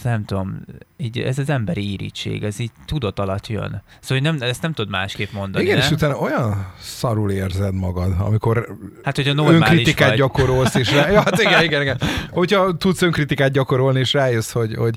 nem 0.04 0.26
tudom, 0.26 0.62
így 0.98 1.20
ez 1.20 1.38
az 1.38 1.50
emberi 1.50 1.92
irítség, 1.92 2.44
ez 2.44 2.60
így 2.60 2.72
tudat 2.86 3.20
alatt 3.20 3.48
jön. 3.48 3.84
Szóval 4.00 4.18
hogy 4.18 4.22
nem, 4.22 4.50
ezt 4.50 4.62
nem 4.62 4.74
tudod 4.74 4.92
másképp 4.92 5.32
mondani, 5.32 5.64
Igen, 5.64 5.78
nem? 5.78 5.86
és 5.86 5.92
utána 5.92 6.16
olyan 6.16 6.68
szarul 6.80 7.32
érzed 7.32 7.74
magad, 7.74 8.14
amikor 8.20 8.78
Hát, 9.04 9.16
hogyha 9.16 9.34
normális 9.34 9.70
önkritikát 9.70 10.10
vagy. 10.10 10.18
gyakorolsz, 10.18 10.76
és 10.76 10.92
rá... 10.94 11.10
ja, 11.12 11.22
hát 11.22 11.42
igen, 11.42 11.64
igen, 11.64 11.82
igen. 11.82 11.98
Hogyha 12.30 12.78
tudsz 12.78 13.02
önkritikát 13.02 13.52
gyakorolni, 13.52 14.00
és 14.00 14.14
rájössz, 14.14 14.52
hogy, 14.52 14.76
hogy, 14.76 14.96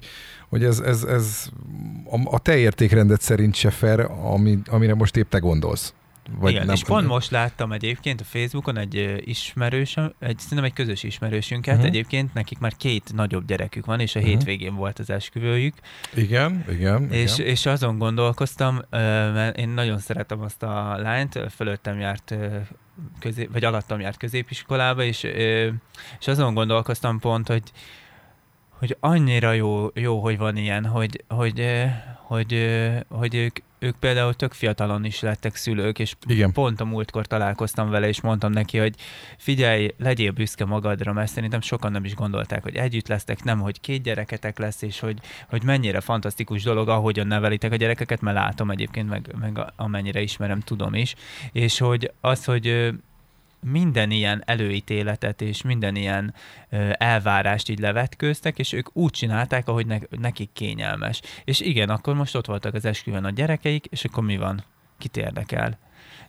hogy 0.55 0.65
ez, 0.65 0.79
ez, 0.81 1.03
ez 1.03 1.49
a, 2.11 2.35
a 2.35 2.39
te 2.39 2.57
értékrendet 2.57 3.21
szerint 3.21 3.55
se 3.55 3.71
fair, 3.71 4.01
ami, 4.23 4.59
amire 4.67 4.95
most 4.95 5.17
épp 5.17 5.29
te 5.31 5.39
gondolsz. 5.39 5.95
vagy 6.39 6.51
Igen, 6.53 6.67
nem. 6.67 6.75
és 6.75 6.85
pont 6.85 7.07
most 7.07 7.31
láttam 7.31 7.73
egyébként 7.73 8.21
a 8.21 8.25
Facebookon 8.25 8.79
egy 8.79 9.23
ismerősöm, 9.25 10.13
egy, 10.19 10.39
szerintem 10.39 10.65
egy 10.65 10.73
közös 10.73 11.03
ismerősünket, 11.03 11.77
Mhm. 11.77 11.87
egyébként 11.87 12.35
nekik 12.35 12.59
már 12.59 12.77
két 12.77 13.11
nagyobb 13.15 13.47
gyerekük 13.47 13.87
van, 13.87 14.01
és 14.01 14.15
a 14.15 14.19
Mhm. 14.19 14.29
hétvégén 14.29 14.75
volt 14.75 14.99
az 14.99 15.11
esküvőjük, 15.11 15.75
Igen, 16.15 16.65
igen. 16.71 17.13
és, 17.13 17.39
igen. 17.39 17.51
és 17.51 17.67
azon 17.67 17.99
gondolkoztam, 17.99 18.81
mert 18.91 19.57
én 19.59 19.69
nagyon 19.69 19.99
szeretem 19.99 20.41
azt 20.41 20.63
a 20.63 20.97
lányt, 20.99 21.39
fölöttem 21.55 21.99
járt 22.01 22.35
közé, 23.21 23.49
vagy 23.53 23.65
alattam 23.65 24.01
járt 24.01 24.17
középiskolába, 24.19 25.03
és, 25.03 25.23
és 26.21 26.27
azon 26.27 26.55
gondolkoztam 26.55 27.19
pont, 27.19 27.47
hogy 27.49 27.63
hogy 28.79 28.97
annyira 29.01 29.53
jó, 29.53 29.89
jó 29.95 30.21
hogy 30.21 30.39
van 30.39 30.57
ilyen, 30.57 30.87
hogy, 30.87 31.25
hogy, 31.29 31.65
hogy, 32.27 32.71
hogy 33.09 33.35
ők, 33.35 33.57
ők 33.79 33.97
például 33.97 34.35
tök 34.35 34.53
fiatalon 34.53 35.05
is 35.05 35.21
lettek 35.21 35.57
szülők, 35.57 35.99
és 35.99 36.15
Igen. 36.27 36.53
pont 36.53 36.81
a 36.81 36.85
múltkor 36.85 37.27
találkoztam 37.27 37.91
vele, 37.91 38.09
és 38.09 38.21
mondtam 38.21 38.53
neki, 38.53 38.79
hogy 38.79 38.95
figyelj, 39.39 39.95
legyél 39.99 40.31
büszke 40.31 40.65
magadra, 40.65 41.13
mert 41.13 41.33
szerintem 41.33 41.61
sokan 41.61 41.93
nem 41.93 42.05
is 42.05 42.15
gondolták, 42.15 42.63
hogy 42.63 42.77
együtt 42.77 43.09
lesztek, 43.09 43.45
nem, 43.45 43.61
hogy 43.61 43.81
két 43.81 44.03
gyereketek 44.03 44.59
lesz, 44.59 44.83
és 44.83 45.01
hogy, 45.01 45.19
hogy 45.49 45.63
mennyire 45.65 46.01
fantasztikus 46.01 46.63
dolog, 46.63 46.89
ahogyan 46.89 47.27
nevelitek 47.27 47.73
a 47.73 47.77
gyerekeket, 47.77 48.21
mert 48.21 48.37
látom 48.37 48.71
egyébként, 48.71 49.09
meg, 49.09 49.35
meg 49.41 49.59
amennyire 49.77 50.21
ismerem, 50.21 50.61
tudom 50.61 50.95
is, 50.95 51.15
és 51.53 51.79
hogy 51.79 52.13
az, 52.21 52.45
hogy 52.45 52.95
minden 53.65 54.11
ilyen 54.11 54.43
előítéletet 54.47 55.41
és 55.41 55.63
minden 55.63 55.97
ilyen 55.97 56.35
elvárást 56.93 57.69
így 57.69 57.79
levetkőztek, 57.79 58.59
és 58.59 58.73
ők 58.73 58.97
úgy 58.97 59.11
csinálták, 59.11 59.69
ahogy 59.69 59.87
ne, 59.87 59.99
nekik 60.11 60.51
kényelmes. 60.53 61.21
És 61.45 61.61
igen, 61.61 61.91
akkor 61.91 62.15
most 62.15 62.37
ott 62.37 62.47
voltak 62.47 62.75
az 62.75 62.85
esküvőn 62.85 63.25
a 63.25 63.31
gyerekeik, 63.31 63.87
és 63.87 64.05
akkor 64.05 64.25
mi 64.25 64.37
van? 64.37 64.65
Kit 64.99 65.17
érdekel? 65.17 65.79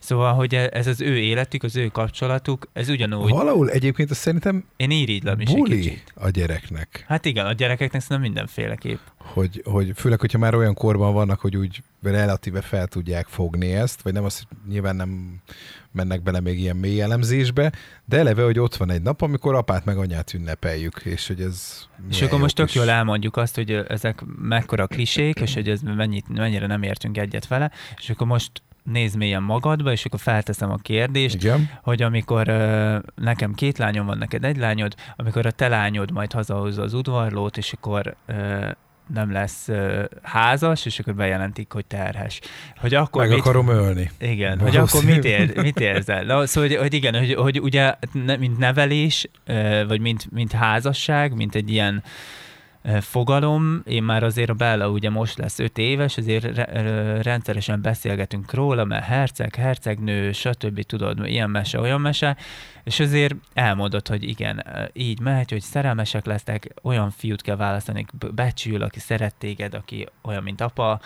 Szóval, 0.06 0.34
hogy 0.34 0.56
e- 0.56 0.70
ez 0.74 0.88
az 0.88 1.02
ő 1.02 1.18
életük, 1.18 1.63
az 1.63 1.76
ő 1.76 1.88
kapcsolatuk, 1.88 2.68
ez 2.74 2.89
ugyanúgy. 2.89 3.30
Valahol 3.30 3.70
egyébként 3.70 4.12
azt 4.12 4.20
szerintem 4.20 4.63
Én 4.76 4.91
irigylem 4.91 5.39
is 5.39 5.50
egy 5.50 5.56
buli 5.56 5.76
kicsit. 5.80 6.12
a 6.15 6.30
gyereknek. 6.30 7.06
Hát 7.08 7.26
igen, 7.26 7.46
a 7.46 7.54
gyerekeknek 7.54 8.02
szerintem 8.02 8.22
mindenféleképp. 8.32 9.00
hogy, 9.18 9.62
hogy 9.65 9.91
főleg, 9.96 10.20
hogyha 10.20 10.38
már 10.38 10.56
olyan 10.56 10.74
korban 10.74 11.13
vannak, 11.13 11.39
hogy 11.39 11.58
úgy 11.58 11.84
relatíve 12.02 12.62
fel 12.62 12.88
tudják 12.88 13.28
fogni 13.28 13.74
ezt, 13.74 14.02
vagy 14.02 14.13
nem 14.13 14.24
azt, 14.24 14.48
nyilván 14.70 14.96
nem 14.96 15.41
mennek 15.91 16.22
bele 16.24 16.39
még 16.39 16.60
ilyen 16.60 16.76
mély 16.76 17.02
elemzésbe, 17.02 17.72
de 18.06 18.18
eleve, 18.18 18.44
hogy 18.44 18.60
ott 18.60 18.76
van 18.76 18.91
egy 18.91 19.02
nap, 19.02 19.22
amikor 19.22 19.56
apát 19.56 19.86
meg 19.86 19.98
anyát 19.98 20.34
ünnepeljük, 20.34 21.02
és 21.04 21.28
hogy 21.28 21.41
ez 21.41 21.86
És 22.10 22.22
akkor 22.22 22.39
most 22.39 22.56
tök 22.56 22.65
kis- 22.65 22.76
jól 22.76 22.89
elmondjuk 22.89 23.38
azt, 23.38 23.56
hogy 23.56 23.72
ezek 23.88 24.24
mekkora 24.41 24.88
klisék, 24.88 25.39
és 25.39 25.54
hogy 25.54 25.70
ez 25.70 25.82
mennyit, 25.82 26.28
mennyire 26.28 26.68
nem 26.68 26.84
értünk 26.84 27.18
egyet 27.18 27.48
vele, 27.48 27.72
és 27.98 28.10
akkor 28.10 28.28
most 28.28 28.52
nézd 28.86 29.17
mélyen 29.17 29.43
magadba, 29.43 29.91
és 29.91 30.06
akkor 30.06 30.19
felteszem 30.19 30.71
a 30.71 30.78
kérdést, 30.78 31.36
Igen, 31.36 31.69
hogy 31.82 32.02
amikor 32.02 32.48
ö, 32.48 32.98
nekem 33.15 33.54
két 33.54 33.78
lányom 33.78 34.06
van, 34.06 34.17
neked 34.17 34.43
egy 34.43 34.58
lányod, 34.58 34.93
amikor 35.15 35.45
a 35.45 35.52
te 35.52 35.67
lányod 35.67 36.12
majd 36.12 36.32
hazahozza 36.32 36.82
az 36.82 36.93
udvarlót, 36.93 37.58
és 37.58 37.74
akkor 37.74 38.15
ö, 38.26 38.67
nem 39.13 39.32
lesz 39.32 39.69
házas, 40.21 40.86
és 40.86 41.00
akkor 41.00 41.15
bejelentik, 41.15 41.71
hogy 41.71 41.86
terhes. 41.86 42.39
Hogy 42.78 42.93
akkor 42.93 43.21
meg 43.21 43.30
mit, 43.30 43.39
akarom 43.39 43.67
ölni. 43.67 44.12
Igen, 44.19 44.60
hogy 44.60 44.76
akkor 44.76 45.04
mit, 45.04 45.26
ér, 45.26 45.62
mit 45.62 45.80
érzel? 45.80 46.24
Na, 46.24 46.45
szóval, 46.45 46.69
hogy, 46.69 46.78
hogy 46.78 46.93
igen, 46.93 47.17
hogy, 47.17 47.34
hogy 47.34 47.60
ugye 47.60 47.93
ne, 48.12 48.36
mint 48.36 48.58
nevelés, 48.58 49.28
vagy 49.88 50.02
mint, 50.02 50.32
mint 50.32 50.52
házasság, 50.52 51.36
mint 51.36 51.56
egy 51.56 51.71
ilyen 51.71 52.04
ö, 52.04 52.10
fogalom, 53.00 53.82
én 53.86 54.04
már 54.04 54.24
azért 54.24 54.50
a 54.50 54.54
Bella 54.54 54.89
ugye 54.89 55.10
most 55.10 55.38
lesz 55.38 55.60
öt 55.60 55.78
éves, 55.78 56.17
azért 56.17 56.58
rendszeresen 57.21 57.82
beszélgetünk 57.82 58.54
róla, 58.54 58.84
mert 58.84 59.06
herceg, 59.06 59.56
hercegnő, 59.56 60.32
stb. 60.32 60.82
tudod, 60.84 61.28
ilyen 61.28 61.50
mese, 61.50 61.80
olyan 61.80 62.02
mese, 62.02 62.38
és 62.86 63.00
azért 63.00 63.36
elmondod, 63.54 64.08
hogy 64.08 64.24
igen, 64.24 64.65
így 64.93 65.19
megy, 65.19 65.52
hogy 65.52 65.62
szerelmesek 65.62 66.26
lesznek, 66.26 66.74
olyan 66.82 67.12
fiút 67.17 67.41
kell 67.41 67.56
választani, 67.56 68.06
becsül, 68.36 68.82
aki 68.82 69.00
szeret 69.00 69.36
téged, 69.36 69.74
aki 69.74 70.08
olyan, 70.21 70.43
mint 70.43 70.62
apa, 70.62 71.00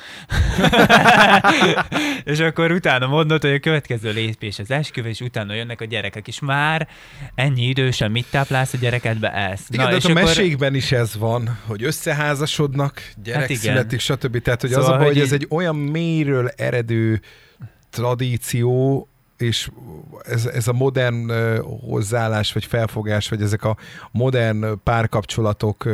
és 2.23 2.39
akkor 2.39 2.71
utána 2.71 3.07
mondod, 3.07 3.41
hogy 3.41 3.53
a 3.53 3.59
következő 3.59 4.11
lépés 4.11 4.59
az 4.59 4.71
esküvő, 4.71 5.09
és 5.09 5.19
utána 5.19 5.53
jönnek 5.53 5.81
a 5.81 5.85
gyerekek, 5.85 6.27
és 6.27 6.39
már 6.39 6.87
ennyi 7.35 7.67
idősen 7.67 8.11
mit 8.11 8.25
táplálsz 8.31 8.73
a 8.73 8.77
gyerekedbe 8.77 9.33
ezt? 9.33 9.73
Igen, 9.73 9.89
de 9.89 9.95
és 9.95 10.05
a 10.05 10.13
mesékben 10.13 10.75
is 10.75 10.91
ez 10.91 11.17
van, 11.17 11.57
hogy 11.65 11.83
összeházasodnak, 11.83 13.11
gyerek 13.23 13.41
Hát 13.41 13.49
igen. 13.49 13.61
születik, 13.61 13.99
stb. 13.99 14.41
Tehát, 14.41 14.61
hogy 14.61 14.69
Szóval, 14.69 14.85
az 14.85 14.91
a 14.91 14.97
baj, 14.97 15.05
hogy 15.05 15.15
hogy 15.15 15.25
ez 15.25 15.33
egy 15.33 15.47
olyan 15.49 15.75
mélyről 15.75 16.47
eredő 16.55 17.21
tradíció, 17.89 19.07
és 19.41 19.69
ez, 20.25 20.45
ez 20.45 20.67
a 20.67 20.73
modern 20.73 21.31
hozzáállás, 21.89 22.53
vagy 22.53 22.65
felfogás, 22.65 23.29
vagy 23.29 23.41
ezek 23.41 23.63
a 23.63 23.77
modern 24.11 24.83
párkapcsolatok 24.83 25.89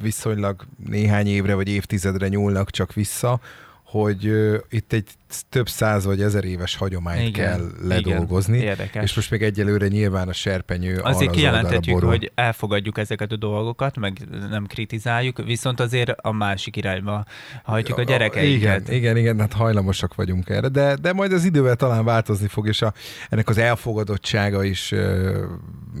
viszonylag 0.00 0.66
néhány 0.86 1.26
évre, 1.26 1.54
vagy 1.54 1.68
évtizedre 1.68 2.28
nyúlnak 2.28 2.70
csak 2.70 2.92
vissza, 2.92 3.40
hogy 3.84 4.24
itt 4.68 4.92
egy 4.92 5.08
több 5.48 5.68
száz 5.68 6.04
vagy 6.04 6.22
ezer 6.22 6.44
éves 6.44 6.76
hagyományt 6.76 7.28
Igen, 7.28 7.46
kell 7.46 7.70
ledolgozni, 7.82 8.56
Igen, 8.56 8.68
érdekes. 8.68 9.02
és 9.02 9.14
most 9.14 9.30
még 9.30 9.42
egyelőre 9.42 9.88
nyilván 9.88 10.28
a 10.28 10.32
serpenyő 10.32 10.98
Azért 10.98 11.30
az 11.30 11.36
kijelenthetjük, 11.36 11.94
oldalra 11.94 12.06
borul. 12.06 12.18
hogy 12.18 12.32
elfogadjuk 12.34 12.98
ezeket 12.98 13.32
a 13.32 13.36
dolgokat, 13.36 13.98
meg 13.98 14.18
nem 14.50 14.66
kritizáljuk, 14.66 15.44
viszont 15.44 15.80
azért 15.80 16.10
a 16.10 16.32
másik 16.32 16.76
irányba 16.76 17.24
hajtjuk 17.62 17.98
a 17.98 18.02
gyerekeinket. 18.02 18.80
Igen, 18.80 18.96
igen, 18.96 19.16
igen, 19.16 19.40
hát 19.40 19.52
hajlamosak 19.52 20.14
vagyunk 20.14 20.48
erre, 20.48 20.68
de, 20.68 20.96
de 20.96 21.12
majd 21.12 21.32
az 21.32 21.44
idővel 21.44 21.76
talán 21.76 22.04
változni 22.04 22.46
fog, 22.48 22.66
és 22.66 22.82
a, 22.82 22.92
ennek 23.28 23.48
az 23.48 23.58
elfogadottsága 23.58 24.64
is 24.64 24.92
ö, 24.92 25.44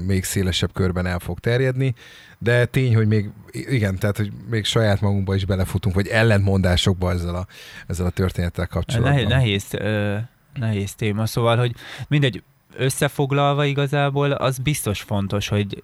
még 0.06 0.24
szélesebb 0.24 0.72
körben 0.72 1.06
el 1.06 1.18
fog 1.18 1.38
terjedni, 1.38 1.94
de 2.38 2.64
tény, 2.64 2.94
hogy 2.94 3.06
még, 3.06 3.30
igen, 3.50 3.98
tehát, 3.98 4.16
hogy 4.16 4.32
még 4.50 4.64
saját 4.64 5.00
magunkba 5.00 5.34
is 5.34 5.44
belefutunk, 5.44 5.94
vagy 5.94 6.06
ellentmondásokba 6.06 7.10
ezzel 7.12 7.34
a, 7.34 7.46
ezzel 7.86 8.06
a 8.06 8.10
történettel 8.10 8.66
kapcsolatban. 8.66 9.12
Nehéz, 9.24 9.70
nehéz, 9.70 9.74
ö, 9.74 10.16
nehéz 10.54 10.94
téma, 10.94 11.26
szóval, 11.26 11.56
hogy 11.56 11.74
mindegy, 12.08 12.42
összefoglalva 12.76 13.64
igazából, 13.64 14.30
az 14.30 14.58
biztos 14.58 15.00
fontos, 15.00 15.48
hogy 15.48 15.82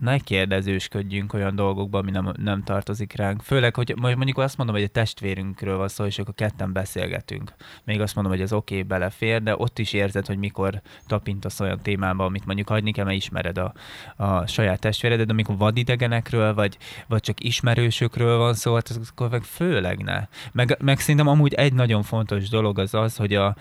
ne 0.00 0.18
kérdezősködjünk 0.18 1.32
olyan 1.32 1.54
dolgokba, 1.54 1.98
ami 1.98 2.10
nem, 2.10 2.32
nem 2.36 2.62
tartozik 2.62 3.12
ránk. 3.16 3.42
Főleg, 3.42 3.74
hogy 3.74 3.94
mondjuk 3.96 4.38
azt 4.38 4.56
mondom, 4.56 4.76
hogy 4.76 4.84
a 4.84 4.88
testvérünkről 4.88 5.76
van 5.76 5.88
szó, 5.88 6.04
és 6.04 6.18
akkor 6.18 6.34
ketten 6.34 6.72
beszélgetünk. 6.72 7.54
Még 7.84 8.00
azt 8.00 8.14
mondom, 8.14 8.32
hogy 8.32 8.42
az 8.42 8.52
oké, 8.52 8.74
okay, 8.74 8.86
belefér, 8.86 9.42
de 9.42 9.54
ott 9.56 9.78
is 9.78 9.92
érzed, 9.92 10.26
hogy 10.26 10.38
mikor 10.38 10.80
tapintasz 11.06 11.60
olyan 11.60 11.80
témába, 11.82 12.24
amit 12.24 12.46
mondjuk 12.46 12.68
hagyni 12.68 12.92
kell, 12.92 13.04
mert 13.04 13.16
ismered 13.16 13.58
a, 13.58 13.72
a 14.16 14.46
saját 14.46 14.88
de 15.00 15.24
amikor 15.28 15.56
vadidegenekről, 15.56 16.54
vagy, 16.54 16.78
vagy 17.08 17.20
csak 17.20 17.44
ismerősökről 17.44 18.38
van 18.38 18.54
szó, 18.54 18.74
hát 18.74 19.00
akkor 19.10 19.30
meg 19.30 19.42
főleg 19.42 20.02
ne. 20.02 20.26
Meg, 20.52 20.76
meg 20.80 20.98
szerintem 20.98 21.26
amúgy 21.26 21.54
egy 21.54 21.72
nagyon 21.72 22.02
fontos 22.02 22.48
dolog 22.48 22.78
az 22.78 22.94
az, 22.94 23.16
hogy 23.16 23.34
a, 23.34 23.56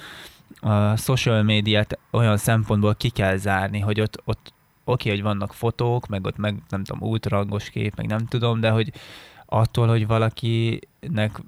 a 0.59 0.95
social 0.95 1.43
médiát 1.43 1.99
olyan 2.11 2.37
szempontból 2.37 2.95
ki 2.95 3.09
kell 3.09 3.35
zárni, 3.35 3.79
hogy 3.79 4.01
ott, 4.01 4.21
ott 4.25 4.53
oké, 4.89 5.09
hogy 5.09 5.21
vannak 5.21 5.53
fotók, 5.53 6.07
meg 6.07 6.25
ott 6.25 6.37
meg 6.37 6.61
nem 6.69 6.83
tudom, 6.83 7.09
ultrarangos 7.09 7.69
kép, 7.69 7.95
meg 7.95 8.05
nem 8.05 8.25
tudom, 8.25 8.59
de 8.59 8.69
hogy 8.69 8.91
attól, 9.45 9.87
hogy 9.87 10.07
valakinek 10.07 11.41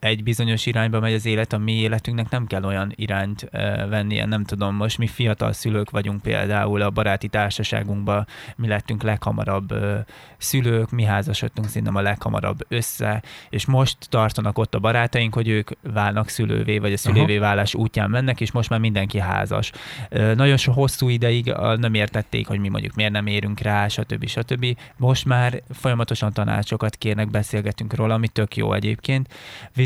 egy 0.00 0.22
bizonyos 0.22 0.66
irányba 0.66 1.00
megy 1.00 1.14
az 1.14 1.26
élet, 1.26 1.52
a 1.52 1.58
mi 1.58 1.72
életünknek 1.72 2.30
nem 2.30 2.46
kell 2.46 2.64
olyan 2.64 2.92
irányt 2.94 3.48
e, 3.50 3.86
vennie, 3.86 4.24
nem 4.24 4.44
tudom, 4.44 4.74
most 4.74 4.98
mi 4.98 5.06
fiatal 5.06 5.52
szülők 5.52 5.90
vagyunk 5.90 6.22
például 6.22 6.82
a 6.82 6.90
baráti 6.90 7.28
társaságunkban, 7.28 8.26
mi 8.56 8.68
lettünk 8.68 9.02
leghamarabb 9.02 9.72
e, 9.72 10.04
szülők, 10.38 10.90
mi 10.90 11.04
házasodtunk 11.04 11.68
szerintem 11.68 11.96
a 11.96 12.00
leghamarabb 12.00 12.58
össze, 12.68 13.22
és 13.50 13.66
most 13.66 13.96
tartanak 14.08 14.58
ott 14.58 14.74
a 14.74 14.78
barátaink, 14.78 15.34
hogy 15.34 15.48
ők 15.48 15.70
válnak 15.92 16.28
szülővé, 16.28 16.78
vagy 16.78 16.92
a 16.92 16.96
szülővé 16.96 17.38
válás 17.38 17.74
útján 17.74 18.10
mennek, 18.10 18.40
és 18.40 18.52
most 18.52 18.70
már 18.70 18.80
mindenki 18.80 19.18
házas. 19.18 19.72
E, 20.08 20.34
nagyon 20.34 20.56
so 20.56 20.72
hosszú 20.72 21.08
ideig 21.08 21.52
a, 21.52 21.76
nem 21.76 21.94
értették, 21.94 22.46
hogy 22.46 22.58
mi 22.58 22.68
mondjuk 22.68 22.94
miért 22.94 23.12
nem 23.12 23.26
érünk 23.26 23.60
rá, 23.60 23.88
stb. 23.88 24.26
stb. 24.26 24.66
Most 24.96 25.24
már 25.24 25.62
folyamatosan 25.70 26.32
tanácsokat 26.32 26.96
kérnek, 26.96 27.30
beszélgetünk 27.30 27.94
róla, 27.94 28.14
ami 28.14 28.28
tök 28.28 28.56
jó 28.56 28.72
egyébként, 28.72 29.28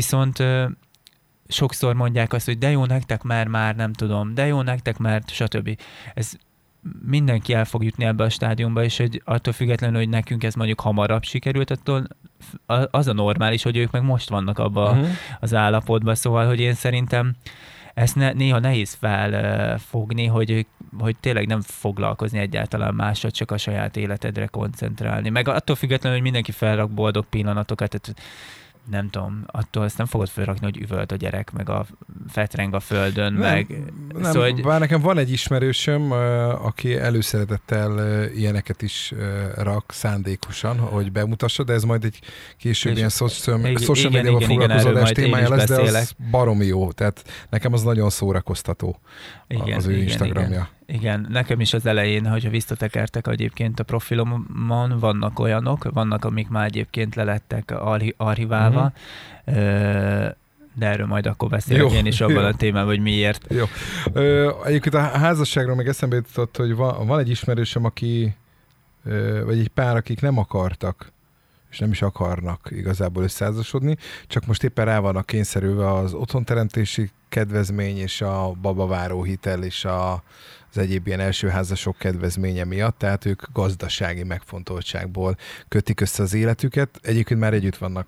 viszont 0.05 0.43
sokszor 1.47 1.95
mondják 1.95 2.33
azt, 2.33 2.45
hogy 2.45 2.57
de 2.57 2.69
jó 2.69 2.85
nektek 2.85 3.23
már, 3.23 3.47
már 3.47 3.75
nem 3.75 3.93
tudom, 3.93 4.33
de 4.33 4.45
jó 4.45 4.61
nektek 4.61 4.97
már, 4.97 5.23
stb. 5.27 5.79
Ez 6.13 6.31
mindenki 7.05 7.53
el 7.53 7.65
fog 7.65 7.83
jutni 7.83 8.05
ebbe 8.05 8.23
a 8.23 8.29
stádiumba, 8.29 8.83
és 8.83 8.97
hogy 8.97 9.21
attól 9.25 9.53
függetlenül, 9.53 9.97
hogy 9.97 10.09
nekünk 10.09 10.43
ez 10.43 10.53
mondjuk 10.53 10.79
hamarabb 10.79 11.23
sikerült, 11.23 11.71
attól 11.71 12.07
az 12.91 13.07
a 13.07 13.13
normális, 13.13 13.63
hogy 13.63 13.77
ők 13.77 13.91
meg 13.91 14.03
most 14.03 14.29
vannak 14.29 14.59
abba 14.59 14.89
Uh-huh. 14.89 15.07
az 15.39 15.53
állapotban, 15.53 16.15
szóval, 16.15 16.47
hogy 16.47 16.59
én 16.59 16.73
szerintem 16.73 17.35
ezt 17.93 18.15
ne, 18.15 18.31
néha 18.31 18.59
nehéz 18.59 18.93
felfogni, 18.93 20.25
hogy, 20.25 20.65
hogy 20.99 21.15
tényleg 21.19 21.47
nem 21.47 21.61
foglalkozni 21.61 22.39
egyáltalán 22.39 22.93
mással, 22.93 23.31
csak 23.31 23.51
a 23.51 23.57
saját 23.57 23.97
életedre 23.97 24.45
koncentrálni. 24.45 25.29
Meg 25.29 25.47
attól 25.47 25.75
függetlenül, 25.75 26.17
hogy 26.17 26.25
mindenki 26.25 26.51
felrak 26.51 26.91
boldog 26.91 27.25
pillanatokat, 27.25 27.89
tehát 27.89 28.21
nem 28.89 29.09
tudom, 29.09 29.43
attól 29.45 29.83
ezt 29.83 29.97
nem 29.97 30.05
fogod 30.05 30.27
felrakni, 30.27 30.65
hogy 30.65 30.81
üvölt 30.81 31.11
a 31.11 31.15
gyerek, 31.15 31.51
meg 31.51 31.69
a 31.69 31.85
fetreng 32.27 32.73
a 32.73 32.79
földön, 32.79 33.33
nem, 33.33 33.41
meg... 33.41 33.83
Nem, 34.13 34.23
szóval, 34.23 34.51
hogy... 34.51 34.61
bár 34.61 34.79
nekem 34.79 35.01
van 35.01 35.17
egy 35.17 35.31
ismerősöm, 35.31 36.11
aki 36.61 36.95
előszeretettel 36.95 38.23
ilyeneket 38.33 38.81
is 38.81 39.13
rak 39.55 39.91
szándékosan, 39.91 40.77
hogy 40.77 41.11
bemutassa, 41.11 41.63
de 41.63 41.73
ez 41.73 41.83
majd 41.83 42.03
egy 42.03 42.19
később 42.57 42.91
és 42.91 42.97
ilyen 42.97 43.09
social 43.09 43.57
médiával 43.57 44.39
foglalkozó 44.39 44.89
adás 44.89 45.11
témája 45.11 45.49
lesz, 45.49 45.67
beszélek. 45.67 45.91
de 45.91 45.97
az 45.97 46.15
baromi 46.31 46.65
jó. 46.65 46.91
Tehát 46.91 47.23
nekem 47.49 47.73
az 47.73 47.83
nagyon 47.83 48.09
szórakoztató 48.09 48.99
igen, 49.47 49.77
az 49.77 49.85
ő 49.85 49.91
igen, 49.91 50.03
Instagramja. 50.03 50.49
Igen. 50.49 50.67
Igen, 50.87 51.27
nekem 51.29 51.59
is 51.59 51.73
az 51.73 51.85
elején, 51.85 52.27
hogyha 52.27 52.49
visszatekertek 52.49 53.27
egyébként 53.27 53.79
a 53.79 53.83
profilomon, 53.83 54.97
vannak 54.99 55.39
olyanok, 55.39 55.91
vannak, 55.93 56.25
amik 56.25 56.49
már 56.49 56.65
egyébként 56.65 57.15
lelettek 57.15 57.73
archiválva, 58.17 58.93
uh-huh. 59.45 59.63
de 60.73 60.85
erről 60.85 61.05
majd 61.05 61.25
akkor 61.25 61.49
beszélek 61.49 61.91
jó, 61.91 61.97
én 61.97 62.05
is 62.05 62.21
abban 62.21 62.43
jó. 62.43 62.47
a 62.47 62.53
témában, 62.53 62.87
hogy 62.87 63.01
miért. 63.01 63.45
Jó. 63.49 63.65
Ö, 64.13 64.51
egyébként 64.63 64.95
a 64.95 64.99
házasságról 65.01 65.75
még 65.75 65.87
eszembe 65.87 66.15
jutott, 66.15 66.57
hogy 66.57 66.75
van, 66.75 67.07
van 67.07 67.19
egy 67.19 67.29
ismerősöm, 67.29 67.85
aki, 67.85 68.35
vagy 69.45 69.59
egy 69.59 69.69
pár, 69.69 69.95
akik 69.95 70.21
nem 70.21 70.37
akartak 70.37 71.13
és 71.75 71.81
nem 71.81 71.91
is 71.91 72.01
akarnak 72.01 72.67
igazából 72.71 73.23
összeházasodni, 73.23 73.97
csak 74.27 74.45
most 74.45 74.63
éppen 74.63 74.85
rá 74.85 74.99
vannak 74.99 75.25
kényszerülve 75.25 75.93
az 75.93 76.13
otthonteremtési 76.13 77.09
kedvezmény 77.29 77.97
és 77.97 78.21
a 78.21 78.51
babaváró 78.61 79.23
hitel 79.23 79.63
és 79.63 79.85
a, 79.85 80.23
az 80.75 80.81
egyéb 80.81 81.07
ilyen 81.07 81.19
elsőházasok 81.19 81.97
kedvezménye 81.97 82.63
miatt, 82.63 82.97
tehát 82.97 83.25
ők 83.25 83.41
gazdasági 83.53 84.23
megfontoltságból 84.23 85.37
kötik 85.67 86.01
össze 86.01 86.23
az 86.23 86.33
életüket. 86.33 86.99
Egyébként 87.01 87.39
már 87.39 87.53
együtt 87.53 87.77
vannak 87.77 88.07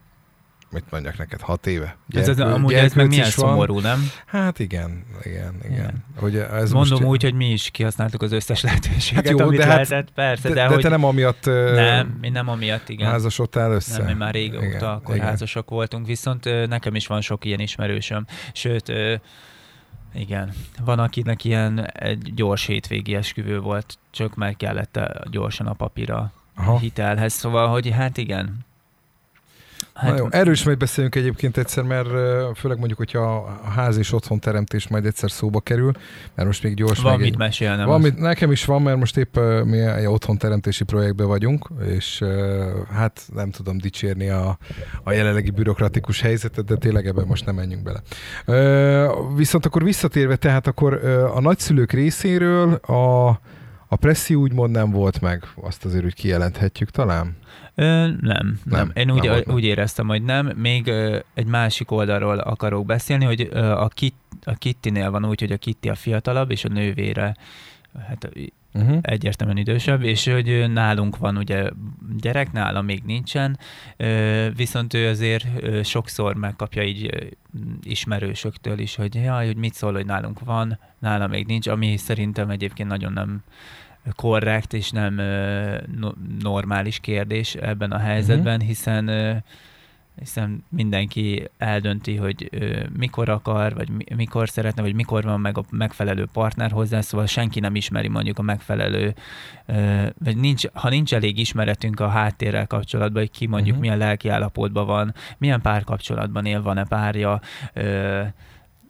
mit 0.72 0.84
mondjak 0.92 1.18
neked, 1.18 1.42
hat 1.42 1.68
éve. 1.68 1.98
Gyerkő, 2.08 2.32
ez, 2.32 2.40
ez, 2.40 2.54
amúgy 2.54 2.74
ez 2.74 2.94
meg 2.94 3.08
milyen 3.08 3.30
szomorú, 3.30 3.80
nem? 3.80 4.10
Hát 4.26 4.60
igen, 4.60 5.06
igen, 5.24 5.56
igen. 5.64 5.72
igen. 5.72 6.04
Hogy 6.16 6.36
ez 6.36 6.72
Mondom 6.72 7.00
most... 7.00 7.12
úgy, 7.12 7.24
hogy 7.24 7.34
mi 7.34 7.52
is 7.52 7.70
kihasználtuk 7.70 8.22
az 8.22 8.32
összes 8.32 8.62
lehetőséget, 8.62 9.28
hát 9.28 9.40
jó, 9.40 9.46
amit 9.46 9.60
de 9.60 9.66
hát 9.66 9.74
lehetett, 9.74 10.14
persze. 10.14 10.48
De, 10.48 10.54
de, 10.54 10.62
de 10.62 10.68
hogy... 10.74 10.82
te 10.82 10.90
nem 10.90 11.04
amiatt 11.04 11.46
Nem, 11.46 12.18
mi 12.22 12.30
nem 12.30 12.48
amiatt, 12.48 12.90
igen. 12.90 13.10
Házasodtál 13.10 13.72
össze? 13.72 13.98
Nem, 13.98 14.06
mi 14.06 14.14
már 14.14 14.34
régóta 14.34 14.66
igen, 14.66 14.82
akkor 14.82 15.16
igen. 15.16 15.28
házasok 15.28 15.70
voltunk, 15.70 16.06
viszont 16.06 16.68
nekem 16.68 16.96
is 16.96 17.08
van 17.08 17.22
sok 17.22 17.46
ilyen 17.46 17.60
ismerősöm. 17.60 18.26
Sőt, 18.54 18.94
igen. 20.14 20.54
Van, 20.86 21.00
akinek 21.00 21.44
ilyen 21.44 21.86
egy 21.86 22.34
gyors 22.34 22.66
hétvégi 22.66 23.16
esküvő 23.16 23.60
volt, 23.60 23.98
csak 24.12 24.36
meg 24.36 24.58
kellett 24.58 25.00
gyorsan 25.30 25.68
a 25.68 25.74
papíra 25.74 26.32
Aha. 26.56 26.78
hitelhez. 26.78 27.34
Szóval, 27.34 27.68
hogy 27.68 27.90
hát 27.90 28.18
igen, 28.18 28.66
Hát, 29.98 30.12
Na 30.12 30.18
jó, 30.18 30.28
erről 30.30 30.54
is 30.54 30.64
majd 30.64 30.78
beszélünk 30.78 31.16
egyébként 31.16 31.58
egyszer, 31.58 31.84
mert 31.84 32.08
főleg 32.58 32.78
mondjuk, 32.78 32.98
hogyha 32.98 33.20
a 33.66 33.70
ház 33.70 33.98
és 33.98 34.14
otthon 34.14 34.40
teremtés 34.40 34.88
majd 34.88 35.06
egyszer 35.06 35.32
szóba 35.32 35.60
kerül, 35.60 35.92
mert 36.36 36.48
most 36.48 36.64
még 36.64 36.76
gyors. 36.76 37.00
Van 37.00 37.20
mit 37.20 37.38
mesélnem. 37.38 37.88
Van 37.88 38.02
mit, 38.02 38.20
nekem 38.20 38.52
is 38.52 38.66
van, 38.66 38.82
mert 38.82 38.98
most 38.98 39.18
épp 39.18 39.38
mi 39.66 39.80
egy 39.80 40.06
otthon 40.06 40.38
teremtési 40.38 40.84
projektben 40.84 41.28
vagyunk, 41.28 41.70
és 41.90 42.24
hát 42.94 43.22
nem 43.34 43.52
tudom 43.52 43.78
dicsérni 43.78 44.30
a, 44.30 44.58
a 45.04 45.12
jelenlegi 45.12 45.50
bürokratikus 45.50 46.22
helyzetet, 46.22 46.66
de 46.66 46.76
tényleg 46.76 47.08
ebben 47.08 47.26
most 47.28 47.46
nem 47.46 47.56
menjünk 47.56 47.84
bele. 47.84 48.02
Viszont 49.36 49.66
akkor 49.66 49.84
visszatérve, 49.84 50.36
tehát 50.36 50.68
akkor 50.68 50.94
a 51.34 51.42
nagyszülők 51.42 51.92
részéről 51.92 52.74
a, 52.74 53.40
a 53.88 53.96
presszi 53.96 54.36
úgymond 54.36 54.72
nem 54.72 54.92
volt 54.92 55.22
meg, 55.22 55.44
azt 55.62 55.86
azért 55.86 56.06
úgy 56.06 56.14
kijelenthetjük 56.14 56.90
talán? 56.90 57.38
Ö, 57.76 57.84
nem, 57.86 58.18
nem, 58.22 58.60
nem. 58.64 58.92
Én 58.94 59.12
úgy, 59.12 59.24
nem 59.24 59.56
úgy 59.56 59.64
éreztem, 59.64 60.08
hogy 60.08 60.24
nem. 60.24 60.52
Még 60.56 60.88
ö, 60.88 61.20
egy 61.34 61.46
másik 61.46 61.92
oldalról 61.92 62.38
akarok 62.38 62.86
beszélni, 62.86 63.26
hogy 63.26 63.48
ö, 63.52 63.60
a, 63.60 63.88
Kit, 63.88 64.16
a 64.44 64.54
Kittinél 64.54 65.12
van 65.12 65.26
úgy, 65.26 65.40
hogy 65.40 65.52
a 65.52 65.58
Kitti 65.58 65.90
a 65.90 65.96
fiatalabb, 65.96 66.52
és 66.52 66.66
a 66.66 66.70
nővére 66.70 67.36
hát 68.08 68.30
uh-huh. 68.82 68.98
egyértelműen 69.02 69.58
idősebb, 69.58 70.04
és 70.04 70.28
hogy 70.28 70.72
nálunk 70.72 71.18
van 71.18 71.38
ugye 71.38 71.70
gyerek, 72.18 72.52
nála 72.52 72.82
még 72.82 73.04
nincsen, 73.06 73.60
viszont 74.56 74.94
ő 74.94 75.08
azért 75.08 75.46
sokszor 75.86 76.36
megkapja 76.36 76.84
így 76.84 77.28
ismerősöktől 77.84 78.80
is, 78.80 78.96
hogy 78.96 79.16
jaj, 79.16 79.46
hogy 79.46 79.58
mit 79.58 79.74
szól, 79.74 79.94
hogy 79.94 80.06
nálunk 80.06 80.40
van, 80.40 80.80
nála 81.00 81.28
még 81.28 81.46
nincs, 81.46 81.68
ami 81.68 81.98
szerintem 81.98 82.50
egyébként 82.50 82.90
nagyon 82.90 83.14
nem 83.14 83.44
korrekt 84.16 84.74
és 84.74 84.92
nem 84.92 85.22
normális 86.40 87.00
kérdés 87.00 87.56
ebben 87.56 87.92
a 87.92 87.98
helyzetben, 87.98 88.54
uh-huh. 88.54 88.68
hiszen 88.68 89.10
hiszen 90.20 90.64
mindenki 90.70 91.50
eldönti, 91.58 92.16
hogy 92.16 92.50
mikor 92.98 93.30
akar, 93.30 93.74
vagy 93.74 93.90
mikor 94.16 94.50
szeretne, 94.50 94.82
vagy 94.82 94.96
mikor 94.96 95.24
van 95.24 95.40
meg 95.40 95.58
a 95.58 95.64
megfelelő 95.70 96.28
partner 96.34 96.72
hozzá, 96.72 97.02
szóval 97.02 97.26
senki 97.26 97.60
nem 97.60 97.76
ismeri 97.76 98.08
mondjuk 98.08 98.40
a 98.40 98.42
megfelelő, 98.42 99.14
vagy 100.24 100.38
nincs, 100.38 100.68
ha 100.74 100.90
nincs 100.90 101.14
elég 101.14 101.38
ismeretünk 101.38 102.00
a 102.00 102.08
háttérrel 102.08 102.68
kapcsolatban, 102.68 103.22
hogy 103.22 103.32
ki 103.32 103.48
mondjuk 103.48 103.76
uh-huh. 103.76 103.82
milyen 103.82 103.98
lelki 104.08 104.30
állapotban 104.30 104.86
van, 104.86 105.14
milyen 105.38 105.62
párkapcsolatban 105.62 106.46
él, 106.46 106.62
van-e 106.62 106.86
párja, 106.86 107.42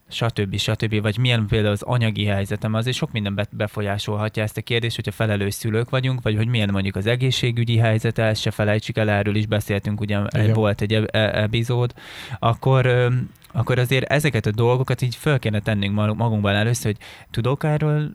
stb. 0.08 0.56
stb. 0.56 1.00
Vagy 1.02 1.18
milyen 1.18 1.46
például 1.46 1.72
az 1.72 1.82
anyagi 1.82 2.24
helyzetem, 2.24 2.74
azért 2.74 2.96
sok 2.96 3.12
minden 3.12 3.46
befolyásolhatja 3.50 4.42
ezt 4.42 4.56
a 4.56 4.62
kérdést, 4.62 4.96
hogyha 4.96 5.12
felelős 5.12 5.54
szülők 5.54 5.90
vagyunk, 5.90 6.22
vagy 6.22 6.36
hogy 6.36 6.48
milyen 6.48 6.70
mondjuk 6.72 6.96
az 6.96 7.06
egészségügyi 7.06 7.76
helyzete, 7.76 8.22
ezt 8.22 8.40
se 8.40 8.50
felejtsük 8.50 8.98
el, 8.98 9.10
erről 9.10 9.34
is 9.34 9.46
beszéltünk, 9.46 10.00
ugye 10.00 10.18
Igen. 10.30 10.52
volt 10.52 10.80
egy 10.80 10.94
e- 10.94 11.08
e- 11.10 11.42
epizód, 11.42 11.94
akkor 12.38 13.10
akkor 13.58 13.78
azért 13.78 14.12
ezeket 14.12 14.46
a 14.46 14.50
dolgokat 14.50 15.02
így 15.02 15.14
föl 15.14 15.38
kéne 15.38 15.60
tennünk 15.60 15.94
magunkban 15.94 16.54
először, 16.54 16.84
hogy 16.84 17.06
tudok 17.30 17.64
erről, 17.64 18.10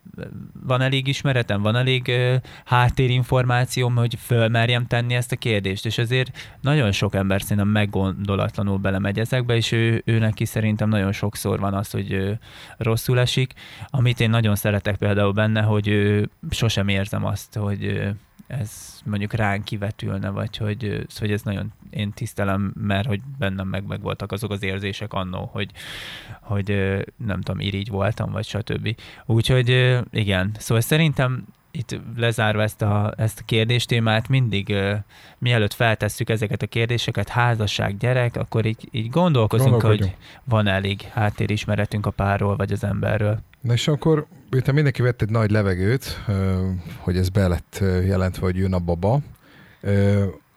van 0.65 0.81
elég 0.81 1.07
ismeretem, 1.07 1.61
van 1.61 1.75
elég 1.75 2.11
háttérinformációm, 2.65 3.95
hogy 3.95 4.15
fölmerjem 4.19 4.87
tenni 4.87 5.13
ezt 5.13 5.31
a 5.31 5.35
kérdést, 5.35 5.85
és 5.85 5.97
azért 5.97 6.57
nagyon 6.61 6.91
sok 6.91 7.15
ember 7.15 7.41
szerintem 7.41 7.67
meggondolatlanul 7.67 8.77
belemegy 8.77 9.19
ezekbe, 9.19 9.55
és 9.55 9.71
ő, 9.71 10.01
ő 10.05 10.19
neki 10.19 10.45
szerintem 10.45 10.89
nagyon 10.89 11.11
sokszor 11.11 11.59
van 11.59 11.73
az, 11.73 11.91
hogy 11.91 12.37
rosszul 12.77 13.19
esik, 13.19 13.53
amit 13.87 14.19
én 14.19 14.29
nagyon 14.29 14.55
szeretek 14.55 14.95
például 14.95 15.31
benne, 15.31 15.61
hogy 15.61 16.19
sosem 16.49 16.87
érzem 16.87 17.25
azt, 17.25 17.55
hogy 17.55 18.13
ez 18.59 19.01
mondjuk 19.05 19.33
ránk 19.33 19.63
kivetülne, 19.63 20.29
vagy 20.29 20.57
hogy, 20.57 21.05
hogy 21.19 21.31
ez 21.31 21.41
nagyon 21.41 21.73
én 21.89 22.11
tisztelem, 22.11 22.73
mert 22.77 23.07
hogy 23.07 23.21
bennem 23.37 23.67
meg, 23.67 23.85
meg 23.85 24.01
voltak 24.01 24.31
azok 24.31 24.51
az 24.51 24.63
érzések 24.63 25.13
annó, 25.13 25.49
hogy, 25.51 25.71
hogy 26.41 26.67
nem 27.17 27.41
tudom, 27.41 27.59
irigy 27.59 27.89
voltam, 27.89 28.31
vagy 28.31 28.45
stb. 28.45 28.95
Úgyhogy 29.25 29.99
igen, 30.11 30.51
szóval 30.59 30.81
szerintem 30.81 31.45
itt 31.75 31.99
lezárva 32.15 32.61
ezt 32.61 32.81
a, 32.81 33.13
ezt 33.17 33.39
a 33.39 33.43
kérdéstémát, 33.45 34.27
mindig 34.27 34.67
uh, 34.69 34.93
mielőtt 35.37 35.73
feltesszük 35.73 36.29
ezeket 36.29 36.61
a 36.61 36.67
kérdéseket, 36.67 37.29
házasság, 37.29 37.97
gyerek, 37.97 38.35
akkor 38.35 38.65
így, 38.65 38.87
így 38.91 39.09
gondolkozunk, 39.09 39.81
hogy 39.81 40.15
van 40.43 40.67
elég 40.67 41.01
háttérismeretünk 41.01 42.05
a 42.05 42.09
párról, 42.09 42.55
vagy 42.55 42.71
az 42.71 42.83
emberről. 42.83 43.39
Na 43.61 43.73
és 43.73 43.87
akkor 43.87 44.25
miután 44.49 44.73
mindenki 44.73 45.01
vett 45.01 45.21
egy 45.21 45.29
nagy 45.29 45.51
levegőt, 45.51 46.23
hogy 46.97 47.17
ez 47.17 47.29
be 47.29 47.47
lett 47.47 47.83
jelentve, 48.05 48.45
hogy 48.45 48.57
jön 48.57 48.73
a 48.73 48.79
baba, 48.79 49.19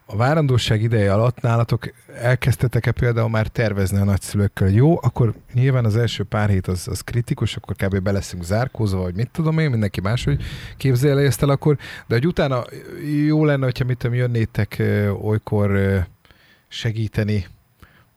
a 0.09 0.17
várandóság 0.17 0.83
ideje 0.83 1.13
alatt 1.13 1.41
nálatok 1.41 1.93
elkezdtetek-e 2.15 2.93
például 2.93 3.29
már 3.29 3.47
tervezni 3.47 3.99
a 3.99 4.05
nagyszülőkkel, 4.05 4.69
jó, 4.69 4.97
akkor 5.03 5.35
nyilván 5.53 5.85
az 5.85 5.97
első 5.97 6.25
pár 6.25 6.49
hét 6.49 6.67
az, 6.67 6.89
az 6.89 7.01
kritikus, 7.01 7.57
akkor 7.57 7.77
kb. 7.77 7.99
be 7.99 8.13
leszünk 8.13 8.45
zárkózva, 8.45 9.01
vagy 9.03 9.15
mit 9.15 9.31
tudom 9.31 9.59
én, 9.59 9.71
mindenki 9.71 10.01
máshogy 10.01 10.43
képzelje 10.77 11.27
ezt 11.27 11.43
el 11.43 11.49
akkor, 11.49 11.79
de 12.07 12.15
hogy 12.15 12.27
utána 12.27 12.65
jó 13.27 13.45
lenne, 13.45 13.65
hogyha 13.65 13.85
mit 13.85 13.99
tudom, 13.99 14.17
jönnétek 14.17 14.83
olykor 15.23 16.01
segíteni, 16.69 17.47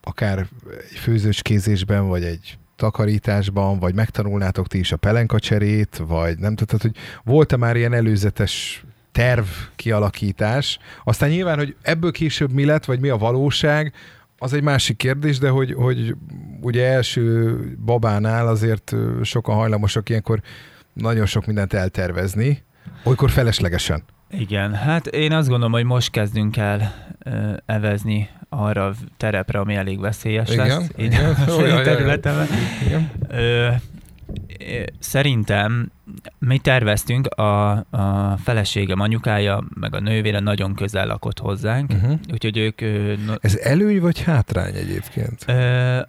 akár 0.01 0.47
egy 0.91 0.97
főzőcskézésben, 0.97 2.07
vagy 2.07 2.23
egy 2.23 2.57
takarításban, 2.75 3.79
vagy 3.79 3.95
megtanulnátok 3.95 4.67
ti 4.67 4.79
is 4.79 4.91
a 4.91 4.97
pelenkacserét, 4.97 6.01
vagy 6.07 6.37
nem 6.37 6.55
tudtad, 6.55 6.81
hogy 6.81 6.95
volt-e 7.23 7.57
már 7.57 7.75
ilyen 7.75 7.93
előzetes 7.93 8.83
terv 9.11 9.45
kialakítás. 9.75 10.79
Aztán 11.03 11.29
nyilván, 11.29 11.57
hogy 11.57 11.75
ebből 11.81 12.11
később 12.11 12.51
mi 12.51 12.65
lett, 12.65 12.85
vagy 12.85 12.99
mi 12.99 13.09
a 13.09 13.17
valóság, 13.17 13.93
az 14.37 14.53
egy 14.53 14.63
másik 14.63 14.97
kérdés, 14.97 15.37
de 15.37 15.49
hogy, 15.49 15.73
hogy 15.73 16.15
ugye 16.61 16.85
első 16.85 17.55
babánál 17.85 18.47
azért 18.47 18.95
sokan 19.23 19.55
hajlamosak 19.55 20.09
ilyenkor 20.09 20.41
nagyon 20.93 21.25
sok 21.25 21.45
mindent 21.45 21.73
eltervezni, 21.73 22.63
olykor 23.03 23.29
feleslegesen. 23.29 24.03
Igen, 24.31 24.73
hát 24.73 25.07
én 25.07 25.31
azt 25.31 25.47
gondolom, 25.47 25.71
hogy 25.71 25.83
most 25.83 26.11
kezdünk 26.11 26.57
el 26.57 26.93
evezni 27.65 28.29
arra 28.49 28.85
a 28.85 28.93
terepre, 29.17 29.59
ami 29.59 29.75
elég 29.75 29.99
veszélyes 29.99 30.49
igen, 30.49 30.67
lesz. 30.67 30.89
Igen, 30.95 31.35
igen. 31.35 31.83
területemben. 31.83 32.47
Igen. 32.85 33.11
szerintem 34.99 35.91
mi 36.39 36.57
terveztünk, 36.57 37.27
a, 37.27 37.71
a 37.71 38.37
feleségem 38.43 38.99
anyukája, 38.99 39.63
meg 39.79 39.95
a 39.95 39.99
nővére 39.99 40.39
nagyon 40.39 40.75
közel 40.75 41.07
lakott 41.07 41.39
hozzánk, 41.39 41.91
uh-huh. 41.91 42.19
úgyhogy 42.31 42.57
ők... 42.57 42.81
No, 43.25 43.33
Ez 43.39 43.57
előny 43.57 43.99
vagy 43.99 44.23
hátrány 44.23 44.75
egyébként? 44.75 45.43
Ö, 45.47 46.01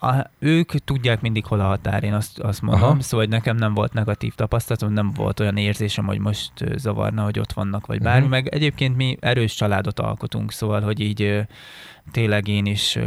a, 0.00 0.30
ők 0.38 0.72
tudják 0.84 1.20
mindig, 1.20 1.44
hol 1.44 1.60
a 1.60 1.64
határ, 1.64 2.04
én 2.04 2.14
azt, 2.14 2.38
azt 2.38 2.62
mondom, 2.62 2.82
Aha. 2.82 3.00
szóval 3.00 3.26
hogy 3.26 3.34
nekem 3.34 3.56
nem 3.56 3.74
volt 3.74 3.92
negatív 3.92 4.34
tapasztalatom, 4.34 4.92
nem 4.92 5.12
volt 5.12 5.40
olyan 5.40 5.56
érzésem, 5.56 6.06
hogy 6.06 6.18
most 6.18 6.52
zavarna, 6.76 7.22
hogy 7.22 7.38
ott 7.38 7.52
vannak, 7.52 7.86
vagy 7.86 8.00
bármi, 8.00 8.18
uh-huh. 8.18 8.30
meg 8.30 8.48
egyébként 8.48 8.96
mi 8.96 9.16
erős 9.20 9.54
családot 9.54 10.00
alkotunk, 10.00 10.52
szóval, 10.52 10.80
hogy 10.80 11.00
így 11.00 11.46
tényleg 12.10 12.48
én 12.48 12.66
is 12.66 12.98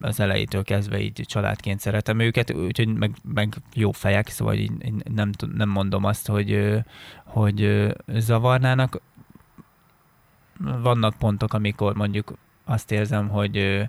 az 0.00 0.20
elejétől 0.20 0.62
kezdve 0.62 1.00
így 1.00 1.24
családként 1.26 1.80
szeretem 1.80 2.18
őket, 2.18 2.54
úgyhogy 2.54 2.94
meg, 2.94 3.14
meg 3.34 3.54
jó 3.74 3.92
fejek, 3.92 4.28
szóval 4.28 4.54
így 4.54 4.72
nem, 5.14 5.30
nem 5.54 5.68
mondom 5.68 6.04
azt, 6.04 6.26
hogy, 6.26 6.78
hogy 7.24 7.88
zavarnának. 8.06 9.00
Vannak 10.58 11.14
pontok, 11.18 11.52
amikor 11.52 11.94
mondjuk 11.94 12.34
azt 12.64 12.90
érzem, 12.90 13.28
hogy, 13.28 13.88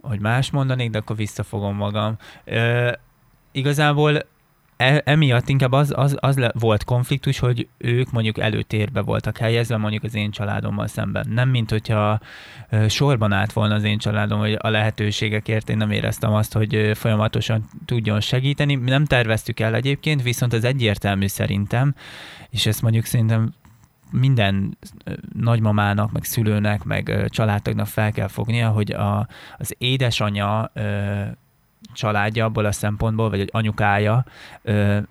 hogy 0.00 0.20
más 0.20 0.50
mondanék, 0.50 0.90
de 0.90 0.98
akkor 0.98 1.16
visszafogom 1.16 1.76
magam. 1.76 2.16
Igazából 3.52 4.22
e, 4.78 5.02
emiatt 5.04 5.48
inkább 5.48 5.72
az, 5.72 5.92
az, 5.96 6.16
az 6.20 6.38
le, 6.38 6.52
volt 6.58 6.84
konfliktus, 6.84 7.38
hogy 7.38 7.68
ők 7.78 8.10
mondjuk 8.10 8.38
előtérbe 8.38 9.00
voltak 9.00 9.36
helyezve, 9.36 9.76
mondjuk 9.76 10.02
az 10.02 10.14
én 10.14 10.30
családommal 10.30 10.86
szemben. 10.86 11.26
Nem, 11.30 11.48
mint 11.48 11.70
hogyha 11.70 12.20
sorban 12.88 13.32
állt 13.32 13.52
volna 13.52 13.74
az 13.74 13.84
én 13.84 13.98
családom, 13.98 14.38
hogy 14.38 14.56
a 14.58 14.68
lehetőségekért 14.68 15.68
én 15.68 15.76
nem 15.76 15.90
éreztem 15.90 16.32
azt, 16.32 16.52
hogy 16.52 16.90
folyamatosan 16.94 17.64
tudjon 17.84 18.20
segíteni. 18.20 18.74
Nem 18.74 19.04
terveztük 19.04 19.60
el 19.60 19.74
egyébként, 19.74 20.22
viszont 20.22 20.52
az 20.52 20.64
egyértelmű 20.64 21.26
szerintem, 21.26 21.94
és 22.50 22.66
ezt 22.66 22.82
mondjuk 22.82 23.04
szerintem 23.04 23.54
minden 24.10 24.78
nagymamának, 25.34 26.12
meg 26.12 26.24
szülőnek, 26.24 26.84
meg 26.84 27.24
családtagnak 27.28 27.86
fel 27.86 28.12
kell 28.12 28.28
fognia, 28.28 28.68
hogy 28.68 28.92
a, 28.92 29.28
az 29.58 29.74
édesanyja 29.78 30.72
családja 31.92 32.44
abból 32.44 32.64
a 32.64 32.72
szempontból, 32.72 33.30
vagy 33.30 33.40
egy 33.40 33.50
anyukája 33.52 34.24
e, 34.62 35.04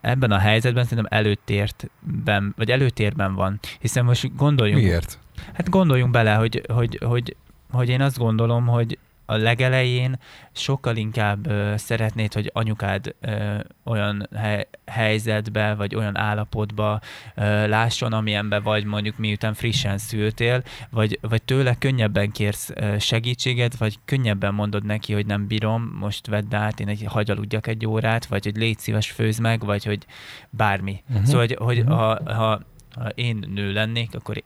ebben 0.00 0.30
a 0.30 0.38
helyzetben 0.38 0.84
szerintem 0.84 1.18
előtérben, 1.18 2.54
vagy 2.56 2.70
előtérben 2.70 3.34
van. 3.34 3.58
Hiszen 3.80 4.04
most 4.04 4.36
gondoljunk... 4.36 4.82
Miért? 4.82 5.18
Hát 5.52 5.68
gondoljunk 5.68 6.10
bele, 6.10 6.34
hogy, 6.34 6.62
hogy, 6.72 6.98
hogy, 7.04 7.36
hogy 7.72 7.88
én 7.88 8.00
azt 8.00 8.18
gondolom, 8.18 8.66
hogy 8.66 8.98
a 9.26 9.36
legelején 9.36 10.18
sokkal 10.52 10.96
inkább 10.96 11.46
ö, 11.46 11.72
szeretnéd, 11.76 12.32
hogy 12.32 12.50
anyukád 12.54 13.14
ö, 13.20 13.58
olyan 13.84 14.28
hely, 14.36 14.68
helyzetbe, 14.86 15.74
vagy 15.74 15.94
olyan 15.94 16.16
állapotba 16.16 17.00
ö, 17.34 17.66
lásson, 17.66 18.12
amilyenben 18.12 18.62
vagy 18.62 18.84
mondjuk 18.84 19.18
miután 19.18 19.54
frissen 19.54 19.98
szültél, 19.98 20.62
vagy, 20.90 21.18
vagy 21.20 21.42
tőle 21.42 21.74
könnyebben 21.74 22.30
kérsz 22.30 22.70
ö, 22.74 22.98
segítséget, 22.98 23.76
vagy 23.76 23.98
könnyebben 24.04 24.54
mondod 24.54 24.84
neki, 24.84 25.12
hogy 25.12 25.26
nem 25.26 25.46
bírom, 25.46 25.96
most 25.98 26.26
vedd 26.26 26.54
át, 26.54 26.80
én 26.80 26.88
egy 26.88 27.04
hagyaludjak 27.06 27.66
egy 27.66 27.86
órát, 27.86 28.26
vagy 28.26 28.44
hogy 28.44 28.56
légy 28.56 28.78
szíves, 28.78 29.10
főz 29.10 29.38
meg, 29.38 29.64
vagy 29.64 29.84
hogy 29.84 30.06
bármi. 30.50 31.02
Uh-huh. 31.08 31.24
Szóval, 31.24 31.40
hogy, 31.40 31.56
hogy 31.60 31.78
uh-huh. 31.78 31.96
ha, 31.96 32.32
ha, 32.34 32.60
ha 32.94 33.08
én 33.08 33.44
nő 33.54 33.72
lennék, 33.72 34.14
akkor 34.14 34.42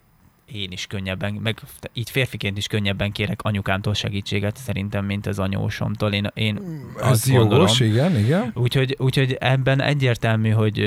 én 0.53 0.73
is 0.73 0.87
könnyebben, 0.87 1.35
meg 1.35 1.61
így 1.93 2.11
férfiként 2.11 2.57
is 2.57 2.67
könnyebben 2.67 3.13
kérek 3.13 3.43
anyukámtól 3.43 3.95
segítséget 3.95 4.57
szerintem, 4.57 5.05
mint 5.05 5.27
az 5.27 5.39
anyósomtól. 5.39 6.13
Én, 6.13 6.31
én 6.35 6.61
Ez 7.01 7.11
azt 7.11 7.27
jogos, 7.27 7.49
gondolom. 7.49 7.93
igen, 7.93 8.19
igen. 8.19 8.53
Úgyhogy, 8.55 8.97
úgyhogy 8.99 9.37
ebben 9.41 9.81
egyértelmű, 9.81 10.51
hogy 10.51 10.79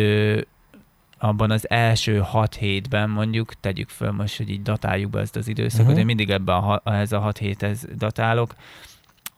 abban 1.17 1.51
az 1.51 1.69
első 1.69 2.17
hat 2.17 2.55
hétben 2.55 3.09
mondjuk, 3.09 3.53
tegyük 3.59 3.89
föl 3.89 4.11
most, 4.11 4.37
hogy 4.37 4.49
így 4.49 4.61
datáljuk 4.61 5.11
be 5.11 5.19
ezt 5.19 5.35
az 5.35 5.47
időszakot, 5.47 5.85
uh-huh. 5.85 5.99
én 5.99 6.05
mindig 6.05 6.29
ebben 6.29 6.55
a, 6.55 6.81
ez 6.83 7.11
a 7.11 7.19
hat 7.19 7.37
héthez 7.37 7.87
datálok, 7.97 8.55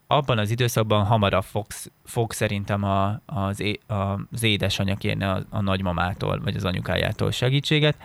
abban 0.08 0.38
az 0.38 0.50
időszakban 0.50 1.06
hamarabb 1.06 1.44
fog, 1.44 1.66
fog 2.04 2.32
szerintem 2.32 2.84
a, 2.84 3.22
az, 3.26 3.60
é, 3.60 3.80
az 3.88 4.44
édesanyja 4.44 4.96
kérni 4.96 5.24
a, 5.24 5.46
a 5.50 5.62
nagymamától, 5.62 6.42
vagy 6.44 6.56
az 6.56 6.66
anyukájától 6.66 7.32
segítséget 7.32 7.98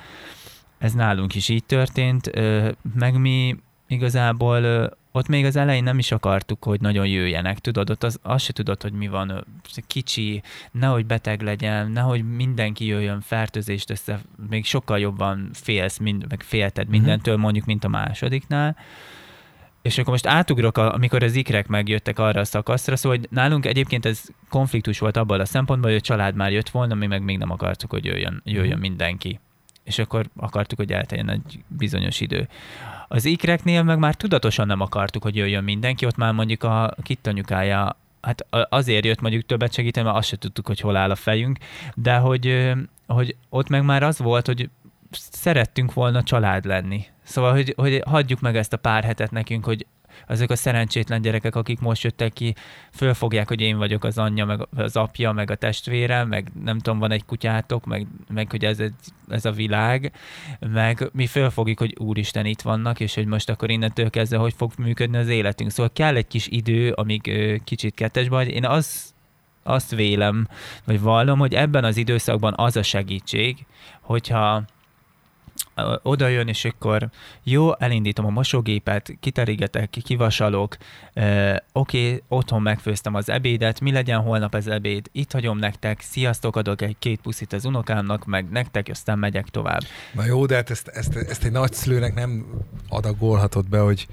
ez 0.80 0.92
nálunk 0.92 1.34
is 1.34 1.48
így 1.48 1.64
történt, 1.64 2.30
meg 2.94 3.18
mi 3.18 3.56
igazából 3.86 4.90
ott 5.12 5.28
még 5.28 5.44
az 5.44 5.56
elején 5.56 5.82
nem 5.82 5.98
is 5.98 6.12
akartuk, 6.12 6.64
hogy 6.64 6.80
nagyon 6.80 7.06
jöjjenek, 7.06 7.58
tudod, 7.58 7.90
ott 7.90 8.02
az, 8.02 8.18
azt 8.22 8.44
se 8.44 8.52
tudod, 8.52 8.82
hogy 8.82 8.92
mi 8.92 9.08
van, 9.08 9.46
kicsi, 9.86 10.42
nehogy 10.70 11.06
beteg 11.06 11.42
legyen, 11.42 11.90
nehogy 11.90 12.34
mindenki 12.34 12.86
jöjjön 12.86 13.20
fertőzést 13.20 13.90
össze, 13.90 14.20
még 14.48 14.64
sokkal 14.64 14.98
jobban 14.98 15.50
félsz, 15.52 15.98
mind, 15.98 16.26
meg 16.28 16.42
félted 16.42 16.84
mhm. 16.84 16.92
mindentől, 16.92 17.36
mondjuk, 17.36 17.64
mint 17.64 17.84
a 17.84 17.88
másodiknál. 17.88 18.76
És 19.82 19.98
akkor 19.98 20.10
most 20.10 20.26
átugrok, 20.26 20.78
amikor 20.78 21.22
az 21.22 21.34
ikrek 21.34 21.66
megjöttek 21.66 22.18
arra 22.18 22.40
a 22.40 22.44
szakaszra, 22.44 22.96
szóval 22.96 23.18
hogy 23.18 23.28
nálunk 23.30 23.66
egyébként 23.66 24.06
ez 24.06 24.22
konfliktus 24.48 24.98
volt 24.98 25.16
abban 25.16 25.40
a 25.40 25.44
szempontból, 25.44 25.90
hogy 25.90 25.98
a 25.98 26.02
család 26.02 26.34
már 26.34 26.52
jött 26.52 26.68
volna, 26.68 26.94
mi 26.94 27.06
meg 27.06 27.22
még 27.22 27.38
nem 27.38 27.50
akartuk, 27.50 27.90
hogy 27.90 28.04
jöjjön, 28.04 28.42
jöjjön 28.44 28.72
mhm. 28.72 28.80
mindenki 28.80 29.40
és 29.84 29.98
akkor 29.98 30.26
akartuk, 30.36 30.78
hogy 30.78 30.92
elteljen 30.92 31.30
egy 31.30 31.64
bizonyos 31.68 32.20
idő. 32.20 32.48
Az 33.08 33.24
ikreknél 33.24 33.82
meg 33.82 33.98
már 33.98 34.14
tudatosan 34.14 34.66
nem 34.66 34.80
akartuk, 34.80 35.22
hogy 35.22 35.36
jöjjön 35.36 35.64
mindenki, 35.64 36.06
ott 36.06 36.16
már 36.16 36.32
mondjuk 36.32 36.62
a 36.62 36.94
kittanyukája 37.02 37.96
hát 38.20 38.46
azért 38.68 39.04
jött 39.04 39.20
mondjuk 39.20 39.46
többet 39.46 39.72
segíteni, 39.72 40.06
mert 40.06 40.18
azt 40.18 40.28
se 40.28 40.36
tudtuk, 40.36 40.66
hogy 40.66 40.80
hol 40.80 40.96
áll 40.96 41.10
a 41.10 41.14
fejünk, 41.14 41.58
de 41.94 42.16
hogy, 42.16 42.72
hogy 43.06 43.36
ott 43.48 43.68
meg 43.68 43.84
már 43.84 44.02
az 44.02 44.18
volt, 44.18 44.46
hogy 44.46 44.68
szerettünk 45.12 45.92
volna 45.92 46.22
család 46.22 46.64
lenni. 46.64 47.04
Szóval, 47.22 47.52
hogy, 47.52 47.74
hogy 47.76 48.02
hagyjuk 48.06 48.40
meg 48.40 48.56
ezt 48.56 48.72
a 48.72 48.76
pár 48.76 49.04
hetet 49.04 49.30
nekünk, 49.30 49.64
hogy 49.64 49.86
azok 50.26 50.50
a 50.50 50.56
szerencsétlen 50.56 51.22
gyerekek, 51.22 51.54
akik 51.54 51.80
most 51.80 52.02
jöttek 52.02 52.32
ki, 52.32 52.54
fölfogják, 52.92 53.48
hogy 53.48 53.60
én 53.60 53.78
vagyok 53.78 54.04
az 54.04 54.18
anyja, 54.18 54.44
meg 54.44 54.68
az 54.76 54.96
apja, 54.96 55.32
meg 55.32 55.50
a 55.50 55.54
testvére, 55.54 56.24
meg 56.24 56.50
nem 56.62 56.78
tudom, 56.78 56.98
van 56.98 57.10
egy 57.10 57.24
kutyátok, 57.24 57.84
meg, 57.84 58.06
meg 58.28 58.50
hogy 58.50 58.64
ez, 58.64 58.80
egy, 58.80 58.94
ez 59.28 59.44
a 59.44 59.50
világ, 59.50 60.12
meg 60.60 61.08
mi 61.12 61.26
fölfogjuk, 61.26 61.78
hogy 61.78 61.96
úristen 61.98 62.46
itt 62.46 62.62
vannak, 62.62 63.00
és 63.00 63.14
hogy 63.14 63.26
most 63.26 63.48
akkor 63.48 63.70
innentől 63.70 64.10
kezdve 64.10 64.36
hogy 64.36 64.54
fog 64.56 64.72
működni 64.78 65.16
az 65.16 65.28
életünk. 65.28 65.70
Szóval 65.70 65.92
kell 65.92 66.16
egy 66.16 66.26
kis 66.26 66.46
idő, 66.46 66.92
amíg 66.92 67.30
kicsit 67.64 67.94
kettesbe 67.94 68.34
vagy. 68.34 68.48
Én 68.48 68.64
az, 68.64 69.14
azt 69.62 69.94
vélem, 69.94 70.48
vagy 70.84 71.00
vallom, 71.00 71.38
hogy 71.38 71.54
ebben 71.54 71.84
az 71.84 71.96
időszakban 71.96 72.54
az 72.56 72.76
a 72.76 72.82
segítség, 72.82 73.66
hogyha 74.00 74.64
oda 76.02 76.28
jön, 76.28 76.48
és 76.48 76.64
akkor 76.64 77.08
jó, 77.42 77.76
elindítom 77.78 78.26
a 78.26 78.30
mosógépet, 78.30 79.16
kiterígetek, 79.20 79.90
kivasalok, 79.90 80.76
oké, 81.72 82.06
okay, 82.06 82.22
otthon 82.28 82.62
megfőztem 82.62 83.14
az 83.14 83.28
ebédet, 83.28 83.80
mi 83.80 83.92
legyen 83.92 84.20
holnap 84.20 84.54
az 84.54 84.66
ebéd, 84.66 85.08
itt 85.12 85.32
hagyom 85.32 85.58
nektek, 85.58 86.00
sziasztok, 86.00 86.56
adok 86.56 86.82
egy 86.82 86.96
két 86.98 87.20
puszit 87.20 87.52
az 87.52 87.64
unokámnak, 87.64 88.24
meg 88.24 88.50
nektek, 88.50 88.88
aztán 88.90 89.18
megyek 89.18 89.48
tovább. 89.48 89.80
Na 90.12 90.24
jó, 90.24 90.46
de 90.46 90.54
hát 90.54 90.70
ezt, 90.70 90.88
ezt, 90.88 91.16
ezt 91.16 91.44
egy 91.44 91.52
nagyszülőnek 91.52 92.14
nem 92.14 92.46
adagolhatod 92.88 93.68
be, 93.68 93.78
hogy 93.78 94.06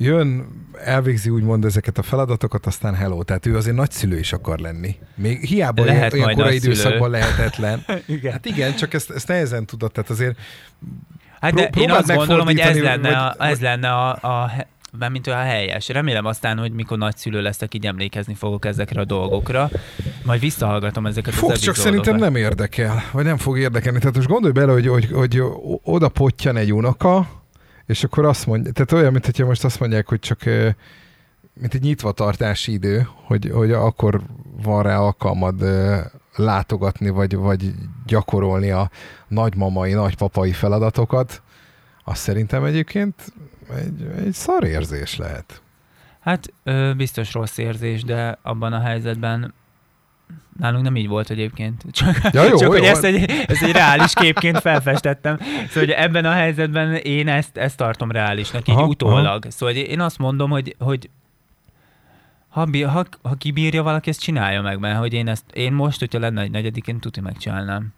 jön, 0.00 0.46
elvégzi 0.84 1.30
úgymond 1.30 1.64
ezeket 1.64 1.98
a 1.98 2.02
feladatokat, 2.02 2.66
aztán 2.66 2.94
hello. 2.94 3.22
Tehát 3.22 3.46
ő 3.46 3.56
azért 3.56 3.76
nagyszülő 3.76 4.18
is 4.18 4.32
akar 4.32 4.58
lenni. 4.58 4.96
Még 5.14 5.44
hiába 5.44 5.84
Lehet 5.84 6.12
olyan 6.12 6.34
korai 6.34 6.54
időszakban 6.54 7.10
lehetetlen. 7.10 7.84
igen. 8.06 8.32
Hát 8.32 8.46
igen, 8.46 8.76
csak 8.76 8.94
ezt, 8.94 9.10
ezt 9.10 9.28
nehezen 9.28 9.66
tudod. 9.66 9.92
Tehát 9.92 10.10
azért 10.10 10.38
Hát 11.40 11.54
de 11.54 11.70
én 11.80 11.90
azt 11.90 12.14
gondolom, 12.14 12.46
hogy 12.46 12.58
ez 12.58 12.80
lenne, 12.80 13.08
vagy, 13.08 13.36
a, 13.38 13.48
ez 13.48 13.60
lenne 13.60 13.88
a, 13.88 14.08
a 14.10 14.50
mint 15.10 15.26
a 15.26 15.34
helyes. 15.34 15.88
Remélem 15.88 16.24
aztán, 16.24 16.58
hogy 16.58 16.72
mikor 16.72 16.98
nagyszülő 16.98 17.42
leszek, 17.42 17.74
így 17.74 17.86
emlékezni 17.86 18.34
fogok 18.34 18.64
ezekre 18.64 19.00
a 19.00 19.04
dolgokra. 19.04 19.70
Majd 20.24 20.40
visszahallgatom 20.40 21.06
ezeket 21.06 21.34
Fog, 21.34 21.50
az 21.50 21.58
csak 21.58 21.74
szerintem 21.74 22.16
nem 22.16 22.36
érdekel, 22.36 23.02
vagy 23.12 23.24
nem 23.24 23.36
fog 23.36 23.58
érdekelni. 23.58 23.98
Tehát 23.98 24.16
most 24.16 24.28
gondolj 24.28 24.52
bele, 24.52 24.72
hogy, 24.72 24.86
hogy, 24.86 25.08
hogy 25.12 25.42
oda 25.82 26.08
potyan 26.08 26.56
egy 26.56 26.72
unoka, 26.72 27.40
és 27.90 28.04
akkor 28.04 28.24
azt 28.24 28.46
mondja, 28.46 28.72
tehát 28.72 28.92
olyan, 28.92 29.12
mint 29.12 29.24
hogyha 29.24 29.46
most 29.46 29.64
azt 29.64 29.80
mondják, 29.80 30.08
hogy 30.08 30.18
csak 30.18 30.44
mint 31.52 31.74
egy 31.74 31.82
nyitva 31.82 32.12
tartási 32.12 32.72
idő, 32.72 33.08
hogy, 33.14 33.50
hogy 33.52 33.72
akkor 33.72 34.20
van 34.62 34.82
rá 34.82 34.98
alkalmad 34.98 35.64
látogatni, 36.36 37.08
vagy, 37.08 37.34
vagy 37.36 37.74
gyakorolni 38.06 38.70
a 38.70 38.90
nagymamai, 39.28 39.92
nagypapai 39.92 40.52
feladatokat, 40.52 41.42
az 42.04 42.18
szerintem 42.18 42.64
egyébként 42.64 43.14
egy, 43.76 44.12
egy 44.26 44.32
szar 44.32 44.64
érzés 44.64 45.16
lehet. 45.16 45.62
Hát 46.20 46.52
biztos 46.96 47.32
rossz 47.32 47.58
érzés, 47.58 48.02
de 48.02 48.38
abban 48.42 48.72
a 48.72 48.80
helyzetben 48.80 49.54
Nálunk 50.60 50.84
nem 50.84 50.96
így 50.96 51.08
volt 51.08 51.30
egyébként. 51.30 51.82
Csak, 51.92 52.20
ja, 52.32 52.42
jó, 52.42 52.50
csak 52.50 52.60
jó, 52.60 52.68
hogy 52.68 52.84
ezt 52.84 53.04
egy, 53.04 53.30
ezt 53.46 53.62
egy 53.62 53.72
reális 53.72 54.12
képként 54.14 54.58
felfestettem. 54.58 55.38
Szóval 55.38 55.68
hogy 55.74 55.90
ebben 55.90 56.24
a 56.24 56.30
helyzetben 56.30 56.94
én 56.94 57.28
ezt, 57.28 57.56
ezt 57.56 57.76
tartom 57.76 58.10
reálisnak, 58.10 58.68
így 58.68 58.74
aha, 58.74 58.86
utólag. 58.86 59.26
Aha. 59.26 59.40
Szóval 59.48 59.74
én 59.74 60.00
azt 60.00 60.18
mondom, 60.18 60.50
hogy, 60.50 60.76
hogy 60.78 61.10
ha, 62.48 62.66
ha, 62.86 63.04
ha 63.22 63.34
kibírja 63.34 63.82
valaki, 63.82 64.10
ezt 64.10 64.20
csinálja 64.20 64.62
meg, 64.62 64.78
mert 64.78 64.98
hogy 64.98 65.12
én, 65.12 65.28
ezt, 65.28 65.44
én 65.52 65.72
most, 65.72 65.98
hogyha 65.98 66.18
lenne 66.18 66.42
egy 66.42 66.50
negyedikén, 66.50 66.98
tuti 66.98 67.20
megcsinálnám. 67.20 67.92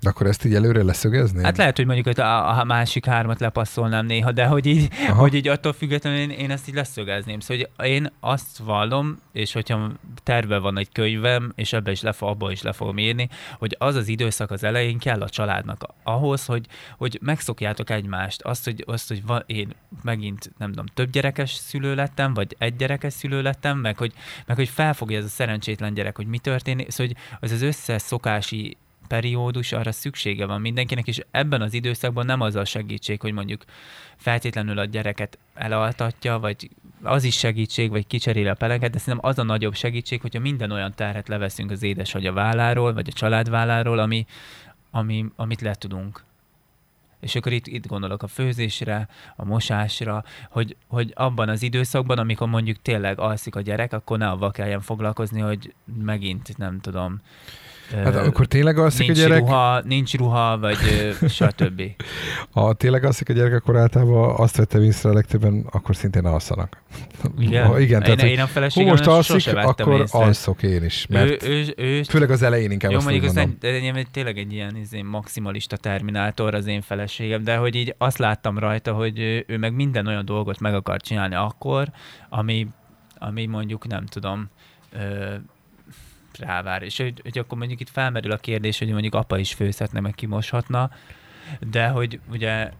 De 0.00 0.08
akkor 0.08 0.26
ezt 0.26 0.44
így 0.44 0.54
előre 0.54 0.82
leszögezni? 0.82 1.42
Hát 1.42 1.56
lehet, 1.56 1.76
hogy 1.76 1.86
mondjuk 1.86 2.18
a, 2.18 2.58
a 2.58 2.64
másik 2.64 3.04
hármat 3.06 3.40
lepasszolnám 3.40 4.06
néha, 4.06 4.32
de 4.32 4.46
hogy 4.46 4.66
így, 4.66 4.88
hogy 5.08 5.34
így 5.34 5.48
attól 5.48 5.72
függetlenül 5.72 6.18
én, 6.18 6.30
én 6.30 6.50
ezt 6.50 6.68
így 6.68 6.74
leszögezném. 6.74 7.40
Szóval 7.40 7.68
hogy 7.76 7.86
én 7.88 8.12
azt 8.20 8.58
vallom, 8.58 9.18
és 9.32 9.52
hogyha 9.52 9.90
terve 10.22 10.58
van 10.58 10.78
egy 10.78 10.88
könyvem, 10.92 11.52
és 11.54 11.72
ebbe 11.72 11.90
is 11.90 12.00
lefog, 12.00 12.28
abba 12.28 12.50
is 12.50 12.62
le 12.62 12.72
fogom 12.72 12.98
írni, 12.98 13.28
hogy 13.58 13.76
az 13.78 13.94
az 13.94 14.08
időszak 14.08 14.50
az 14.50 14.64
elején 14.64 14.98
kell 14.98 15.22
a 15.22 15.28
családnak 15.28 15.84
ahhoz, 16.02 16.44
hogy, 16.44 16.66
hogy 16.98 17.18
megszokjátok 17.22 17.90
egymást. 17.90 18.42
Azt, 18.42 18.64
hogy, 18.64 18.84
azt, 18.86 19.08
hogy 19.08 19.26
va, 19.26 19.36
én 19.46 19.74
megint, 20.02 20.50
nem 20.58 20.68
tudom, 20.68 20.86
több 20.94 21.10
gyerekes 21.10 21.52
szülő 21.52 21.94
lettem, 21.94 22.34
vagy 22.34 22.56
egy 22.58 22.76
gyerekes 22.76 23.12
szülő 23.12 23.42
lettem, 23.42 23.78
meg 23.78 23.96
hogy, 23.96 24.12
meg 24.46 24.56
hogy 24.56 24.68
felfogja 24.68 25.18
ez 25.18 25.24
a 25.24 25.28
szerencsétlen 25.28 25.94
gyerek, 25.94 26.16
hogy 26.16 26.26
mi 26.26 26.38
történik, 26.38 26.90
szóval 26.90 27.06
hogy 27.06 27.38
az 27.40 27.52
az 27.52 27.62
összes 27.62 28.02
szokási 28.02 28.76
periódus, 29.10 29.72
arra 29.72 29.92
szüksége 29.92 30.46
van 30.46 30.60
mindenkinek, 30.60 31.06
és 31.06 31.20
ebben 31.30 31.62
az 31.62 31.74
időszakban 31.74 32.26
nem 32.26 32.40
az 32.40 32.54
a 32.54 32.64
segítség, 32.64 33.20
hogy 33.20 33.32
mondjuk 33.32 33.64
feltétlenül 34.16 34.78
a 34.78 34.84
gyereket 34.84 35.38
elaltatja, 35.54 36.38
vagy 36.38 36.70
az 37.02 37.24
is 37.24 37.38
segítség, 37.38 37.90
vagy 37.90 38.06
kicseréli 38.06 38.48
a 38.48 38.54
peleket, 38.54 38.90
de 38.90 38.98
szerintem 38.98 39.30
az 39.30 39.38
a 39.38 39.42
nagyobb 39.42 39.74
segítség, 39.74 40.20
hogyha 40.20 40.40
minden 40.40 40.70
olyan 40.70 40.94
terhet 40.94 41.28
leveszünk 41.28 41.70
az 41.70 41.82
édesanyja 41.82 42.32
válláról, 42.32 42.92
vagy 42.92 43.08
a 43.08 43.12
család 43.12 43.50
válláról, 43.50 43.98
ami, 43.98 44.26
ami, 44.90 45.24
amit 45.36 45.60
le 45.60 45.74
tudunk. 45.74 46.24
És 47.20 47.34
akkor 47.34 47.52
itt, 47.52 47.66
itt 47.66 47.86
gondolok 47.86 48.22
a 48.22 48.26
főzésre, 48.26 49.08
a 49.36 49.44
mosásra, 49.44 50.24
hogy, 50.50 50.76
hogy 50.86 51.12
abban 51.14 51.48
az 51.48 51.62
időszakban, 51.62 52.18
amikor 52.18 52.48
mondjuk 52.48 52.82
tényleg 52.82 53.18
alszik 53.18 53.54
a 53.54 53.60
gyerek, 53.60 53.92
akkor 53.92 54.18
ne 54.18 54.28
avval 54.28 54.50
kelljen 54.50 54.80
foglalkozni, 54.80 55.40
hogy 55.40 55.74
megint, 56.02 56.56
nem 56.56 56.80
tudom, 56.80 57.20
Hát 57.94 58.16
akkor 58.16 58.46
tényleg 58.46 58.78
alszik 58.78 59.06
nincs 59.06 59.18
a 59.18 59.22
gyerek? 59.22 59.38
Ruha, 59.38 59.82
nincs 59.84 60.16
ruha, 60.16 60.58
vagy 60.58 60.76
stb. 61.28 61.82
Ha 62.50 62.72
tényleg 62.72 63.04
alszik 63.04 63.28
a 63.28 63.32
gyerek, 63.32 63.54
akkor 63.54 63.76
általában 63.76 64.34
azt 64.36 64.56
vettem 64.56 64.82
észre 64.82 65.10
a 65.10 65.12
legtöbben, 65.12 65.66
akkor 65.70 65.96
szintén 65.96 66.24
alszanak. 66.24 66.82
Igen? 67.38 67.66
Ha, 67.66 67.78
igen 67.78 68.02
tehát, 68.02 68.22
én, 68.22 68.28
én 68.28 68.40
a 68.40 68.46
feleségem 68.46 68.88
most 68.88 69.06
alszik, 69.06 69.56
akkor 69.56 70.00
észre. 70.00 70.18
alszok 70.18 70.62
én 70.62 70.84
is. 70.84 71.06
Mert 71.08 71.42
ő, 71.42 71.48
ő, 71.48 71.74
ő, 71.76 72.02
főleg 72.02 72.30
az 72.30 72.42
elején 72.42 72.70
inkább 72.70 72.90
jó, 72.90 72.96
azt 72.96 73.06
mondjuk 73.06 73.30
az 73.30 73.36
egy, 73.36 74.06
tényleg 74.10 74.38
egy 74.38 74.52
ilyen 74.52 74.76
izé, 74.76 75.02
maximalista 75.02 75.76
terminátor 75.76 76.54
az 76.54 76.66
én 76.66 76.80
feleségem, 76.80 77.44
de 77.44 77.56
hogy 77.56 77.74
így 77.74 77.94
azt 77.98 78.18
láttam 78.18 78.58
rajta, 78.58 78.92
hogy 78.92 79.18
ő 79.46 79.58
meg 79.58 79.74
minden 79.74 80.06
olyan 80.06 80.24
dolgot 80.24 80.60
meg 80.60 80.74
akar 80.74 81.00
csinálni 81.00 81.34
akkor, 81.34 81.88
ami, 82.28 82.66
ami 83.18 83.46
mondjuk 83.46 83.86
nem 83.86 84.06
tudom, 84.06 84.48
rávár. 86.40 86.82
És 86.82 86.96
hogy, 86.96 87.20
hogy 87.22 87.38
akkor 87.38 87.58
mondjuk 87.58 87.80
itt 87.80 87.90
felmerül 87.90 88.32
a 88.32 88.36
kérdés, 88.36 88.78
hogy 88.78 88.88
mondjuk 88.88 89.14
apa 89.14 89.38
is 89.38 89.52
főzhetne, 89.52 90.00
meg 90.00 90.14
kimoshatna, 90.14 90.90
de 91.70 91.88
hogy 91.88 92.20
ugye 92.30 92.70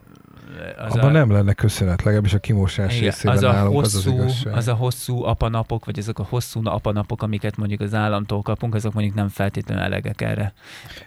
az 0.78 0.96
Abban 0.96 1.08
a, 1.08 1.12
nem 1.12 1.30
lenne 1.30 1.52
köszönet, 1.52 2.02
legalábbis 2.02 2.34
a 2.34 2.38
kimosás 2.38 2.92
igen, 2.92 3.04
részében 3.04 3.36
az 3.36 3.42
a 3.42 3.52
nálunk 3.52 3.74
hosszú, 3.74 3.98
az 3.98 4.06
az 4.06 4.12
igazság. 4.12 4.54
Az 4.54 4.68
a 4.68 4.74
hosszú 4.74 5.22
apanapok, 5.22 5.84
vagy 5.84 5.98
azok 5.98 6.18
a 6.18 6.26
hosszú 6.28 6.60
apanapok, 6.64 7.22
amiket 7.22 7.56
mondjuk 7.56 7.80
az 7.80 7.94
államtól 7.94 8.42
kapunk, 8.42 8.74
azok 8.74 8.92
mondjuk 8.92 9.14
nem 9.14 9.28
feltétlenül 9.28 9.82
elegek 9.82 10.20
erre. 10.20 10.52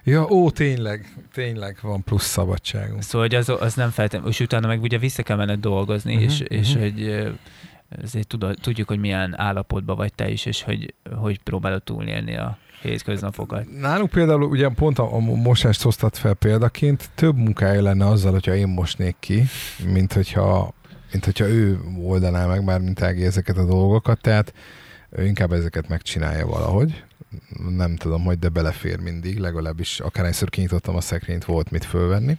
Ja, 0.04 0.26
ó, 0.30 0.50
tényleg, 0.50 1.14
tényleg 1.32 1.78
van 1.82 2.04
plusz 2.04 2.26
szabadságunk. 2.26 3.02
Szóval 3.02 3.20
hogy 3.28 3.36
az, 3.36 3.48
az 3.48 3.74
nem 3.74 3.90
feltétlenül, 3.90 4.30
és 4.30 4.40
utána 4.40 4.66
meg 4.66 4.82
ugye 4.82 4.98
vissza 4.98 5.22
kell 5.22 5.36
menned 5.36 5.60
dolgozni, 5.60 6.14
uh-huh, 6.14 6.30
és, 6.30 6.40
uh-huh. 6.40 6.58
és 6.58 6.74
hogy 6.74 7.32
ezért 8.02 8.36
tudjuk, 8.60 8.88
hogy 8.88 8.98
milyen 8.98 9.40
állapotban 9.40 9.96
vagy 9.96 10.14
te 10.14 10.30
is, 10.30 10.46
és 10.46 10.62
hogy, 10.62 10.94
hogy 11.16 11.38
próbálod 11.38 11.82
túlélni 11.82 12.36
a 12.36 12.58
hétköznapokat. 12.82 13.78
Nálunk 13.80 14.10
például 14.10 14.42
ugye 14.42 14.68
pont 14.68 14.98
a, 14.98 15.14
a 15.14 15.18
mosást 15.18 15.82
hoztat 15.82 16.16
fel 16.16 16.34
példaként, 16.34 17.10
több 17.14 17.36
munkája 17.36 17.82
lenne 17.82 18.06
azzal, 18.06 18.32
hogyha 18.32 18.54
én 18.54 18.68
mosnék 18.68 19.16
ki, 19.20 19.42
mint 19.92 20.12
hogyha, 20.12 20.74
mint 21.12 21.24
hogyha 21.24 21.48
ő 21.48 21.80
oldaná 22.02 22.46
meg 22.46 22.64
már, 22.64 22.80
mint 22.80 23.02
Ági 23.02 23.24
ezeket 23.24 23.56
a 23.56 23.64
dolgokat, 23.64 24.20
tehát 24.20 24.52
ő 25.10 25.26
inkább 25.26 25.52
ezeket 25.52 25.88
megcsinálja 25.88 26.46
valahogy. 26.46 27.04
Nem 27.76 27.96
tudom, 27.96 28.24
hogy 28.24 28.38
de 28.38 28.48
belefér 28.48 28.98
mindig, 28.98 29.38
legalábbis 29.38 30.00
akárhányszor 30.00 30.48
kinyitottam 30.48 30.96
a 30.96 31.00
szekrényt, 31.00 31.44
volt 31.44 31.70
mit 31.70 31.84
fölvenni. 31.84 32.38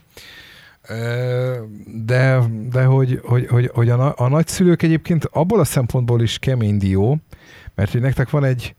De, 2.04 2.40
de 2.70 2.84
hogy, 2.84 3.20
hogy, 3.24 3.46
hogy, 3.46 3.70
hogy 3.74 3.88
a, 3.88 4.14
a 4.16 4.28
nagyszülők 4.28 4.82
egyébként 4.82 5.24
abból 5.24 5.60
a 5.60 5.64
szempontból 5.64 6.22
is 6.22 6.38
kemény 6.38 6.76
dió, 6.76 7.18
mert 7.74 7.92
hogy 7.92 8.00
nektek 8.00 8.30
van 8.30 8.44
egy, 8.44 8.74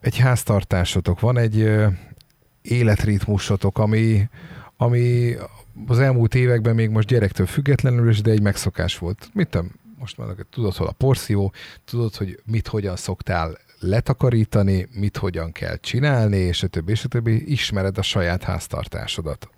egy 0.00 0.18
háztartásotok, 0.18 1.20
van 1.20 1.38
egy 1.38 1.70
életritmusotok, 2.62 3.78
ami, 3.78 4.28
ami 4.76 5.34
az 5.86 5.98
elmúlt 5.98 6.34
években 6.34 6.74
még 6.74 6.90
most 6.90 7.08
gyerektől 7.08 7.46
függetlenül 7.46 8.10
is, 8.10 8.20
de 8.20 8.30
egy 8.30 8.42
megszokás 8.42 8.98
volt. 8.98 9.30
Mit 9.32 9.48
tudom, 9.48 9.70
most 9.98 10.18
már 10.18 10.28
tudod, 10.50 10.74
hol 10.74 10.86
a 10.86 10.92
porció, 10.92 11.52
tudod, 11.84 12.14
hogy 12.14 12.40
mit 12.44 12.68
hogyan 12.68 12.96
szoktál 12.96 13.58
letakarítani, 13.80 14.88
mit 14.92 15.16
hogyan 15.16 15.52
kell 15.52 15.76
csinálni, 15.76 16.36
és 16.36 16.62
a 16.62 16.66
többi, 16.66 16.90
és 16.90 17.04
a 17.04 17.08
többi, 17.08 17.50
ismered 17.50 17.98
a 17.98 18.02
saját 18.02 18.42
háztartásodat. 18.42 19.48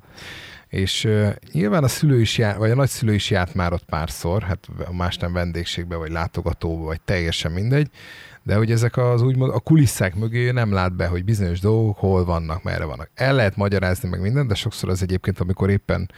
És 0.69 1.05
uh, 1.05 1.29
nyilván 1.53 1.85
a 1.85 1.89
szülő 1.89 2.21
is 2.21 2.39
jár, 2.39 2.59
vagy 2.59 2.71
a 2.71 2.75
nagyszülő 2.75 3.14
is 3.14 3.31
járt 3.31 3.55
már 3.55 3.73
ott 3.73 3.85
párszor, 3.85 4.43
hát 4.43 4.69
más 4.93 5.16
nem 5.16 5.33
vendégségbe, 5.33 5.97
vagy 5.97 6.11
látogatóba, 6.11 6.85
vagy 6.85 7.01
teljesen 7.01 7.53
mindegy, 7.53 7.91
de 8.49 8.57
hogy 8.57 8.70
ezek 8.70 8.96
az 8.96 9.22
úgymond 9.22 9.53
a 9.55 9.59
kulisszák 9.59 10.14
mögé 10.14 10.51
nem 10.51 10.72
lát 10.72 10.96
be, 10.96 11.07
hogy 11.07 11.24
bizonyos 11.24 11.61
dolgok 11.61 11.99
hol 11.99 12.24
vannak, 12.24 12.62
merre 12.62 12.84
vannak. 12.84 13.11
El 13.14 13.34
lehet 13.34 13.57
magyarázni 13.57 14.09
meg 14.09 14.20
mindent, 14.20 14.49
de 14.49 14.55
sokszor 14.55 14.88
az 14.88 15.03
egyébként, 15.03 15.40
amikor 15.40 15.70
éppen 15.70 16.11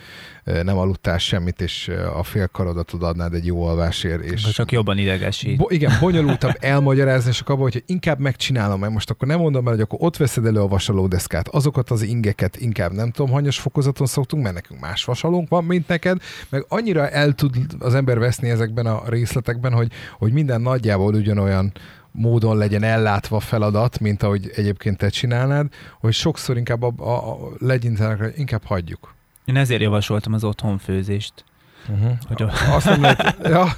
nem 0.45 0.79
aludtál 0.79 1.19
semmit, 1.19 1.61
és 1.61 1.91
a 2.15 2.23
fél 2.23 2.47
karodat 2.47 2.93
adnád 2.93 3.35
egy 3.35 3.47
jó 3.47 3.67
alvásért. 3.67 4.23
És 4.23 4.43
csak 4.43 4.73
jobban 4.73 4.99
idegesít. 4.99 5.57
Bo- 5.57 5.71
igen, 5.73 5.93
bonyolultabb 6.01 6.57
elmagyarázni, 6.75 7.31
és 7.31 7.41
akkor 7.41 7.57
hogy 7.59 7.83
inkább 7.87 8.19
megcsinálom, 8.19 8.81
mert 8.81 8.93
most 8.93 9.11
akkor 9.11 9.29
nem 9.29 9.39
mondom 9.39 9.67
el, 9.67 9.73
hogy 9.73 9.83
akkor 9.83 9.99
ott 10.03 10.17
veszed 10.17 10.47
elő 10.47 10.61
a 10.61 10.69
vasalódeszkát, 10.69 11.49
azokat 11.49 11.91
az 11.91 12.03
ingeket 12.03 12.57
inkább 12.57 12.93
nem 12.93 13.11
tudom, 13.11 13.31
hanyas 13.31 13.59
fokozaton 13.59 14.07
szoktunk, 14.07 14.43
mert 14.43 14.55
nekünk 14.55 14.81
más 14.81 15.05
vasalónk 15.05 15.49
van, 15.49 15.65
mint 15.65 15.89
neked, 15.89 16.19
meg 16.49 16.65
annyira 16.69 17.09
el 17.09 17.33
tud 17.33 17.57
az 17.79 17.95
ember 17.95 18.19
veszni 18.19 18.51
ezekben 18.51 18.87
a 18.87 19.03
részletekben, 19.07 19.73
hogy, 19.73 19.93
hogy 20.19 20.33
minden 20.33 20.61
nagyjából 20.61 21.15
ugyanolyan 21.15 21.73
módon 22.13 22.57
legyen 22.57 22.83
ellátva 22.83 23.41
feladat, 23.41 24.01
mint 24.01 24.23
ahogy 24.23 24.51
egyébként 24.55 24.97
te 24.97 25.09
csinálnád, 25.09 25.67
hogy 26.01 26.13
sokszor 26.13 26.57
inkább 26.57 26.83
a, 26.83 26.93
a, 26.97 27.31
a 27.31 27.49
legyintenek, 27.59 28.33
inkább 28.37 28.65
hagyjuk. 28.65 29.15
Én 29.45 29.57
ezért 29.57 29.81
javasoltam 29.81 30.33
az 30.33 30.45
otthonfőzést. 30.45 31.45
Uh-huh. 31.89 32.13
Hogy 32.29 32.43
a... 32.43 32.75
Azt 32.75 32.85
nem 32.85 33.01
lehet, 33.01 33.37
ja. 33.43 33.77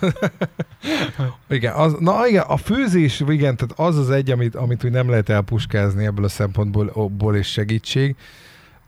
igen, 1.48 1.72
az, 1.74 1.94
na 1.98 2.26
igen, 2.26 2.44
a 2.46 2.56
főzés, 2.56 3.20
igen, 3.20 3.56
tehát 3.56 3.78
az 3.78 3.98
az 3.98 4.10
egy, 4.10 4.30
amit, 4.30 4.54
amit 4.54 4.84
úgy 4.84 4.90
nem 4.90 5.08
lehet 5.10 5.28
elpuskázni 5.28 6.04
ebből 6.04 6.24
a 6.24 6.28
szempontból 6.28 7.36
is 7.36 7.46
segítség. 7.46 8.16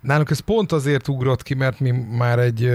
Nálunk 0.00 0.30
ez 0.30 0.40
pont 0.40 0.72
azért 0.72 1.08
ugrott 1.08 1.42
ki, 1.42 1.54
mert 1.54 1.80
mi 1.80 1.90
már 1.90 2.38
egy 2.38 2.70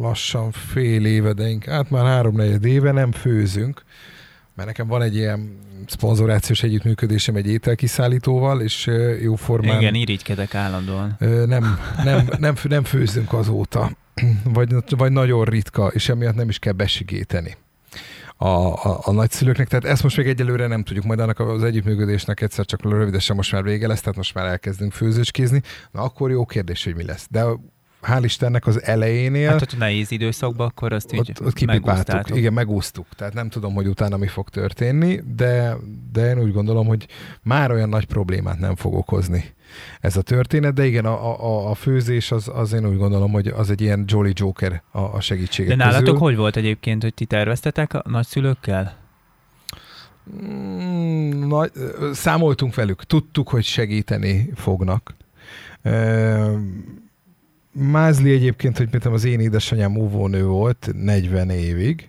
lassan 0.00 0.50
fél 0.50 1.04
éve, 1.04 1.32
de 1.32 1.48
inkább, 1.48 1.74
hát 1.74 1.90
már 1.90 2.04
három-negyed 2.04 2.64
éve 2.64 2.92
nem 2.92 3.12
főzünk 3.12 3.82
mert 4.54 4.68
nekem 4.68 4.86
van 4.86 5.02
egy 5.02 5.16
ilyen 5.16 5.58
szponzorációs 5.86 6.62
együttműködésem 6.62 7.36
egy 7.36 7.46
ételkiszállítóval, 7.46 8.60
és 8.60 8.90
jó 9.22 9.34
formán... 9.34 9.80
Igen, 9.80 9.94
irigykedek 9.94 10.54
állandóan. 10.54 11.16
Nem, 11.46 11.78
nem, 12.04 12.28
nem, 12.38 12.54
nem 12.62 12.84
főzünk 12.84 13.32
azóta, 13.32 13.90
vagy, 14.44 14.74
vagy 14.88 15.12
nagyon 15.12 15.44
ritka, 15.44 15.86
és 15.86 16.08
emiatt 16.08 16.34
nem 16.34 16.48
is 16.48 16.58
kell 16.58 16.72
besigéteni 16.72 17.56
a, 18.36 18.46
a, 18.46 19.00
a 19.02 19.12
nagyszülőknek. 19.12 19.68
Tehát 19.68 19.84
ezt 19.84 20.02
most 20.02 20.16
még 20.16 20.26
egyelőre 20.26 20.66
nem 20.66 20.82
tudjuk, 20.82 21.04
majd 21.04 21.20
annak 21.20 21.38
az 21.38 21.64
együttműködésnek 21.64 22.40
egyszer 22.40 22.64
csak 22.64 22.82
rövidesen 22.82 23.36
most 23.36 23.52
már 23.52 23.62
vége 23.62 23.86
lesz, 23.86 24.00
tehát 24.00 24.16
most 24.16 24.34
már 24.34 24.46
elkezdünk 24.46 24.92
főzőskézni. 24.92 25.62
Na 25.90 26.02
akkor 26.02 26.30
jó 26.30 26.44
kérdés, 26.44 26.84
hogy 26.84 26.94
mi 26.94 27.04
lesz. 27.04 27.26
De 27.30 27.44
hál' 28.06 28.20
Istennek 28.22 28.66
az 28.66 28.82
elejénél... 28.82 29.50
Hát, 29.50 29.70
hogy 29.70 29.78
nehéz 29.78 30.10
időszakban, 30.10 30.66
akkor 30.66 30.92
azt 30.92 31.12
így 31.12 31.20
ott, 31.20 31.46
ott 31.46 31.64
megúsztuk. 31.64 32.36
Igen, 32.36 32.52
megúsztuk. 32.52 33.06
Tehát 33.16 33.34
nem 33.34 33.48
tudom, 33.48 33.74
hogy 33.74 33.86
utána 33.86 34.16
mi 34.16 34.26
fog 34.26 34.48
történni, 34.48 35.20
de, 35.36 35.76
de 36.12 36.28
én 36.28 36.38
úgy 36.38 36.52
gondolom, 36.52 36.86
hogy 36.86 37.06
már 37.42 37.70
olyan 37.70 37.88
nagy 37.88 38.04
problémát 38.04 38.58
nem 38.58 38.76
fog 38.76 38.94
okozni 38.94 39.54
ez 40.00 40.16
a 40.16 40.22
történet, 40.22 40.74
de 40.74 40.86
igen, 40.86 41.04
a, 41.04 41.44
a, 41.44 41.70
a 41.70 41.74
főzés 41.74 42.30
az, 42.30 42.50
az 42.54 42.72
én 42.72 42.86
úgy 42.88 42.96
gondolom, 42.96 43.32
hogy 43.32 43.46
az 43.46 43.70
egy 43.70 43.80
ilyen 43.80 44.04
Jolly 44.06 44.32
Joker 44.34 44.82
a, 44.90 45.00
a 45.00 45.20
segítségek 45.20 45.76
De 45.76 45.84
nálatok 45.84 46.04
közül. 46.04 46.18
hogy 46.18 46.36
volt 46.36 46.56
egyébként, 46.56 47.02
hogy 47.02 47.14
ti 47.14 47.24
terveztetek 47.24 47.94
a 47.94 48.02
nagyszülőkkel? 48.08 48.96
Mm, 50.44 51.48
nagy, 51.48 51.70
számoltunk 52.12 52.74
velük, 52.74 53.04
tudtuk, 53.04 53.48
hogy 53.48 53.64
segíteni 53.64 54.50
fognak. 54.54 55.14
Mázli 57.76 58.32
egyébként, 58.32 58.76
hogy 58.76 58.88
mit 58.92 59.04
az 59.04 59.24
én 59.24 59.40
édesanyám 59.40 59.96
óvónő 59.96 60.44
volt 60.44 60.90
40 60.92 61.50
évig, 61.50 62.08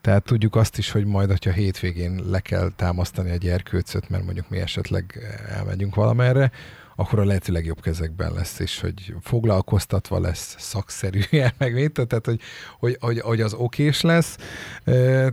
Tehát 0.00 0.24
tudjuk 0.24 0.56
azt 0.56 0.78
is, 0.78 0.90
hogy 0.90 1.04
majd, 1.04 1.28
hogyha 1.28 1.50
hétvégén 1.50 2.20
le 2.30 2.40
kell 2.40 2.70
támasztani 2.76 3.30
a 3.30 3.36
gyerkőcöt, 3.36 4.08
mert 4.08 4.24
mondjuk 4.24 4.48
mi 4.48 4.58
esetleg 4.58 5.18
elmegyünk 5.48 5.94
valamerre, 5.94 6.50
akkor 6.96 7.18
a 7.18 7.24
lehető 7.24 7.52
legjobb 7.52 7.80
kezekben 7.80 8.32
lesz, 8.32 8.58
és 8.58 8.80
hogy 8.80 9.14
foglalkoztatva 9.20 10.20
lesz 10.20 10.56
szakszerűen, 10.58 11.52
meg 11.58 11.74
mit, 11.74 11.92
tehát 11.92 12.26
hogy, 12.26 12.40
hogy, 12.78 12.96
hogy, 13.00 13.20
hogy 13.20 13.40
az 13.40 13.54
okés 13.54 14.00
lesz. 14.00 14.36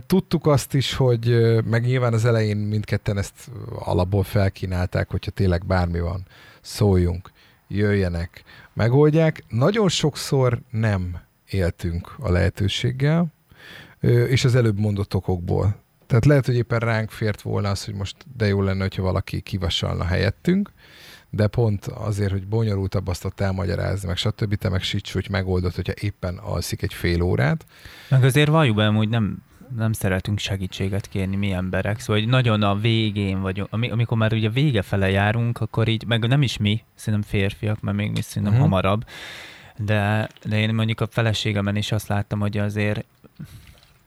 Tudtuk 0.06 0.46
azt 0.46 0.74
is, 0.74 0.94
hogy 0.94 1.36
meg 1.64 1.84
nyilván 1.84 2.12
az 2.12 2.24
elején 2.24 2.56
mindketten 2.56 3.18
ezt 3.18 3.50
alapból 3.78 4.22
felkínálták, 4.22 5.10
hogyha 5.10 5.30
tényleg 5.30 5.66
bármi 5.66 6.00
van, 6.00 6.26
szóljunk, 6.60 7.30
jöjjenek, 7.68 8.42
megoldják. 8.72 9.44
Nagyon 9.48 9.88
sokszor 9.88 10.60
nem 10.70 11.18
éltünk 11.50 12.14
a 12.18 12.30
lehetőséggel, 12.30 13.32
és 14.28 14.44
az 14.44 14.54
előbb 14.54 14.78
mondott 14.78 15.14
okokból. 15.14 15.80
Tehát 16.06 16.24
lehet, 16.24 16.46
hogy 16.46 16.54
éppen 16.54 16.78
ránk 16.78 17.10
fért 17.10 17.42
volna 17.42 17.70
az, 17.70 17.84
hogy 17.84 17.94
most 17.94 18.16
de 18.36 18.46
jó 18.46 18.62
lenne, 18.62 18.82
hogyha 18.82 19.02
valaki 19.02 19.40
kivasalna 19.40 20.04
helyettünk, 20.04 20.72
de 21.30 21.46
pont 21.46 21.86
azért, 21.86 22.30
hogy 22.30 22.46
bonyolultabb 22.46 23.08
azt 23.08 23.24
ott 23.24 23.40
elmagyarázni, 23.40 24.08
meg 24.08 24.16
stb. 24.16 24.54
te 24.54 24.68
meg 24.68 24.82
sics, 24.82 25.12
hogy 25.12 25.26
megoldott, 25.30 25.74
hogyha 25.74 25.92
éppen 26.00 26.36
alszik 26.36 26.82
egy 26.82 26.94
fél 26.94 27.22
órát. 27.22 27.66
Meg 28.08 28.24
azért 28.24 28.48
valljuk 28.48 28.76
be, 28.76 28.86
hogy 28.86 29.08
nem, 29.08 29.42
nem 29.76 29.92
szeretünk 29.92 30.38
segítséget 30.38 31.08
kérni 31.08 31.36
mi 31.36 31.52
emberek, 31.52 32.00
szóval 32.00 32.22
hogy 32.22 32.30
nagyon 32.30 32.62
a 32.62 32.74
végén 32.74 33.40
vagyunk, 33.40 33.72
amikor 33.72 34.16
már 34.16 34.32
ugye 34.32 34.48
vége 34.48 34.82
fele 34.82 35.10
járunk, 35.10 35.60
akkor 35.60 35.88
így, 35.88 36.04
meg 36.06 36.28
nem 36.28 36.42
is 36.42 36.56
mi, 36.56 36.82
szerintem 36.94 37.28
férfiak, 37.28 37.80
mert 37.80 37.96
még 37.96 38.10
mi 38.10 38.20
szerintem 38.20 38.52
uh-huh. 38.52 38.70
hamarabb, 38.70 39.04
de, 39.76 40.28
de 40.44 40.58
én 40.58 40.74
mondjuk 40.74 41.00
a 41.00 41.06
feleségemen 41.10 41.76
is 41.76 41.92
azt 41.92 42.08
láttam, 42.08 42.40
hogy 42.40 42.58
azért 42.58 43.04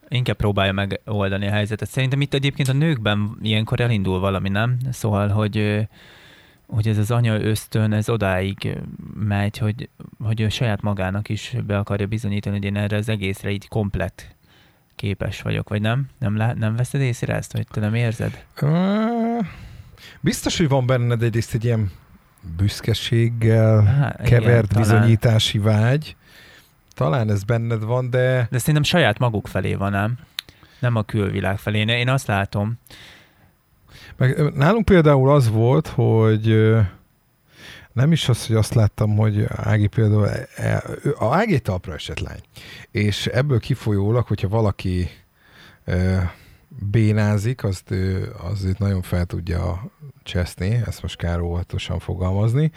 inkább 0.09 0.36
próbálja 0.36 0.72
megoldani 0.72 1.47
a 1.47 1.51
helyzetet. 1.51 1.89
Szerintem 1.89 2.22
itt 2.22 2.34
egyébként 2.34 2.68
a 2.70 2.74
nőkben 2.74 3.38
ilyenkor 3.41 3.80
elindul 3.80 4.20
valami, 4.20 4.49
nem? 4.49 4.78
Szóval, 4.91 5.28
hogy 5.28 5.88
hogy 6.68 6.88
ez 6.88 6.97
az 6.97 7.11
anya 7.11 7.41
ösztön, 7.41 7.93
ez 7.93 8.09
odáig 8.09 8.78
megy, 9.13 9.57
hogy, 9.57 9.89
hogy 10.24 10.41
ő 10.41 10.49
saját 10.49 10.82
magának 10.82 11.30
is 11.30 11.55
be 11.68 11.78
akarja 11.78 12.07
bizonyítani, 12.07 12.55
hogy 12.55 12.66
én 12.66 12.76
erre 12.76 12.97
az 12.97 13.09
egészre 13.09 13.51
így 13.51 13.68
komplet 13.68 14.35
képes 14.96 15.41
vagyok, 15.41 15.70
vagy 15.70 15.82
nem? 15.82 16.06
Nem, 16.20 16.38
lá- 16.38 16.56
nem 16.56 16.76
veszed 16.76 17.02
észre 17.02 17.36
ezt, 17.36 17.54
vagy 17.54 17.68
te 17.72 17.80
nem 17.80 17.93
érzed? 17.93 18.46
Biztos, 20.22 20.58
hogy 20.58 20.68
van 20.68 20.86
benned 20.86 21.24
egyrészt 21.24 21.54
egy 21.54 21.64
ilyen 21.64 21.91
büszkeséggel 22.58 23.84
Há, 23.84 24.16
kevert 24.24 24.72
igen, 24.72 24.82
bizonyítási 24.82 25.60
talán. 25.60 25.82
vágy. 25.82 26.16
Talán 26.93 27.30
ez 27.30 27.43
benned 27.43 27.84
van, 27.84 28.10
de... 28.10 28.48
De 28.52 28.58
szerintem 28.58 28.84
saját 28.84 29.20
maguk 29.20 29.48
felé 29.48 29.74
van, 29.74 29.91
nem? 29.91 30.18
Nem 30.80 30.96
a 30.96 31.04
külvilág 31.04 31.58
felé. 31.58 31.80
Én 31.80 32.10
azt 32.10 32.28
látom, 32.28 32.80
meg 34.18 34.54
nálunk 34.54 34.86
például 34.86 35.30
az 35.30 35.50
volt, 35.50 35.88
hogy 35.88 36.76
nem 37.96 38.12
is 38.12 38.30
az, 38.30 38.48
hogy 38.48 38.56
azt 38.56 38.74
láttam, 38.74 39.16
hogy 39.16 39.46
Ági 39.50 39.88
például, 39.88 40.30
e, 40.30 40.48
e, 40.56 40.84
a 41.18 41.36
Ági 41.36 41.60
talpra 41.60 41.93
esett 41.93 42.20
lány. 42.20 42.39
És 42.91 43.28
ebből 43.28 43.60
kifolyólag, 43.60 44.28
hogyha 44.28 44.48
valaki 44.48 45.10
bénázik, 46.68 47.64
azt 47.64 47.91
ő, 47.91 48.34
az 48.52 48.64
őt 48.64 48.80
nagyon 48.80 49.02
fel 49.02 49.26
tudja 49.26 49.91
cseszni, 50.24 50.82
ezt 50.86 51.02
most 51.02 51.18
kár 51.18 51.39
óvatosan 51.39 52.00
fogalmazni, 52.00 52.72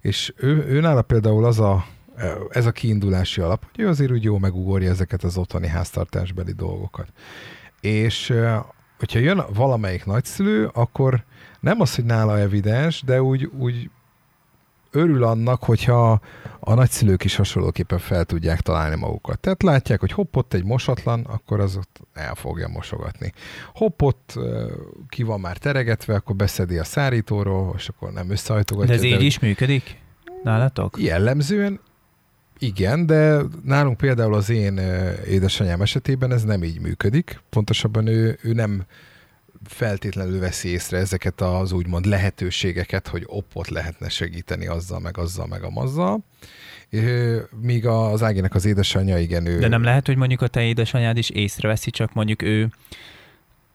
és 0.00 0.32
ő, 0.36 0.64
ő 0.66 0.80
nála 0.80 1.02
például 1.02 1.44
az 1.44 1.60
a, 1.60 1.86
ez 2.50 2.66
a 2.66 2.72
kiindulási 2.72 3.40
alap, 3.40 3.64
hogy 3.70 3.84
ő 3.84 3.88
azért 3.88 4.10
úgy 4.10 4.24
jó 4.24 4.38
megugorja 4.38 4.90
ezeket 4.90 5.22
az 5.22 5.36
otthoni 5.36 5.66
háztartásbeli 5.66 6.52
dolgokat. 6.52 7.12
És 7.80 8.34
hogyha 8.98 9.18
jön 9.18 9.44
valamelyik 9.54 10.04
nagyszülő, 10.04 10.70
akkor 10.72 11.24
nem 11.60 11.80
az, 11.80 11.94
hogy 11.94 12.04
nála 12.04 12.38
evidens, 12.38 13.02
de 13.02 13.22
úgy, 13.22 13.44
úgy 13.44 13.90
örül 14.92 15.24
annak, 15.24 15.62
hogyha 15.62 16.20
a 16.60 16.74
nagyszülők 16.74 17.24
is 17.24 17.36
hasonlóképpen 17.36 17.98
fel 17.98 18.24
tudják 18.24 18.60
találni 18.60 18.96
magukat. 18.96 19.40
Tehát 19.40 19.62
látják, 19.62 20.00
hogy 20.00 20.12
hopp, 20.12 20.36
ott 20.36 20.54
egy 20.54 20.64
mosatlan, 20.64 21.20
akkor 21.24 21.60
az 21.60 21.76
ott 21.76 22.00
el 22.12 22.34
fogja 22.34 22.68
mosogatni. 22.68 23.32
Hopp, 23.74 24.02
ott 24.02 24.38
ki 25.08 25.22
van 25.22 25.40
már 25.40 25.56
teregetve, 25.56 26.14
akkor 26.14 26.36
beszedi 26.36 26.78
a 26.78 26.84
szárítóról, 26.84 27.74
és 27.76 27.88
akkor 27.88 28.12
nem 28.12 28.30
összehajtogatja. 28.30 28.90
De 28.90 28.98
ez 28.98 29.02
így 29.04 29.18
de, 29.18 29.24
is 29.24 29.38
működik 29.38 30.00
nálatok? 30.42 31.02
Jellemzően 31.02 31.80
igen, 32.58 33.06
de 33.06 33.40
nálunk 33.64 33.96
például 33.96 34.34
az 34.34 34.50
én 34.50 34.80
édesanyám 35.28 35.82
esetében 35.82 36.32
ez 36.32 36.42
nem 36.44 36.62
így 36.62 36.80
működik. 36.80 37.40
Pontosabban 37.50 38.06
ő, 38.06 38.38
ő 38.42 38.52
nem 38.52 38.84
feltétlenül 39.64 40.40
veszi 40.40 40.68
észre 40.68 40.98
ezeket 40.98 41.40
az 41.40 41.72
úgymond 41.72 42.04
lehetőségeket, 42.04 43.08
hogy 43.08 43.22
oppot 43.26 43.68
lehetne 43.68 44.08
segíteni 44.08 44.66
azzal, 44.66 45.00
meg 45.00 45.18
azzal, 45.18 45.46
meg 45.46 45.62
amazzal. 45.62 46.24
Míg 47.60 47.86
az 47.86 48.22
Áginek 48.22 48.54
az 48.54 48.64
édesanyja, 48.64 49.18
igen, 49.18 49.46
ő... 49.46 49.58
De 49.58 49.68
nem 49.68 49.82
lehet, 49.82 50.06
hogy 50.06 50.16
mondjuk 50.16 50.40
a 50.40 50.46
te 50.46 50.62
édesanyád 50.62 51.16
is 51.16 51.30
észreveszi, 51.30 51.90
csak 51.90 52.12
mondjuk 52.12 52.42
ő 52.42 52.70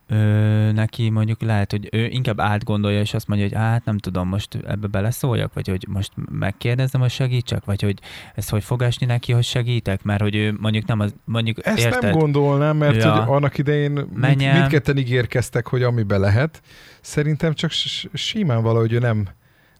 ö, 0.08 0.72
neki 0.72 1.10
mondjuk 1.10 1.42
lehet, 1.42 1.72
hogy 1.72 1.90
ő 1.92 2.06
inkább 2.06 2.40
átgondolja, 2.40 3.00
és 3.00 3.14
azt 3.14 3.28
mondja, 3.28 3.48
hogy 3.48 3.58
hát 3.58 3.86
nem 3.86 3.98
tudom, 3.98 4.28
most 4.28 4.56
ebbe 4.68 4.88
beleszóljak, 4.88 5.54
vagy 5.54 5.68
hogy 5.68 5.86
most 5.90 6.12
megkérdezem, 6.32 7.02
hogy 7.02 7.10
segítsek, 7.10 7.66
vagy 7.66 7.82
hogy 7.82 8.00
ez 8.36 8.50
hogy 8.50 8.64
fog 8.64 8.82
esni 8.82 9.06
neki, 9.06 9.32
hogy 9.32 9.44
segítek, 9.44 10.04
mert 10.04 10.22
hogy 10.22 10.36
ő 10.36 10.56
mondjuk 10.60 10.86
nem 10.86 11.00
az, 11.00 11.14
mondjuk 11.26 11.66
Ezt 11.66 11.78
érted? 11.78 12.02
nem 12.02 12.12
gondolnám, 12.12 12.78
mert 12.78 12.96
ja, 12.96 13.16
hogy 13.16 13.36
annak 13.36 13.58
idején 13.58 13.92
mind, 13.92 14.38
mindketten 14.38 14.98
ígérkeztek, 14.98 15.68
hogy 15.68 15.84
amibe 15.84 16.18
lehet. 16.18 16.62
Szerintem 17.02 17.54
csak 17.54 17.72
simán 18.14 18.64
valahogy 18.64 18.94
ő 18.94 19.00
nem, 19.00 19.28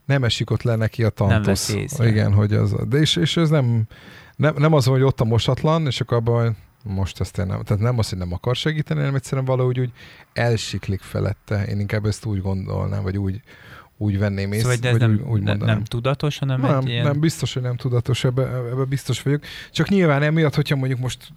nem 0.04 0.24
esik 0.24 0.50
ott 0.50 0.62
le 0.62 0.76
neki 0.76 1.04
a 1.04 1.08
tantosz. 1.08 1.74
Nem 1.96 2.08
Igen, 2.08 2.32
hogy 2.32 2.52
az, 2.52 2.74
de 2.88 2.96
és, 2.96 3.16
és 3.16 3.36
ez 3.36 3.48
nem, 3.50 3.82
nem, 4.36 4.54
nem 4.58 4.72
az, 4.72 4.84
hogy 4.84 5.02
ott 5.02 5.20
a 5.20 5.24
mosatlan, 5.24 5.86
és 5.86 6.00
akkor 6.00 6.16
abban 6.16 6.56
most 6.88 7.20
azt 7.20 7.38
én 7.38 7.46
nem, 7.46 7.62
tehát 7.62 7.82
nem 7.82 7.98
az, 7.98 8.08
hogy 8.08 8.18
nem 8.18 8.32
akar 8.32 8.56
segíteni, 8.56 9.00
hanem 9.00 9.14
egyszerűen 9.14 9.46
valahogy 9.46 9.80
úgy 9.80 9.92
elsiklik 10.32 11.00
felette. 11.00 11.64
Én 11.64 11.80
inkább 11.80 12.04
ezt 12.04 12.24
úgy 12.24 12.40
gondolnám, 12.40 13.02
vagy 13.02 13.16
úgy, 13.16 13.40
úgy 13.96 14.18
venném 14.18 14.52
észre. 14.52 14.74
Szóval, 14.74 14.76
de 14.76 14.88
ez 14.88 14.96
nem, 14.96 15.12
úgy, 15.12 15.48
úgy 15.48 15.58
nem 15.58 15.84
tudatos, 15.84 16.38
hanem 16.38 16.60
nem, 16.60 16.78
egy 16.78 16.88
ilyen... 16.88 17.04
Nem, 17.04 17.20
biztos, 17.20 17.54
hogy 17.54 17.62
nem 17.62 17.76
tudatos, 17.76 18.24
ebbe, 18.24 18.42
ebbe 18.42 18.84
biztos 18.84 19.22
vagyok. 19.22 19.42
Csak 19.70 19.88
nyilván 19.88 20.22
emiatt, 20.22 20.54
hogyha 20.54 20.76
mondjuk 20.76 21.00
most 21.00 21.32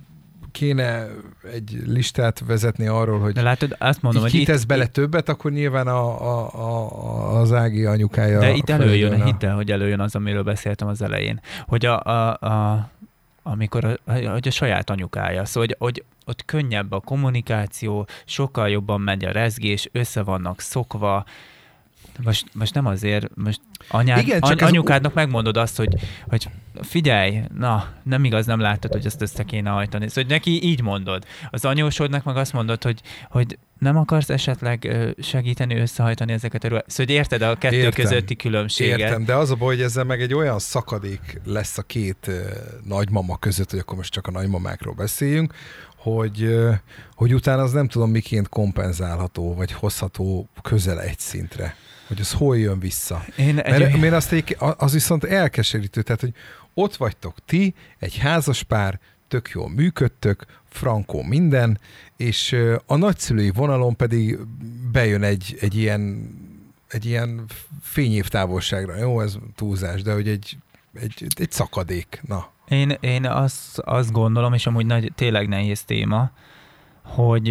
kéne 0.51 1.07
egy 1.53 1.81
listát 1.85 2.43
vezetni 2.47 2.87
arról, 2.87 3.19
hogy 3.19 3.33
De 3.33 3.41
látod, 3.41 3.75
azt 3.79 4.01
mondom, 4.01 4.21
hogy 4.21 4.31
kitesz 4.31 4.61
itt, 4.61 4.67
bele 4.67 4.83
itt, 4.83 4.93
többet, 4.93 5.29
akkor 5.29 5.51
nyilván 5.51 5.87
a, 5.87 6.21
a, 6.21 6.55
a, 6.55 7.39
az 7.39 7.53
Ági 7.53 7.85
anyukája 7.85 8.39
De 8.39 8.53
itt 8.53 8.69
előjön, 8.69 9.21
a... 9.21 9.25
hidd 9.25 9.45
hogy 9.45 9.71
előjön 9.71 9.99
az, 9.99 10.15
amiről 10.15 10.43
beszéltem 10.43 10.87
az 10.87 11.01
elején. 11.01 11.39
Hogy 11.67 11.85
a, 11.85 12.03
a, 12.03 12.47
a 12.47 12.89
amikor 13.51 13.85
a, 13.85 14.11
hogy 14.11 14.47
a 14.47 14.51
saját 14.51 14.89
anyukája. 14.89 15.45
Szóval, 15.45 15.67
hogy, 15.67 15.75
hogy 15.79 16.03
ott 16.25 16.45
könnyebb 16.45 16.91
a 16.91 16.99
kommunikáció, 16.99 18.07
sokkal 18.25 18.69
jobban 18.69 19.01
megy 19.01 19.25
a 19.25 19.31
rezgés, 19.31 19.89
össze 19.91 20.23
vannak 20.23 20.59
szokva, 20.59 21.25
most, 22.24 22.45
most 22.53 22.74
nem 22.74 22.86
azért, 22.86 23.28
most 23.36 23.61
anyád, 23.88 24.19
Igen, 24.19 24.41
csak 24.41 24.61
anyukádnak 24.61 25.11
ez... 25.11 25.15
megmondod 25.15 25.57
azt, 25.57 25.78
hogy, 25.78 25.95
hogy 26.30 26.49
figyelj, 26.82 27.41
na, 27.57 27.88
nem 28.03 28.24
igaz, 28.24 28.45
nem 28.45 28.59
láttad, 28.59 28.91
hogy 28.91 29.05
ezt 29.05 29.22
össze 29.22 29.43
kéne 29.43 29.69
hajtani. 29.69 30.07
Szóval 30.07 30.24
hogy 30.24 30.32
neki 30.32 30.63
így 30.63 30.82
mondod. 30.82 31.26
Az 31.49 31.65
anyósodnak 31.65 32.24
meg 32.24 32.38
azt 32.38 32.53
mondod, 32.53 32.84
hogy, 32.84 33.01
hogy 33.30 33.57
nem 33.80 33.97
akarsz 33.97 34.30
esetleg 34.30 34.95
segíteni 35.19 35.76
összehajtani 35.76 36.34
ezeket 36.34 36.63
a 36.63 36.67
ruhát? 36.67 36.89
Szóval 36.89 37.05
hogy 37.05 37.15
érted 37.15 37.41
a 37.41 37.55
kettő 37.55 37.76
Értem. 37.76 38.03
közötti 38.05 38.36
különbséget? 38.36 38.99
Értem, 38.99 39.26
de 39.26 39.36
az 39.36 39.51
a 39.51 39.55
baj, 39.55 39.76
hogy 39.76 39.84
ezzel 39.84 40.03
meg 40.03 40.22
egy 40.22 40.34
olyan 40.34 40.59
szakadék 40.59 41.41
lesz 41.45 41.78
a 41.78 41.82
két 41.82 42.32
nagymama 42.84 43.38
között, 43.38 43.69
hogy 43.69 43.80
akkor 43.80 43.97
most 43.97 44.11
csak 44.11 44.28
a 44.28 44.32
nagymamákról 44.32 44.93
beszéljünk, 44.93 45.53
hogy, 45.95 46.59
hogy 47.15 47.34
utána 47.34 47.61
az 47.61 47.72
nem 47.72 47.88
tudom 47.88 48.09
miként 48.09 48.49
kompenzálható, 48.49 49.55
vagy 49.55 49.72
hozható 49.72 50.49
közel 50.61 51.01
egy 51.01 51.19
szintre 51.19 51.76
hogy 52.12 52.20
az 52.20 52.32
hol 52.32 52.57
jön 52.57 52.80
vissza. 52.80 53.26
Én 53.38 53.53
Mert. 53.53 53.97
Mert 53.97 54.14
azt 54.14 54.32
egy, 54.32 54.57
az 54.78 54.93
viszont 54.93 55.24
elkeserítő, 55.24 56.01
tehát 56.01 56.22
hogy 56.22 56.34
ott 56.74 56.95
vagytok 56.95 57.36
ti, 57.45 57.74
egy 57.99 58.18
házas 58.18 58.64
pár, 58.64 58.99
tök 59.28 59.49
jól 59.53 59.70
működtök, 59.70 60.45
frankó 60.70 61.24
minden, 61.24 61.80
és 62.18 62.55
a 62.86 62.95
nagyszülői 62.95 63.49
vonalon 63.49 63.95
pedig 63.95 64.39
bejön 64.91 65.24
egy, 65.24 65.57
egy 65.59 65.76
ilyen 65.76 66.30
egy 66.88 67.05
ilyen 67.05 67.45
fényév 67.82 68.28
távolságra. 68.28 68.97
Jó, 68.97 69.22
ez 69.22 69.38
túlzás, 69.55 70.01
de 70.01 70.14
hogy 70.14 70.28
egy, 70.28 70.57
egy, 70.93 71.28
egy 71.36 71.51
szakadék. 71.51 72.22
Na. 72.28 72.49
Én, 72.68 72.97
én 72.99 73.26
azt, 73.26 73.80
azt 73.80 74.12
gondolom, 74.12 74.53
és 74.53 74.66
amúgy 74.66 74.86
nagy, 74.86 75.12
tényleg 75.16 75.47
nehéz 75.47 75.84
téma, 75.84 76.32
hogy 77.03 77.49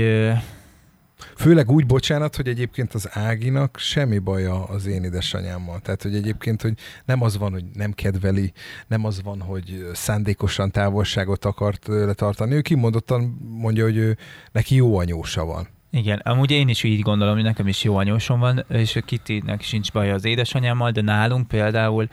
Főleg 1.36 1.70
úgy, 1.70 1.86
bocsánat, 1.86 2.36
hogy 2.36 2.48
egyébként 2.48 2.94
az 2.94 3.08
Áginak 3.12 3.78
semmi 3.78 4.18
baja 4.18 4.64
az 4.64 4.86
én 4.86 5.04
édesanyámmal. 5.04 5.80
Tehát, 5.80 6.02
hogy 6.02 6.14
egyébként, 6.14 6.62
hogy 6.62 6.72
nem 7.04 7.22
az 7.22 7.38
van, 7.38 7.52
hogy 7.52 7.64
nem 7.74 7.92
kedveli, 7.92 8.52
nem 8.86 9.04
az 9.04 9.22
van, 9.22 9.40
hogy 9.40 9.88
szándékosan 9.92 10.70
távolságot 10.70 11.44
akart 11.44 11.80
tőle 11.80 12.12
tartani. 12.12 12.54
Ő 12.54 12.60
kimondottan 12.60 13.38
mondja, 13.48 13.84
hogy 13.84 13.96
ő, 13.96 14.16
neki 14.52 14.74
jó 14.74 14.98
anyósa 14.98 15.44
van. 15.44 15.68
Igen, 15.90 16.18
amúgy 16.18 16.50
én 16.50 16.68
is 16.68 16.82
így 16.82 17.00
gondolom, 17.00 17.34
hogy 17.34 17.42
nekem 17.42 17.68
is 17.68 17.82
jó 17.82 17.96
anyósom 17.96 18.40
van, 18.40 18.64
és 18.68 18.96
a 18.96 19.00
Kittynek 19.00 19.62
sincs 19.62 19.92
baja 19.92 20.14
az 20.14 20.24
édesanyámmal, 20.24 20.90
de 20.90 21.00
nálunk 21.00 21.48
például 21.48 22.08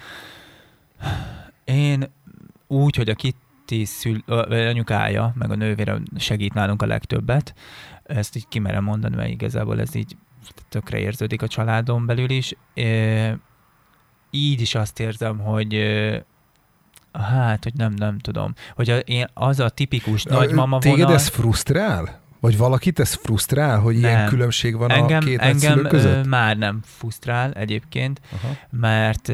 én 1.63 2.09
úgy, 2.67 2.95
hogy 2.95 3.09
a 3.09 3.15
Kitty 3.15 3.85
szül, 3.85 4.23
anyukája, 4.49 5.33
meg 5.35 5.51
a 5.51 5.55
nővére 5.55 6.01
segít 6.17 6.53
nálunk 6.53 6.81
a 6.81 6.85
legtöbbet, 6.85 7.53
ezt 8.07 8.35
így 8.35 8.47
kimerem 8.47 8.83
mondani, 8.83 9.15
mert 9.15 9.29
igazából 9.29 9.79
ez 9.79 9.95
így 9.95 10.17
tökre 10.69 10.97
érződik 10.99 11.41
a 11.41 11.47
családon 11.47 12.05
belül 12.05 12.29
is. 12.29 12.53
Így 14.29 14.61
is 14.61 14.75
azt 14.75 14.99
érzem, 14.99 15.39
hogy 15.39 15.75
hát, 17.11 17.63
hogy 17.63 17.73
nem, 17.73 17.93
nem 17.93 18.19
tudom, 18.19 18.53
hogy 18.75 18.89
a, 18.89 18.97
én, 18.97 19.27
az 19.33 19.59
a 19.59 19.69
tipikus 19.69 20.23
nagymama 20.23 20.79
Téged 20.79 20.97
vonal... 20.99 21.13
ez 21.13 21.27
frusztrál? 21.27 22.19
Vagy 22.39 22.57
valakit 22.57 22.99
ez 22.99 23.13
frusztrál, 23.13 23.79
hogy 23.79 23.93
nem. 23.93 24.03
ilyen 24.03 24.27
különbség 24.27 24.77
van 24.77 24.91
engem, 24.91 25.17
a 25.17 25.25
két 25.25 25.39
engem 25.39 25.81
között? 25.81 26.25
már 26.25 26.57
nem 26.57 26.79
frusztrál 26.83 27.51
egyébként, 27.51 28.21
Aha. 28.31 28.55
mert 28.69 29.29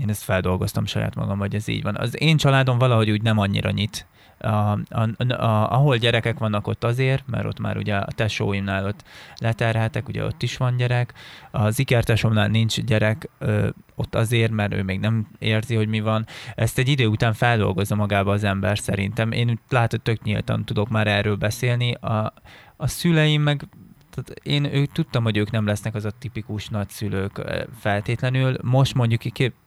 én 0.00 0.08
ezt 0.08 0.22
feldolgoztam 0.22 0.86
saját 0.86 1.14
magam, 1.14 1.38
hogy 1.38 1.54
ez 1.54 1.68
így 1.68 1.82
van. 1.82 1.96
Az 1.96 2.20
én 2.20 2.36
családom 2.36 2.78
valahogy 2.78 3.10
úgy 3.10 3.22
nem 3.22 3.38
annyira 3.38 3.70
nyit 3.70 4.06
a, 4.40 4.78
a, 4.88 5.32
a, 5.32 5.72
ahol 5.72 5.96
gyerekek 5.96 6.38
vannak 6.38 6.66
ott 6.66 6.84
azért, 6.84 7.24
mert 7.26 7.44
ott 7.44 7.60
már 7.60 7.76
ugye 7.76 7.96
a 7.96 8.12
tesóimnál 8.14 8.86
ott 8.86 9.04
leterheltek, 9.36 10.08
ugye 10.08 10.24
ott 10.24 10.42
is 10.42 10.56
van 10.56 10.76
gyerek, 10.76 11.14
az 11.50 11.78
ikertesomnál 11.78 12.48
nincs 12.48 12.80
gyerek, 12.80 13.28
ö, 13.38 13.68
ott 13.94 14.14
azért, 14.14 14.52
mert 14.52 14.74
ő 14.74 14.82
még 14.82 15.00
nem 15.00 15.28
érzi, 15.38 15.74
hogy 15.74 15.88
mi 15.88 16.00
van. 16.00 16.26
Ezt 16.54 16.78
egy 16.78 16.88
idő 16.88 17.06
után 17.06 17.32
feldolgozza 17.32 17.94
magába 17.94 18.32
az 18.32 18.44
ember 18.44 18.78
szerintem. 18.78 19.32
Én 19.32 19.60
látod, 19.68 20.00
tök 20.00 20.22
nyíltan 20.22 20.64
tudok 20.64 20.88
már 20.88 21.06
erről 21.06 21.36
beszélni. 21.36 21.92
A, 21.92 22.32
a 22.76 22.86
szüleim 22.86 23.42
meg 23.42 23.68
tehát 24.10 24.40
én 24.42 24.64
ők, 24.64 24.92
tudtam, 24.92 25.22
hogy 25.22 25.36
ők 25.36 25.50
nem 25.50 25.66
lesznek 25.66 25.94
az 25.94 26.04
a 26.04 26.10
tipikus 26.10 26.68
nagyszülők 26.68 27.40
feltétlenül. 27.78 28.56
Most 28.62 28.94
mondjuk 28.94 29.24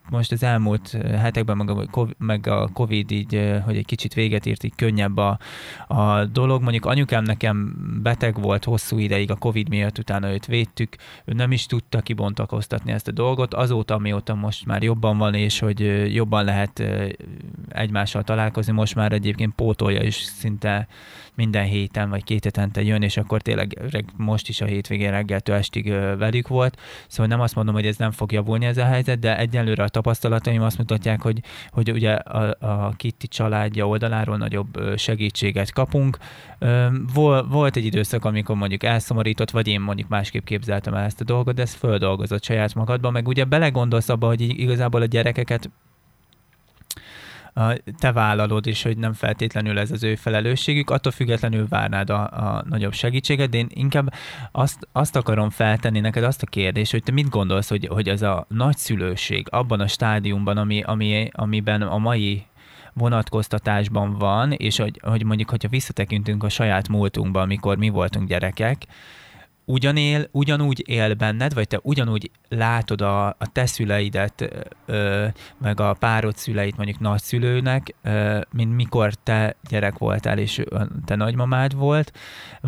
most 0.10 0.32
az 0.32 0.44
elmúlt 0.44 0.98
hetekben, 1.04 1.58
meg 1.58 1.70
a, 1.70 2.08
meg 2.18 2.48
a 2.48 2.68
Covid 2.74 3.12
így, 3.12 3.60
hogy 3.66 3.78
egy 3.78 3.86
kicsit 3.86 4.14
véget 4.14 4.46
írt, 4.46 4.64
így 4.64 4.76
könnyebb 4.76 5.18
a, 5.18 5.40
a 5.88 6.26
dolog. 6.26 6.62
Mondjuk 6.62 6.86
anyukám 6.86 7.24
nekem 7.24 7.76
beteg 8.02 8.42
volt 8.42 8.64
hosszú 8.64 8.98
ideig 8.98 9.32
a 9.32 9.36
Covid 9.36 9.70
miatt, 9.70 9.98
utána 9.98 10.32
őt 10.32 10.46
védtük, 10.46 10.96
ő 11.26 11.34
nem 11.34 11.52
is 11.52 11.66
tudta 11.66 12.02
kibontakoztatni 12.02 12.92
ezt 12.92 13.08
a 13.08 13.12
dolgot. 13.12 13.54
Azóta, 13.54 13.94
amióta 13.94 14.36
most 14.36 14.66
már 14.66 14.84
jobban 14.84 15.18
van, 15.18 15.34
és 15.34 15.60
hogy 15.60 16.14
jobban 16.14 16.44
lehet 16.44 16.84
egymással 17.70 18.24
találkozni, 18.24 18.74
most 18.74 18.96
már 18.96 19.12
egyébként 19.12 19.54
pótolja 19.54 20.02
is 20.02 20.16
szinte 20.16 20.88
minden 21.36 21.66
héten 21.66 22.10
vagy 22.10 22.24
két 22.24 22.44
hetente 22.44 22.84
jön, 22.84 23.02
és 23.02 23.18
akkor 23.18 23.42
tényleg 23.42 23.78
most 24.18 24.50
is 24.50 24.62
a 24.62 24.66
hétvégén 24.66 25.12
reggeltől 25.12 25.56
estig 25.56 25.90
velük 26.18 26.48
volt. 26.48 26.80
Szóval 27.08 27.28
nem 27.28 27.42
azt 27.42 27.56
mondom, 27.56 27.74
hogy 27.74 27.86
ez 27.86 27.98
nem 27.98 28.12
fog 28.12 28.32
javulni 28.32 28.66
ez 28.66 28.78
a 28.78 28.86
helyzet, 28.86 29.20
de 29.20 29.38
egyelőre 29.38 29.84
a 29.84 29.90
tapasztalataim 29.94 30.62
azt 30.62 30.78
mutatják, 30.78 31.22
hogy, 31.22 31.40
hogy 31.70 31.92
ugye 31.92 32.14
a, 32.14 32.56
a 32.60 32.94
Kitty 32.98 33.28
családja 33.28 33.88
oldaláról 33.88 34.38
nagyobb 34.38 34.80
segítséget 34.98 35.72
kapunk. 35.72 36.18
Volt 37.50 37.76
egy 37.76 37.86
időszak, 37.86 38.26
amikor 38.26 38.56
mondjuk 38.56 38.84
elszomorított, 38.84 39.52
vagy 39.52 39.68
én 39.68 39.82
mondjuk 39.82 40.10
másképp 40.10 40.44
képzeltem 40.44 40.94
el 40.94 41.04
ezt 41.04 41.22
a 41.22 41.24
dolgot, 41.24 41.56
de 41.56 41.62
ez 41.62 41.74
földolgozott 41.74 42.44
saját 42.44 42.76
magadban, 42.76 43.12
meg 43.12 43.28
ugye 43.28 43.44
belegondolsz 43.44 44.10
abba, 44.10 44.28
hogy 44.28 44.42
igazából 44.42 45.02
a 45.02 45.06
gyerekeket 45.06 45.70
te 48.00 48.12
vállalod 48.12 48.68
is, 48.68 48.84
hogy 48.84 48.98
nem 48.98 49.14
feltétlenül 49.14 49.80
ez 49.80 49.92
az 49.92 50.04
ő 50.04 50.16
felelősségük, 50.16 50.90
attól 50.90 51.12
függetlenül 51.12 51.68
várnád 51.68 52.10
a, 52.10 52.22
a 52.22 52.64
nagyobb 52.70 52.94
segítséget, 52.94 53.50
de 53.50 53.58
én 53.58 53.68
inkább 53.70 54.14
azt, 54.52 54.88
azt 54.92 55.16
akarom 55.16 55.50
feltenni 55.50 56.00
neked 56.00 56.24
azt 56.24 56.42
a 56.42 56.48
kérdést, 56.48 56.92
hogy 56.92 57.04
te 57.04 57.12
mit 57.12 57.30
gondolsz, 57.30 57.70
hogy, 57.70 57.88
hogy 57.88 58.10
ez 58.10 58.22
a 58.22 58.46
nagyszülőség 58.48 59.48
abban 59.50 59.80
a 59.80 59.88
stádiumban, 59.88 60.58
ami, 60.58 60.82
ami, 60.82 61.30
amiben 61.32 61.82
a 61.82 61.98
mai 61.98 62.46
vonatkoztatásban 62.94 64.18
van, 64.18 64.52
és 64.52 64.78
hogy, 64.78 65.00
hogy 65.04 65.24
mondjuk, 65.24 65.50
hogyha 65.50 65.70
visszatekintünk 65.70 66.44
a 66.44 66.50
saját 66.50 66.88
múltunkba, 66.88 67.42
amikor 67.42 67.78
mi 67.78 67.90
voltunk 67.90 68.28
gyerekek, 68.28 68.86
ugyanél, 69.66 70.28
ugyanúgy 70.32 70.84
él 70.90 71.14
benned, 71.14 71.54
vagy 71.54 71.68
te 71.68 71.80
ugyanúgy 71.84 72.32
látod 72.50 73.02
a, 73.02 73.28
a 73.28 73.52
te 73.52 73.66
szüleidet, 73.66 74.66
ö, 74.86 75.28
meg 75.58 75.80
a 75.80 75.94
párod 75.94 76.38
szüleit 76.38 76.78
mondjuk 76.78 77.00
nagyszülőnek, 77.00 77.96
ö, 78.04 78.40
mint 78.52 78.76
mikor 78.76 79.14
te 79.14 79.56
gyerek 79.70 79.98
voltál, 79.98 80.38
és 80.38 80.64
te 81.06 81.16
nagymamád 81.16 81.76
volt, 81.76 82.12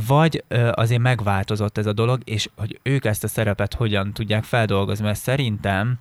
vagy 0.07 0.43
ö, 0.47 0.71
azért 0.73 1.01
megváltozott 1.01 1.77
ez 1.77 1.85
a 1.85 1.93
dolog, 1.93 2.21
és 2.23 2.49
hogy 2.55 2.79
ők 2.83 3.05
ezt 3.05 3.23
a 3.23 3.27
szerepet 3.27 3.73
hogyan 3.73 4.13
tudják 4.13 4.43
feldolgozni, 4.43 5.05
mert 5.05 5.19
szerintem 5.19 5.99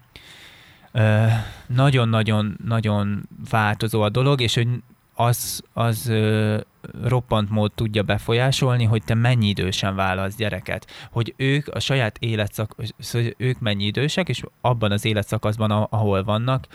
nagyon-nagyon-nagyon 1.66 3.28
változó 3.51 4.01
a 4.03 4.09
dolog, 4.09 4.40
és 4.40 4.55
hogy 4.55 4.68
az, 5.15 5.62
az 5.73 6.09
ö, 6.09 6.59
roppant 7.03 7.51
mód 7.51 7.73
tudja 7.73 8.03
befolyásolni, 8.03 8.85
hogy 8.85 9.03
te 9.05 9.15
mennyi 9.15 9.47
idősen 9.47 9.95
válasz 9.95 10.37
gyereket. 10.37 10.87
Hogy 11.11 11.35
ők 11.37 11.69
a 11.69 11.81
saját 11.81 12.17
életszak, 12.19 12.75
szóval 12.99 13.31
ők 13.37 13.61
mennyi 13.61 13.85
idősek, 13.85 14.29
és 14.29 14.43
abban 14.61 14.93
az 14.93 15.05
életszakaszban, 15.05 15.71
ahol 15.71 16.25
vannak, 16.25 16.67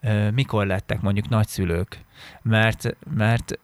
ö, 0.00 0.30
mikor 0.30 0.66
lettek 0.66 1.00
mondjuk 1.00 1.28
nagyszülők. 1.28 2.04
Mert, 2.42 2.96
mert 3.16 3.58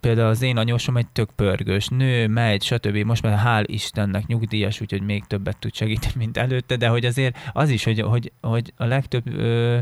például 0.00 0.28
az 0.28 0.42
én 0.42 0.56
anyósom 0.56 0.96
egy 0.96 1.06
tök 1.06 1.30
pörgős 1.36 1.88
nő, 1.88 2.26
megy, 2.26 2.62
stb. 2.62 2.96
Most 2.96 3.22
már 3.22 3.42
hál' 3.44 3.68
Istennek 3.68 4.26
nyugdíjas, 4.26 4.80
úgyhogy 4.80 5.02
még 5.02 5.24
többet 5.24 5.56
tud 5.58 5.74
segíteni, 5.74 6.14
mint 6.16 6.36
előtte, 6.36 6.76
de 6.76 6.88
hogy 6.88 7.04
azért 7.04 7.38
az 7.52 7.70
is, 7.70 7.84
hogy, 7.84 8.00
hogy, 8.00 8.32
hogy 8.40 8.72
a 8.76 8.84
legtöbb 8.84 9.26
ö, 9.26 9.78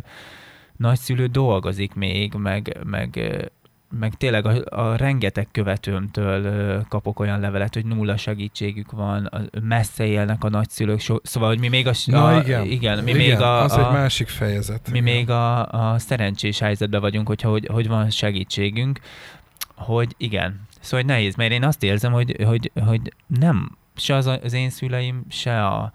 nagyszülő 0.80 1.26
dolgozik 1.26 1.94
még, 1.94 2.34
meg, 2.34 2.76
meg, 2.84 3.20
meg 3.98 4.14
tényleg 4.14 4.46
a, 4.46 4.82
a 4.82 4.96
rengeteg 4.96 5.48
követőmtől 5.52 6.84
kapok 6.88 7.20
olyan 7.20 7.40
levelet, 7.40 7.74
hogy 7.74 7.84
nulla 7.84 8.16
segítségük 8.16 8.92
van, 8.92 9.30
messze 9.62 10.04
élnek 10.04 10.44
a 10.44 10.48
nagyszülők, 10.48 11.00
so, 11.00 11.16
szóval, 11.22 11.48
hogy 11.48 11.58
mi 11.58 11.68
még 11.68 11.86
a... 11.86 11.92
Na 12.06 12.26
a, 12.26 12.40
igen, 12.40 12.64
igen, 12.64 13.04
mi 13.04 13.10
igen, 13.10 13.22
még 13.22 13.40
a, 13.40 13.62
az 13.62 13.72
a, 13.72 13.86
egy 13.86 13.92
másik 13.92 14.28
fejezet. 14.28 14.90
Mi 14.90 14.98
igen. 14.98 15.14
még 15.14 15.30
a, 15.30 15.66
a 15.66 15.98
szerencsés 15.98 16.58
helyzetben 16.58 17.00
vagyunk, 17.00 17.26
hogyha 17.26 17.50
hogy, 17.50 17.66
hogy 17.72 17.88
van 17.88 18.10
segítségünk, 18.10 19.00
hogy 19.74 20.14
igen. 20.16 20.60
Szóval 20.80 21.00
hogy 21.00 21.14
nehéz, 21.14 21.34
mert 21.34 21.52
én 21.52 21.64
azt 21.64 21.82
érzem, 21.82 22.12
hogy, 22.12 22.36
hogy, 22.44 22.70
hogy 22.86 23.14
nem 23.26 23.78
se 23.96 24.14
az, 24.14 24.26
az 24.26 24.52
én 24.52 24.70
szüleim, 24.70 25.24
se 25.28 25.66
a, 25.66 25.92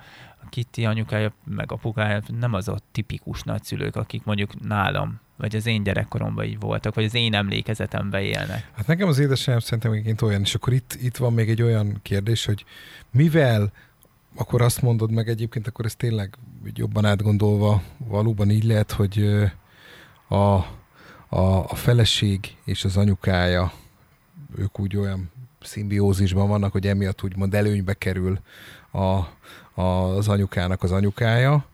Kitty 0.56 0.86
anyukája, 0.86 1.34
meg 1.44 1.72
apukája 1.72 2.22
nem 2.40 2.54
az 2.54 2.68
a 2.68 2.80
tipikus 2.92 3.42
nagyszülők, 3.44 3.96
akik 3.96 4.24
mondjuk 4.24 4.68
nálam, 4.68 5.20
vagy 5.38 5.56
az 5.56 5.66
én 5.66 5.84
gyerekkoromban 5.84 6.46
így 6.46 6.60
voltak, 6.60 6.96
vagy 6.96 7.04
az 7.04 7.14
én 7.14 7.34
emlékezetemben 7.34 8.22
élnek. 8.22 8.72
Hát 8.76 8.88
nekem 8.88 9.08
az 9.08 9.20
édesanyám 9.20 9.60
szerintem 9.60 9.92
egyébként 9.92 10.22
olyan, 10.22 10.42
és 10.42 10.56
akkor 10.56 10.74
itt, 10.74 10.98
itt 11.02 11.18
van 11.18 11.34
még 11.34 11.50
egy 11.50 11.62
olyan 11.62 12.00
kérdés, 12.02 12.46
hogy 12.46 12.66
mivel 13.12 13.72
akkor 14.36 14.62
azt 14.62 14.82
mondod 14.82 15.12
meg 15.12 15.30
egyébként, 15.30 15.68
akkor 15.68 15.86
ez 15.86 15.96
tényleg 15.96 16.38
jobban 16.74 17.06
átgondolva 17.06 17.82
valóban 17.98 18.50
így 18.50 18.64
lehet, 18.64 18.92
hogy 18.92 19.44
a, 20.28 20.36
a, 20.36 20.66
a 21.68 21.76
feleség 21.76 22.56
és 22.66 22.84
az 22.84 22.98
anyukája, 22.98 23.72
ők 24.58 24.80
úgy 24.80 24.98
olyan 24.98 25.32
szimbiózisban 25.62 26.48
vannak, 26.48 26.72
hogy 26.72 26.88
emiatt 26.88 27.24
úgymond 27.24 27.54
előnybe 27.54 27.94
kerül 27.94 28.40
a, 28.92 29.20
az 29.76 30.28
anyukának 30.28 30.84
az 30.84 30.92
anyukája, 30.92 31.66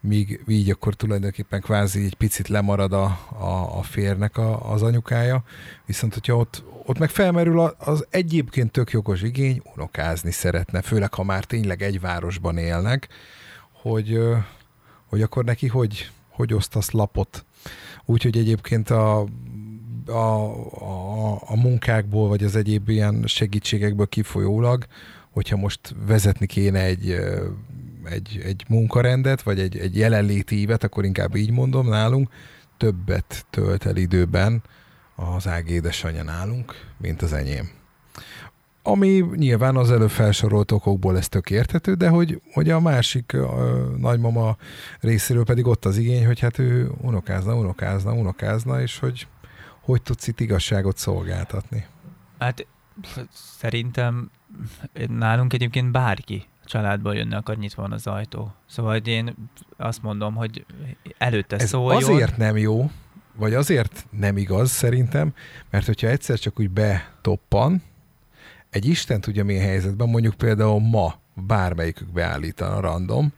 míg 0.00 0.44
így 0.48 0.70
akkor 0.70 0.94
tulajdonképpen 0.94 1.60
kvázi 1.60 2.04
egy 2.04 2.14
picit 2.14 2.48
lemarad 2.48 2.92
a, 2.92 3.04
a, 3.38 3.78
a 3.78 3.82
férnek 3.82 4.36
a, 4.36 4.72
az 4.72 4.82
anyukája, 4.82 5.42
viszont 5.86 6.14
hogyha 6.14 6.36
ott, 6.36 6.64
ott 6.84 6.98
meg 6.98 7.10
felmerül 7.10 7.60
az 7.60 8.06
egyébként 8.10 8.70
tök 8.70 8.90
jogos 8.90 9.22
igény, 9.22 9.62
unokázni 9.74 10.30
szeretne, 10.30 10.82
főleg 10.82 11.14
ha 11.14 11.22
már 11.22 11.44
tényleg 11.44 11.82
egy 11.82 12.00
városban 12.00 12.58
élnek, 12.58 13.08
hogy, 13.72 14.18
hogy 15.06 15.22
akkor 15.22 15.44
neki 15.44 15.66
hogy, 15.66 16.10
hogy 16.28 16.54
osztasz 16.54 16.90
lapot. 16.90 17.44
Úgyhogy 18.04 18.36
egyébként 18.36 18.90
a, 18.90 19.26
a, 20.06 20.12
a, 20.12 21.32
a 21.34 21.56
munkákból, 21.56 22.28
vagy 22.28 22.44
az 22.44 22.56
egyéb 22.56 22.88
ilyen 22.88 23.24
segítségekből 23.26 24.06
kifolyólag 24.06 24.86
hogyha 25.30 25.56
most 25.56 25.94
vezetni 26.06 26.46
kéne 26.46 26.80
egy, 26.80 27.10
egy, 28.04 28.40
egy 28.44 28.64
munkarendet, 28.68 29.42
vagy 29.42 29.60
egy, 29.60 29.78
egy 29.78 29.96
jelenléti 29.96 30.60
évet, 30.60 30.84
akkor 30.84 31.04
inkább 31.04 31.34
így 31.34 31.50
mondom 31.50 31.88
nálunk, 31.88 32.30
többet 32.76 33.46
tölt 33.50 33.86
el 33.86 33.96
időben 33.96 34.62
az 35.14 35.46
Ág 35.46 35.68
édesanyja 35.68 36.22
nálunk, 36.22 36.74
mint 36.98 37.22
az 37.22 37.32
enyém. 37.32 37.70
Ami 38.82 39.24
nyilván 39.34 39.76
az 39.76 39.90
előbb 39.90 40.10
felsorolt 40.10 40.70
okokból 40.72 41.16
ez 41.16 41.28
tök 41.28 41.50
érthető, 41.50 41.94
de 41.94 42.08
hogy, 42.08 42.40
hogy 42.52 42.70
a 42.70 42.80
másik 42.80 43.34
a 43.34 43.86
nagymama 43.96 44.56
részéről 45.00 45.44
pedig 45.44 45.66
ott 45.66 45.84
az 45.84 45.96
igény, 45.96 46.26
hogy 46.26 46.40
hát 46.40 46.58
ő 46.58 46.90
unokázna, 47.00 47.54
unokázna, 47.54 48.12
unokázna, 48.12 48.80
és 48.80 48.98
hogy 48.98 49.26
hogy 49.80 50.02
tudsz 50.02 50.26
itt 50.26 50.40
igazságot 50.40 50.96
szolgáltatni. 50.96 51.86
Hát 52.38 52.66
szerintem 53.32 54.30
nálunk 55.08 55.52
egyébként 55.52 55.90
bárki 55.90 56.44
családból 56.64 57.14
jönne, 57.14 57.36
akkor 57.36 57.56
nyitva 57.56 57.82
van 57.82 57.92
az 57.92 58.06
ajtó. 58.06 58.54
Szóval 58.66 58.96
én 58.96 59.34
azt 59.76 60.02
mondom, 60.02 60.34
hogy 60.34 60.64
előtte 61.18 61.56
Ez 61.56 61.68
szóljon. 61.68 62.02
azért 62.02 62.36
nem 62.36 62.56
jó, 62.56 62.90
vagy 63.36 63.54
azért 63.54 64.06
nem 64.10 64.36
igaz 64.36 64.70
szerintem, 64.70 65.34
mert 65.70 65.86
hogyha 65.86 66.08
egyszer 66.08 66.38
csak 66.38 66.60
úgy 66.60 66.70
betoppan, 66.70 67.82
egy 68.70 68.86
Isten 68.86 69.20
tudja 69.20 69.44
milyen 69.44 69.64
helyzetben, 69.64 70.08
mondjuk 70.08 70.34
például 70.34 70.80
ma 70.80 71.14
bármelyikük 71.34 72.12
beállítana 72.12 72.80
random, 72.80 73.32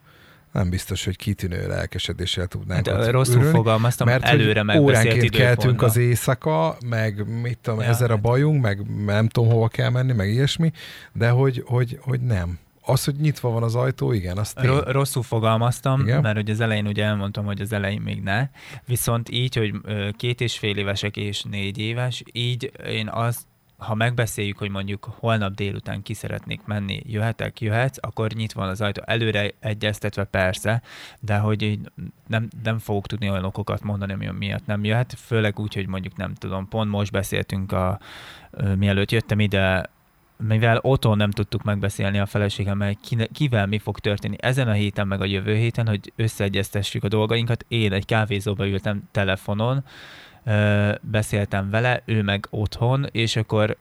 nem 0.53 0.69
biztos, 0.69 1.05
hogy 1.05 1.15
kitűnő 1.15 1.67
lelkesedéssel 1.67 2.47
tudnánk 2.47 2.87
Hát, 2.87 3.07
rosszul 3.07 3.35
ürülni, 3.35 3.55
fogalmaztam, 3.55 4.07
mert 4.07 4.23
előre 4.23 4.63
megbeszélt 4.63 5.29
keltünk 5.29 5.81
az 5.81 5.97
éjszaka, 5.97 6.77
meg 6.85 7.41
mit 7.41 7.57
tudom, 7.61 7.79
Ja, 7.79 7.85
ezer 7.85 8.09
a 8.09 8.13
hát- 8.13 8.21
bajunk, 8.21 8.61
meg 8.61 8.81
nem 9.05 9.27
tudom 9.27 9.49
hova 9.49 9.67
kell 9.67 9.89
menni, 9.89 10.13
meg 10.13 10.29
ilyesmi, 10.29 10.71
de 11.13 11.29
hogy, 11.29 11.63
hogy, 11.65 11.97
hogy 12.01 12.21
nem. 12.21 12.59
Az, 12.85 13.03
hogy 13.03 13.15
nyitva 13.15 13.49
van 13.49 13.63
az 13.63 13.75
ajtó, 13.75 14.11
igen, 14.11 14.37
azt. 14.37 14.59
Ro- 14.61 14.89
rosszul 14.91 15.23
fogalmaztam, 15.23 16.01
Igen? 16.01 16.21
Mert 16.21 16.35
hogy 16.35 16.49
az 16.49 16.59
elején 16.59 16.87
ugye 16.87 17.03
elmondtam, 17.03 17.45
hogy 17.45 17.61
az 17.61 17.73
elején 17.73 18.01
még 18.01 18.21
ne. 18.21 18.49
Viszont 18.85 19.29
így, 19.29 19.55
hogy 19.55 19.73
két 20.17 20.41
és 20.41 20.57
fél 20.57 20.77
évesek 20.77 21.17
és 21.17 21.43
négy 21.43 21.77
éves, 21.77 22.23
így 22.31 22.71
én 22.89 23.09
azt 23.09 23.41
ha 23.83 23.95
megbeszéljük, 23.95 24.57
hogy 24.57 24.69
mondjuk 24.69 25.13
holnap 25.19 25.53
délután 25.53 26.01
ki 26.01 26.13
szeretnék 26.13 26.65
menni, 26.65 27.01
jöhetek, 27.05 27.61
jöhetsz, 27.61 27.97
akkor 28.01 28.31
nyitva 28.31 28.61
van 28.61 28.69
az 28.69 28.81
ajtó. 28.81 29.01
Előre 29.05 29.51
egyeztetve 29.59 30.23
persze, 30.23 30.81
de 31.19 31.37
hogy 31.37 31.79
nem, 32.27 32.47
nem 32.63 32.79
fogok 32.79 33.07
tudni 33.07 33.29
olyan 33.29 33.45
okokat 33.45 33.81
mondani, 33.81 34.13
ami 34.13 34.29
miatt 34.37 34.65
nem 34.65 34.83
jöhet, 34.83 35.13
főleg 35.17 35.59
úgy, 35.59 35.73
hogy 35.73 35.87
mondjuk 35.87 36.15
nem 36.15 36.33
tudom, 36.33 36.67
pont 36.67 36.89
most 36.89 37.11
beszéltünk 37.11 37.71
a, 37.71 37.99
mielőtt 38.75 39.11
jöttem 39.11 39.39
ide, 39.39 39.89
mivel 40.37 40.79
otthon 40.81 41.17
nem 41.17 41.31
tudtuk 41.31 41.63
megbeszélni 41.63 42.19
a 42.19 42.25
feleségemmel, 42.25 42.95
ki- 43.01 43.27
kivel 43.33 43.65
mi 43.65 43.79
fog 43.79 43.99
történni 43.99 44.35
ezen 44.39 44.67
a 44.67 44.71
héten, 44.71 45.07
meg 45.07 45.21
a 45.21 45.25
jövő 45.25 45.55
héten, 45.55 45.87
hogy 45.87 46.13
összeegyeztessük 46.15 47.03
a 47.03 47.07
dolgainkat. 47.07 47.65
Én 47.67 47.93
egy 47.93 48.05
kávézóba 48.05 48.67
ültem 48.67 49.03
telefonon, 49.11 49.83
beszéltem 51.01 51.69
vele, 51.69 52.01
ő 52.05 52.21
meg 52.21 52.47
otthon, 52.49 53.05
és 53.11 53.35
akkor 53.35 53.77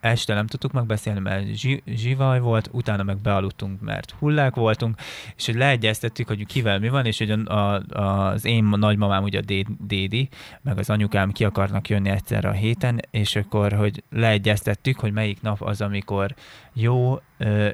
este 0.00 0.34
nem 0.34 0.46
tudtuk 0.46 0.72
megbeszélni, 0.72 1.20
mert 1.20 1.54
zsi- 1.54 1.82
zsivaj 1.86 2.40
volt, 2.40 2.68
utána 2.72 3.02
meg 3.02 3.16
bealudtunk, 3.16 3.80
mert 3.80 4.10
hullák 4.10 4.54
voltunk, 4.54 4.96
és 5.36 5.46
hogy 5.46 5.54
leegyeztettük, 5.54 6.26
hogy 6.26 6.46
kivel 6.46 6.78
mi 6.78 6.88
van, 6.88 7.06
és 7.06 7.18
hogy 7.18 7.30
a, 7.30 7.74
a, 7.74 7.82
az 8.28 8.44
én 8.44 8.64
nagymamám, 8.64 9.22
ugye 9.22 9.38
a 9.38 9.42
Dé- 9.42 9.86
Dédi, 9.86 10.28
meg 10.62 10.78
az 10.78 10.90
anyukám 10.90 11.32
ki 11.32 11.44
akarnak 11.44 11.88
jönni 11.88 12.08
egyszerre 12.08 12.48
a 12.48 12.52
héten, 12.52 13.00
és 13.10 13.36
akkor, 13.36 13.72
hogy 13.72 14.02
leegyeztettük, 14.10 14.98
hogy 14.98 15.12
melyik 15.12 15.42
nap 15.42 15.62
az, 15.62 15.80
amikor 15.80 16.34
jó, 16.72 17.20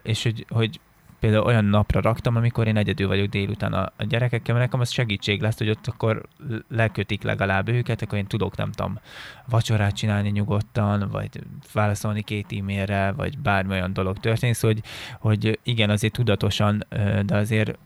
és 0.03 0.23
hogy, 0.23 0.47
hogy 0.49 0.81
például 1.25 1.45
olyan 1.45 1.65
napra 1.65 2.01
raktam, 2.01 2.37
amikor 2.37 2.67
én 2.67 2.77
egyedül 2.77 3.07
vagyok 3.07 3.27
délután 3.27 3.73
a, 3.73 3.93
a 3.97 4.05
gyerekekkel, 4.05 4.55
mert 4.55 4.67
nekem 4.67 4.81
az 4.81 4.91
segítség 4.91 5.41
lesz, 5.41 5.59
hogy 5.59 5.69
ott 5.71 5.87
akkor 5.87 6.23
lekötik 6.69 7.23
legalább 7.23 7.69
őket, 7.69 8.03
akkor 8.03 8.19
én 8.19 8.27
tudok, 8.27 8.57
nem 8.57 8.73
tudom, 8.73 8.99
vacsorát 9.49 9.95
csinálni 9.95 10.29
nyugodtan, 10.29 11.09
vagy 11.11 11.41
válaszolni 11.73 12.23
két 12.23 12.53
e-mailre, 12.59 13.13
vagy 13.13 13.39
bármi 13.39 13.73
olyan 13.73 13.93
dolog 13.93 14.19
történik, 14.19 14.55
szóval, 14.55 14.77
hogy, 14.77 14.85
hogy 15.19 15.59
igen, 15.63 15.91
azért 15.91 16.13
tudatosan, 16.13 16.87
de 17.27 17.37
azért 17.37 17.79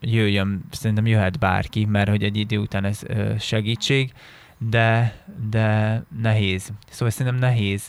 jöjjön, 0.00 0.64
szerintem 0.70 1.06
jöhet 1.06 1.38
bárki, 1.38 1.84
mert 1.84 2.08
hogy 2.08 2.22
egy 2.22 2.36
idő 2.36 2.58
után 2.58 2.84
ez 2.84 3.00
segítség, 3.38 4.12
de, 4.58 5.16
de 5.50 6.02
nehéz. 6.22 6.72
Szóval 6.90 7.10
szerintem 7.10 7.40
nehéz, 7.40 7.88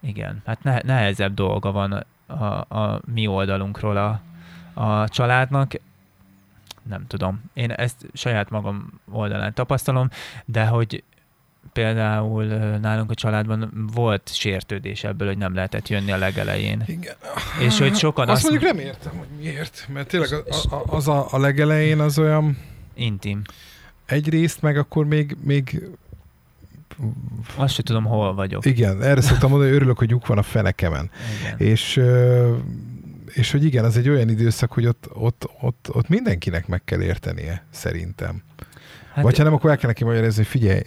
igen, 0.00 0.42
hát 0.44 0.62
ne, 0.62 0.78
nehezebb 0.78 1.34
dolga 1.34 1.72
van 1.72 2.06
a, 2.26 2.44
a 2.78 3.00
mi 3.14 3.26
oldalunkról 3.26 3.96
a, 3.96 4.20
a 4.82 5.08
családnak. 5.08 5.72
Nem 6.82 7.06
tudom. 7.06 7.42
Én 7.54 7.70
ezt 7.70 8.06
saját 8.12 8.50
magam 8.50 9.00
oldalán 9.10 9.54
tapasztalom, 9.54 10.08
de 10.44 10.66
hogy 10.66 11.02
például 11.72 12.44
nálunk 12.78 13.10
a 13.10 13.14
családban 13.14 13.88
volt 13.94 14.30
sértődés 14.34 15.04
ebből, 15.04 15.28
hogy 15.28 15.38
nem 15.38 15.54
lehetett 15.54 15.88
jönni 15.88 16.12
a 16.12 16.16
legelején. 16.16 16.82
Igen. 16.86 17.14
És 17.60 17.78
hogy 17.78 17.96
sokan 17.96 18.28
azt 18.28 18.44
azt, 18.44 18.50
mondjuk 18.50 18.72
nem 18.72 18.84
értem, 18.86 19.16
hogy 19.18 19.26
miért. 19.38 19.86
Mert 19.92 20.08
tényleg 20.08 20.32
a- 20.32 20.74
a- 20.74 20.84
az 20.86 21.08
a, 21.08 21.26
a 21.30 21.38
legelején 21.38 22.00
az 22.00 22.18
olyan 22.18 22.58
intim. 22.94 23.42
egyrészt, 24.04 24.62
meg 24.62 24.76
akkor 24.78 25.04
még, 25.06 25.36
még 25.42 25.88
Azt 27.54 27.74
sem 27.74 27.84
tudom, 27.84 28.04
hol 28.04 28.34
vagyok. 28.34 28.64
igen, 28.64 29.02
erre 29.02 29.20
szoktam 29.20 29.50
mondani, 29.50 29.70
hogy 29.70 29.80
örülök, 29.80 29.98
hogy 29.98 30.08
nyug 30.08 30.22
van 30.26 30.38
a 30.38 30.42
fenekemen. 30.42 31.10
Igen. 31.40 31.68
És, 31.68 32.00
és 33.32 33.50
hogy 33.50 33.64
igen, 33.64 33.84
az 33.84 33.96
egy 33.96 34.08
olyan 34.08 34.28
időszak, 34.28 34.72
hogy 34.72 34.86
ott, 34.86 35.08
ott, 35.12 35.48
ott, 35.60 35.88
ott 35.92 36.08
mindenkinek 36.08 36.66
meg 36.66 36.84
kell 36.84 37.02
értenie, 37.02 37.66
szerintem. 37.70 38.42
Hát, 39.16 39.24
Vagy 39.24 39.36
ha 39.36 39.42
nem, 39.42 39.54
akkor 39.54 39.70
el 39.70 39.76
kell 39.76 39.88
neki 39.88 40.04
magyarázni, 40.04 40.36
hogy 40.36 40.46
figyelj, 40.46 40.80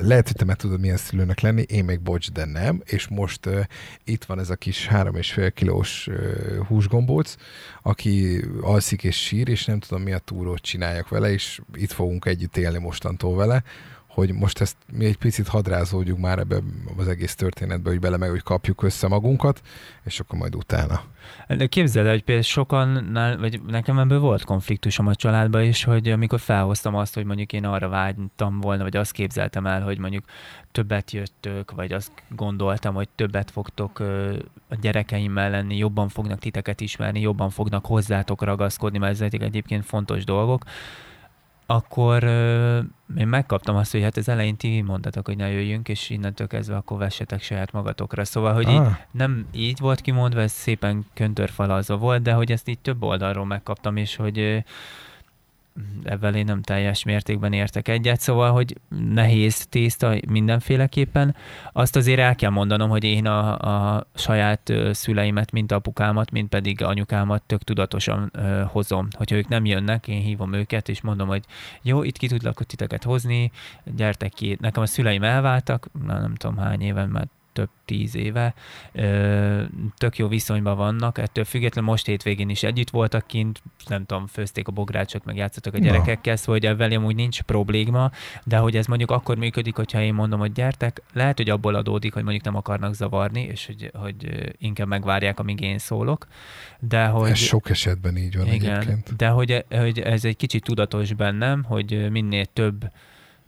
lehet, 0.00 0.26
hogy 0.26 0.36
te 0.36 0.44
meg 0.44 0.56
tudod 0.56 0.80
milyen 0.80 0.96
szülőnek 0.96 1.40
lenni, 1.40 1.62
én 1.62 1.84
még 1.84 2.00
bocs, 2.00 2.30
de 2.30 2.44
nem, 2.44 2.82
és 2.84 3.08
most 3.08 3.46
uh, 3.46 3.60
itt 4.04 4.24
van 4.24 4.38
ez 4.38 4.50
a 4.50 4.56
kis 4.56 4.86
három 4.86 5.16
és 5.16 5.32
fél 5.32 5.50
kilós 5.50 6.06
uh, 6.06 6.66
húsgombóc, 6.66 7.36
aki 7.82 8.44
alszik 8.60 9.04
és 9.04 9.16
sír, 9.16 9.48
és 9.48 9.64
nem 9.64 9.78
tudom 9.78 10.02
mi 10.02 10.12
a 10.12 10.18
túrót 10.18 10.60
csináljak 10.60 11.08
vele, 11.08 11.32
és 11.32 11.60
itt 11.74 11.92
fogunk 11.92 12.24
együtt 12.24 12.56
élni 12.56 12.78
mostantól 12.78 13.36
vele, 13.36 13.62
hogy 14.14 14.32
most 14.32 14.60
ezt 14.60 14.76
mi 14.92 15.04
egy 15.04 15.16
picit 15.16 15.48
hadrázódjunk 15.48 16.20
már 16.20 16.38
ebbe 16.38 16.58
az 16.96 17.08
egész 17.08 17.34
történetbe, 17.34 17.90
hogy 17.90 18.00
bele 18.00 18.16
meg, 18.16 18.30
hogy 18.30 18.42
kapjuk 18.42 18.82
össze 18.82 19.08
magunkat, 19.08 19.60
és 20.04 20.20
akkor 20.20 20.38
majd 20.38 20.54
utána. 20.54 21.02
De 21.48 21.66
képzeld 21.66 22.06
el, 22.06 22.12
hogy 22.12 22.24
például 22.24 22.46
sokan, 22.46 23.12
vagy 23.40 23.60
nekem 23.66 23.98
ebből 23.98 24.18
volt 24.18 24.44
konfliktusom 24.44 25.06
a 25.06 25.14
családban 25.14 25.62
is, 25.62 25.84
hogy 25.84 26.08
amikor 26.08 26.40
felhoztam 26.40 26.94
azt, 26.94 27.14
hogy 27.14 27.24
mondjuk 27.24 27.52
én 27.52 27.64
arra 27.64 27.88
vágytam 27.88 28.60
volna, 28.60 28.82
vagy 28.82 28.96
azt 28.96 29.12
képzeltem 29.12 29.66
el, 29.66 29.82
hogy 29.82 29.98
mondjuk 29.98 30.24
többet 30.72 31.10
jöttök, 31.10 31.70
vagy 31.70 31.92
azt 31.92 32.12
gondoltam, 32.28 32.94
hogy 32.94 33.08
többet 33.14 33.50
fogtok 33.50 33.98
a 34.68 34.76
gyerekeimmel 34.80 35.50
lenni, 35.50 35.76
jobban 35.76 36.08
fognak 36.08 36.38
titeket 36.38 36.80
ismerni, 36.80 37.20
jobban 37.20 37.50
fognak 37.50 37.86
hozzátok 37.86 38.42
ragaszkodni, 38.42 38.98
mert 38.98 39.12
ezek 39.12 39.42
egyébként 39.42 39.84
fontos 39.84 40.24
dolgok, 40.24 40.64
akkor 41.74 42.22
ö, 42.22 42.78
én 43.16 43.28
megkaptam 43.28 43.76
azt, 43.76 43.92
hogy 43.92 44.02
hát 44.02 44.16
az 44.16 44.28
elején 44.28 44.56
ti 44.56 44.80
mondtatok, 44.80 45.26
hogy 45.26 45.36
ne 45.36 45.50
jöjjünk, 45.50 45.88
és 45.88 46.10
innentől 46.10 46.46
kezdve 46.46 46.76
akkor 46.76 46.98
vessetek 46.98 47.42
saját 47.42 47.72
magatokra. 47.72 48.24
Szóval, 48.24 48.54
hogy 48.54 48.68
így 48.68 48.76
Ah, 48.76 48.96
nem 49.10 49.46
így 49.52 49.78
volt 49.78 50.00
kimondva, 50.00 50.40
ez 50.40 50.52
szépen 50.52 51.06
köntörfalazva 51.14 51.96
volt, 51.96 52.22
de 52.22 52.32
hogy 52.32 52.52
ezt 52.52 52.68
így 52.68 52.78
több 52.78 53.02
oldalról 53.02 53.46
megkaptam, 53.46 53.96
és 53.96 54.16
hogy 54.16 54.38
ö, 54.38 54.58
ebben 56.02 56.34
én 56.34 56.44
nem 56.44 56.62
teljes 56.62 57.04
mértékben 57.04 57.52
értek 57.52 57.88
egyet, 57.88 58.20
szóval, 58.20 58.52
hogy 58.52 58.76
nehéz 59.12 59.66
tészta 59.66 60.14
mindenféleképpen. 60.28 61.36
Azt 61.72 61.96
azért 61.96 62.18
el 62.18 62.34
kell 62.34 62.50
mondanom, 62.50 62.90
hogy 62.90 63.04
én 63.04 63.26
a, 63.26 63.58
a 63.96 64.06
saját 64.14 64.72
szüleimet, 64.90 65.52
mint 65.52 65.72
apukámat, 65.72 66.30
mint 66.30 66.48
pedig 66.48 66.82
anyukámat 66.82 67.42
tök 67.42 67.62
tudatosan 67.62 68.30
ö, 68.32 68.62
hozom. 68.66 69.08
Hogyha 69.16 69.36
ők 69.36 69.48
nem 69.48 69.64
jönnek, 69.64 70.08
én 70.08 70.20
hívom 70.20 70.52
őket, 70.52 70.88
és 70.88 71.00
mondom, 71.00 71.28
hogy 71.28 71.44
jó, 71.82 72.02
itt 72.02 72.18
ki 72.18 72.28
tudlak 72.28 72.64
titeket 72.64 73.04
hozni, 73.04 73.50
gyertek 73.84 74.32
ki. 74.32 74.56
Nekem 74.60 74.82
a 74.82 74.86
szüleim 74.86 75.22
elváltak, 75.22 75.88
na, 76.06 76.20
nem 76.20 76.34
tudom 76.34 76.56
hány 76.56 76.80
éven, 76.80 77.08
már 77.08 77.28
több 77.52 77.68
tíz 77.84 78.14
éve, 78.14 78.54
tök 79.96 80.18
jó 80.18 80.28
viszonyban 80.28 80.76
vannak, 80.76 81.18
ettől 81.18 81.44
függetlenül 81.44 81.90
most 81.90 82.06
hétvégén 82.06 82.48
is 82.48 82.62
együtt 82.62 82.90
voltak 82.90 83.26
kint, 83.26 83.62
nem 83.86 84.06
tudom, 84.06 84.26
főzték 84.26 84.68
a 84.68 84.72
bográcsot, 84.72 85.24
meg 85.24 85.36
játszottak 85.36 85.74
a 85.74 85.78
gyerekekkel, 85.78 86.36
szóval 86.36 86.54
hogy 86.54 86.66
ebben 86.66 86.92
amúgy 86.92 87.14
nincs 87.14 87.42
probléma, 87.42 88.10
de 88.44 88.56
hogy 88.56 88.76
ez 88.76 88.86
mondjuk 88.86 89.10
akkor 89.10 89.36
működik, 89.36 89.76
hogyha 89.76 90.00
én 90.00 90.14
mondom, 90.14 90.38
hogy 90.38 90.52
gyertek, 90.52 91.02
lehet, 91.12 91.36
hogy 91.36 91.50
abból 91.50 91.74
adódik, 91.74 92.12
hogy 92.12 92.22
mondjuk 92.22 92.44
nem 92.44 92.56
akarnak 92.56 92.94
zavarni, 92.94 93.42
és 93.42 93.66
hogy, 93.66 93.90
hogy 93.94 94.52
inkább 94.58 94.88
megvárják, 94.88 95.38
amíg 95.38 95.60
én 95.60 95.78
szólok, 95.78 96.26
de 96.78 97.06
hogy... 97.06 97.30
ez 97.30 97.38
sok 97.38 97.70
esetben 97.70 98.16
így 98.16 98.36
van 98.36 98.46
Igen, 98.46 98.74
egyébként. 98.74 99.16
de 99.16 99.28
hogy, 99.28 99.64
hogy 99.70 99.98
ez 99.98 100.24
egy 100.24 100.36
kicsit 100.36 100.64
tudatos 100.64 101.12
bennem, 101.12 101.64
hogy 101.64 102.10
minél 102.10 102.44
több, 102.44 102.90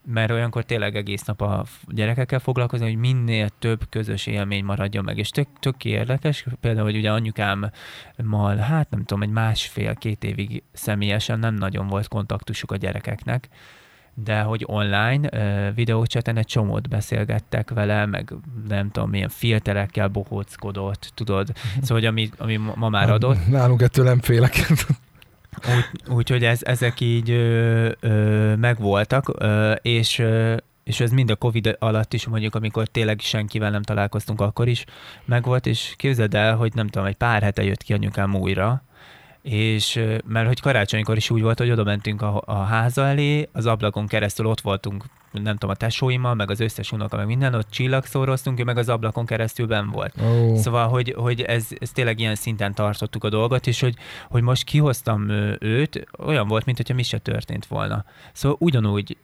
mert 0.07 0.31
olyankor 0.31 0.65
tényleg 0.65 0.97
egész 0.97 1.25
nap 1.25 1.41
a 1.41 1.65
gyerekekkel 1.87 2.39
foglalkozni, 2.39 2.87
hogy 2.87 2.97
minél 2.97 3.49
több 3.59 3.89
közös 3.89 4.27
élmény 4.27 4.65
maradjon 4.65 5.05
meg. 5.05 5.19
És 5.19 5.29
tök, 5.29 5.47
tök 5.61 5.85
érdekes, 5.85 6.47
például, 6.61 6.85
hogy 6.85 6.97
ugye 6.97 7.13
anyukámmal, 7.13 8.57
hát 8.61 8.91
nem 8.91 9.05
tudom, 9.05 9.23
egy 9.23 9.31
másfél-két 9.31 10.25
évig 10.25 10.63
személyesen 10.73 11.39
nem 11.39 11.55
nagyon 11.55 11.87
volt 11.87 12.09
kontaktusuk 12.09 12.71
a 12.73 12.77
gyerekeknek, 12.77 13.49
de 14.15 14.41
hogy 14.41 14.63
online 14.67 15.29
videócseten 15.71 16.37
egy 16.37 16.47
csomót 16.47 16.89
beszélgettek 16.89 17.71
vele, 17.71 18.07
meg 18.07 18.33
nem 18.69 18.91
tudom, 18.91 19.11
milyen 19.11 19.29
filterekkel 19.29 20.09
bohóckodott, 20.09 21.11
tudod. 21.15 21.49
Mhm. 21.49 21.83
Szóval, 21.83 21.97
hogy 21.97 22.07
ami, 22.07 22.31
ami 22.39 22.57
ma 22.75 22.89
már 22.89 23.11
adott. 23.11 23.47
Nálunk 23.49 23.83
ettől 23.83 24.05
nem 24.05 24.21
félek. 24.21 24.67
Úgyhogy 26.09 26.37
úgy, 26.37 26.45
ez, 26.45 26.63
ezek 26.63 27.01
így 27.01 27.31
ö, 27.31 27.91
ö, 28.01 28.55
megvoltak, 28.57 29.33
ö, 29.39 29.73
és 29.73 30.19
ö, 30.19 30.57
és 30.85 31.01
ez 31.01 31.11
mind 31.11 31.31
a 31.31 31.37
Covid 31.37 31.77
alatt 31.79 32.13
is, 32.13 32.27
mondjuk 32.27 32.55
amikor 32.55 32.87
tényleg 32.87 33.21
senkivel 33.21 33.71
nem 33.71 33.83
találkoztunk, 33.83 34.41
akkor 34.41 34.69
is 34.69 34.85
megvolt, 35.25 35.67
és 35.67 35.95
képzeld 35.97 36.35
el, 36.35 36.57
hogy 36.57 36.75
nem 36.75 36.89
tudom, 36.89 37.07
egy 37.07 37.17
pár 37.17 37.43
hete 37.43 37.65
jött 37.65 37.83
ki 37.83 37.93
anyukám 37.93 38.35
újra, 38.35 38.83
és 39.45 40.01
mert 40.27 40.47
hogy 40.47 40.61
karácsonykor 40.61 41.17
is 41.17 41.31
úgy 41.31 41.43
volt, 41.43 41.59
hogy 41.59 41.71
oda 41.71 41.85
mentünk 41.85 42.23
a, 42.23 42.43
a 42.47 42.63
háza 42.63 43.07
elé, 43.07 43.49
az 43.53 43.67
ablakon 43.67 44.07
keresztül 44.07 44.47
ott 44.47 44.61
voltunk, 44.61 45.05
nem 45.33 45.53
tudom, 45.53 45.71
a 45.71 45.75
tesóimmal, 45.75 46.35
meg 46.35 46.51
az 46.51 46.61
összes 46.61 46.93
unoka, 46.93 47.17
meg 47.17 47.27
minden, 47.27 47.55
ott 47.55 47.71
csillagszóroztunk, 47.71 48.61
ő 48.61 48.65
meg 48.65 48.79
az 48.79 48.89
ablakon 48.89 49.27
keresztül 49.27 49.67
ben 49.67 49.91
volt. 49.91 50.15
Oh. 50.21 50.57
Szóval, 50.57 50.89
hogy, 50.89 51.15
hogy 51.17 51.43
ez, 51.43 51.67
ez 51.79 51.91
tényleg 51.91 52.19
ilyen 52.19 52.35
szinten 52.35 52.75
tartottuk 52.75 53.25
a 53.25 53.29
dolgot, 53.29 53.67
és 53.67 53.81
hogy, 53.81 53.95
hogy 54.29 54.43
most 54.43 54.65
kihoztam 54.65 55.29
őt, 55.61 56.07
olyan 56.19 56.49
volt, 56.49 56.65
mint 56.65 56.77
hogyha 56.77 56.95
mi 56.95 57.03
se 57.03 57.19
történt 57.19 57.67
volna. 57.67 58.05
Szóval 58.33 58.57
ugyanúgy 58.61 59.17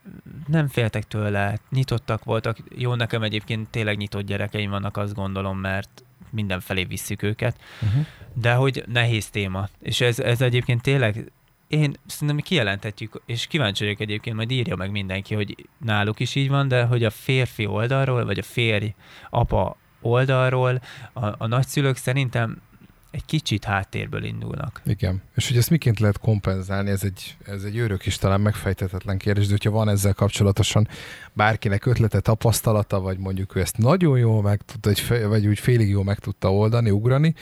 nem 0.47 0.69
féltek 0.69 1.05
tőle, 1.05 1.59
nyitottak 1.71 2.25
voltak. 2.25 2.57
Jó, 2.77 2.95
nekem 2.95 3.23
egyébként 3.23 3.69
tényleg 3.69 3.97
nyitott 3.97 4.27
gyerekeim 4.27 4.71
vannak, 4.71 4.97
azt 4.97 5.15
gondolom, 5.15 5.59
mert 5.59 6.05
mindenfelé 6.33 6.85
visszük 6.85 7.23
őket, 7.23 7.61
uh-huh. 7.83 8.07
de 8.35 8.55
hogy 8.55 8.85
nehéz 8.87 9.31
téma. 9.31 9.69
És 9.83 10.01
ez, 10.01 10.19
ez 10.19 10.41
egyébként 10.41 10.83
tényleg 10.83 11.33
én 11.69 11.97
szerintem 12.07 12.39
kijelenthetjük, 12.39 13.23
és 13.27 13.47
kíváncsi 13.47 13.85
vagyok 13.85 14.01
egyébként, 14.01 14.37
majd 14.37 14.51
írja 14.51 14.77
meg 14.77 14.91
mindenki, 14.91 15.35
hogy 15.35 15.69
náluk 15.79 16.21
is 16.21 16.35
így 16.35 16.49
van, 16.49 16.69
de 16.69 16.85
hogy 16.85 17.05
a 17.05 17.11
férfi 17.11 17.67
oldalról, 17.67 18.25
vagy 18.25 18.39
a 18.39 18.43
férj, 18.43 18.95
apa 19.31 19.77
oldalról 20.01 20.83
a, 21.13 21.27
a 21.27 21.47
nagyszülők 21.47 21.97
szerintem 21.97 22.63
egy 23.11 23.25
kicsit 23.25 23.65
háttérből 23.65 24.25
indulnak. 24.25 24.81
Igen. 24.85 25.23
És 25.35 25.49
hogy 25.49 25.57
ezt 25.57 25.71
miként 25.71 26.01
lehet 26.01 26.19
kompenzálni, 26.19 26.91
ez 26.91 27.05
egy, 27.05 27.37
ez 27.47 27.63
egy 27.63 27.77
őrök 27.77 28.07
is 28.07 28.17
talán 28.17 28.41
megfejtetetlen 28.41 29.19
kérdés, 29.19 29.45
de 29.45 29.51
hogyha 29.51 29.71
van 29.71 29.89
ezzel 29.89 30.13
kapcsolatosan 30.13 30.89
bárkinek 31.33 31.87
ötlete, 31.87 32.21
tapasztalata, 32.21 33.01
vagy 33.01 33.19
mondjuk 33.19 33.57
ő 33.57 33.61
ezt 33.61 33.79
nagyon 33.79 34.19
jól 34.19 34.43
meg 34.43 34.61
tudta, 34.63 35.29
vagy 35.29 35.47
úgy 35.47 35.59
félig 35.59 35.89
jól 35.89 36.05
meg 36.05 36.19
tudta 36.19 36.55
oldani, 36.55 36.91
ugrani, 36.91 37.35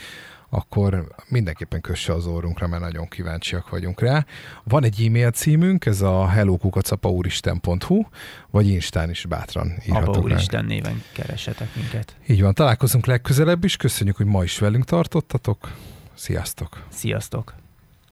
akkor 0.50 1.14
mindenképpen 1.28 1.80
kösse 1.80 2.12
az 2.12 2.26
orrunkra, 2.26 2.66
mert 2.66 2.82
nagyon 2.82 3.08
kíváncsiak 3.08 3.70
vagyunk 3.70 4.00
rá. 4.00 4.26
Van 4.64 4.84
egy 4.84 5.04
e-mail 5.06 5.30
címünk, 5.30 5.86
ez 5.86 6.00
a 6.00 6.28
hellokukacapauristen.hu, 6.28 8.02
vagy 8.50 8.68
Instán 8.68 9.10
is 9.10 9.26
bátran 9.26 9.72
írhatok 9.86 10.08
Apa 10.08 10.18
Úristen 10.18 10.64
néven 10.64 11.02
keresetek 11.12 11.74
minket. 11.74 12.16
Így 12.26 12.42
van, 12.42 12.54
találkozunk 12.54 13.06
legközelebb 13.06 13.64
is. 13.64 13.76
Köszönjük, 13.76 14.16
hogy 14.16 14.26
ma 14.26 14.42
is 14.42 14.58
velünk 14.58 14.84
tartottatok. 14.84 15.72
Sziasztok! 16.14 16.82
Sziasztok! 16.88 17.54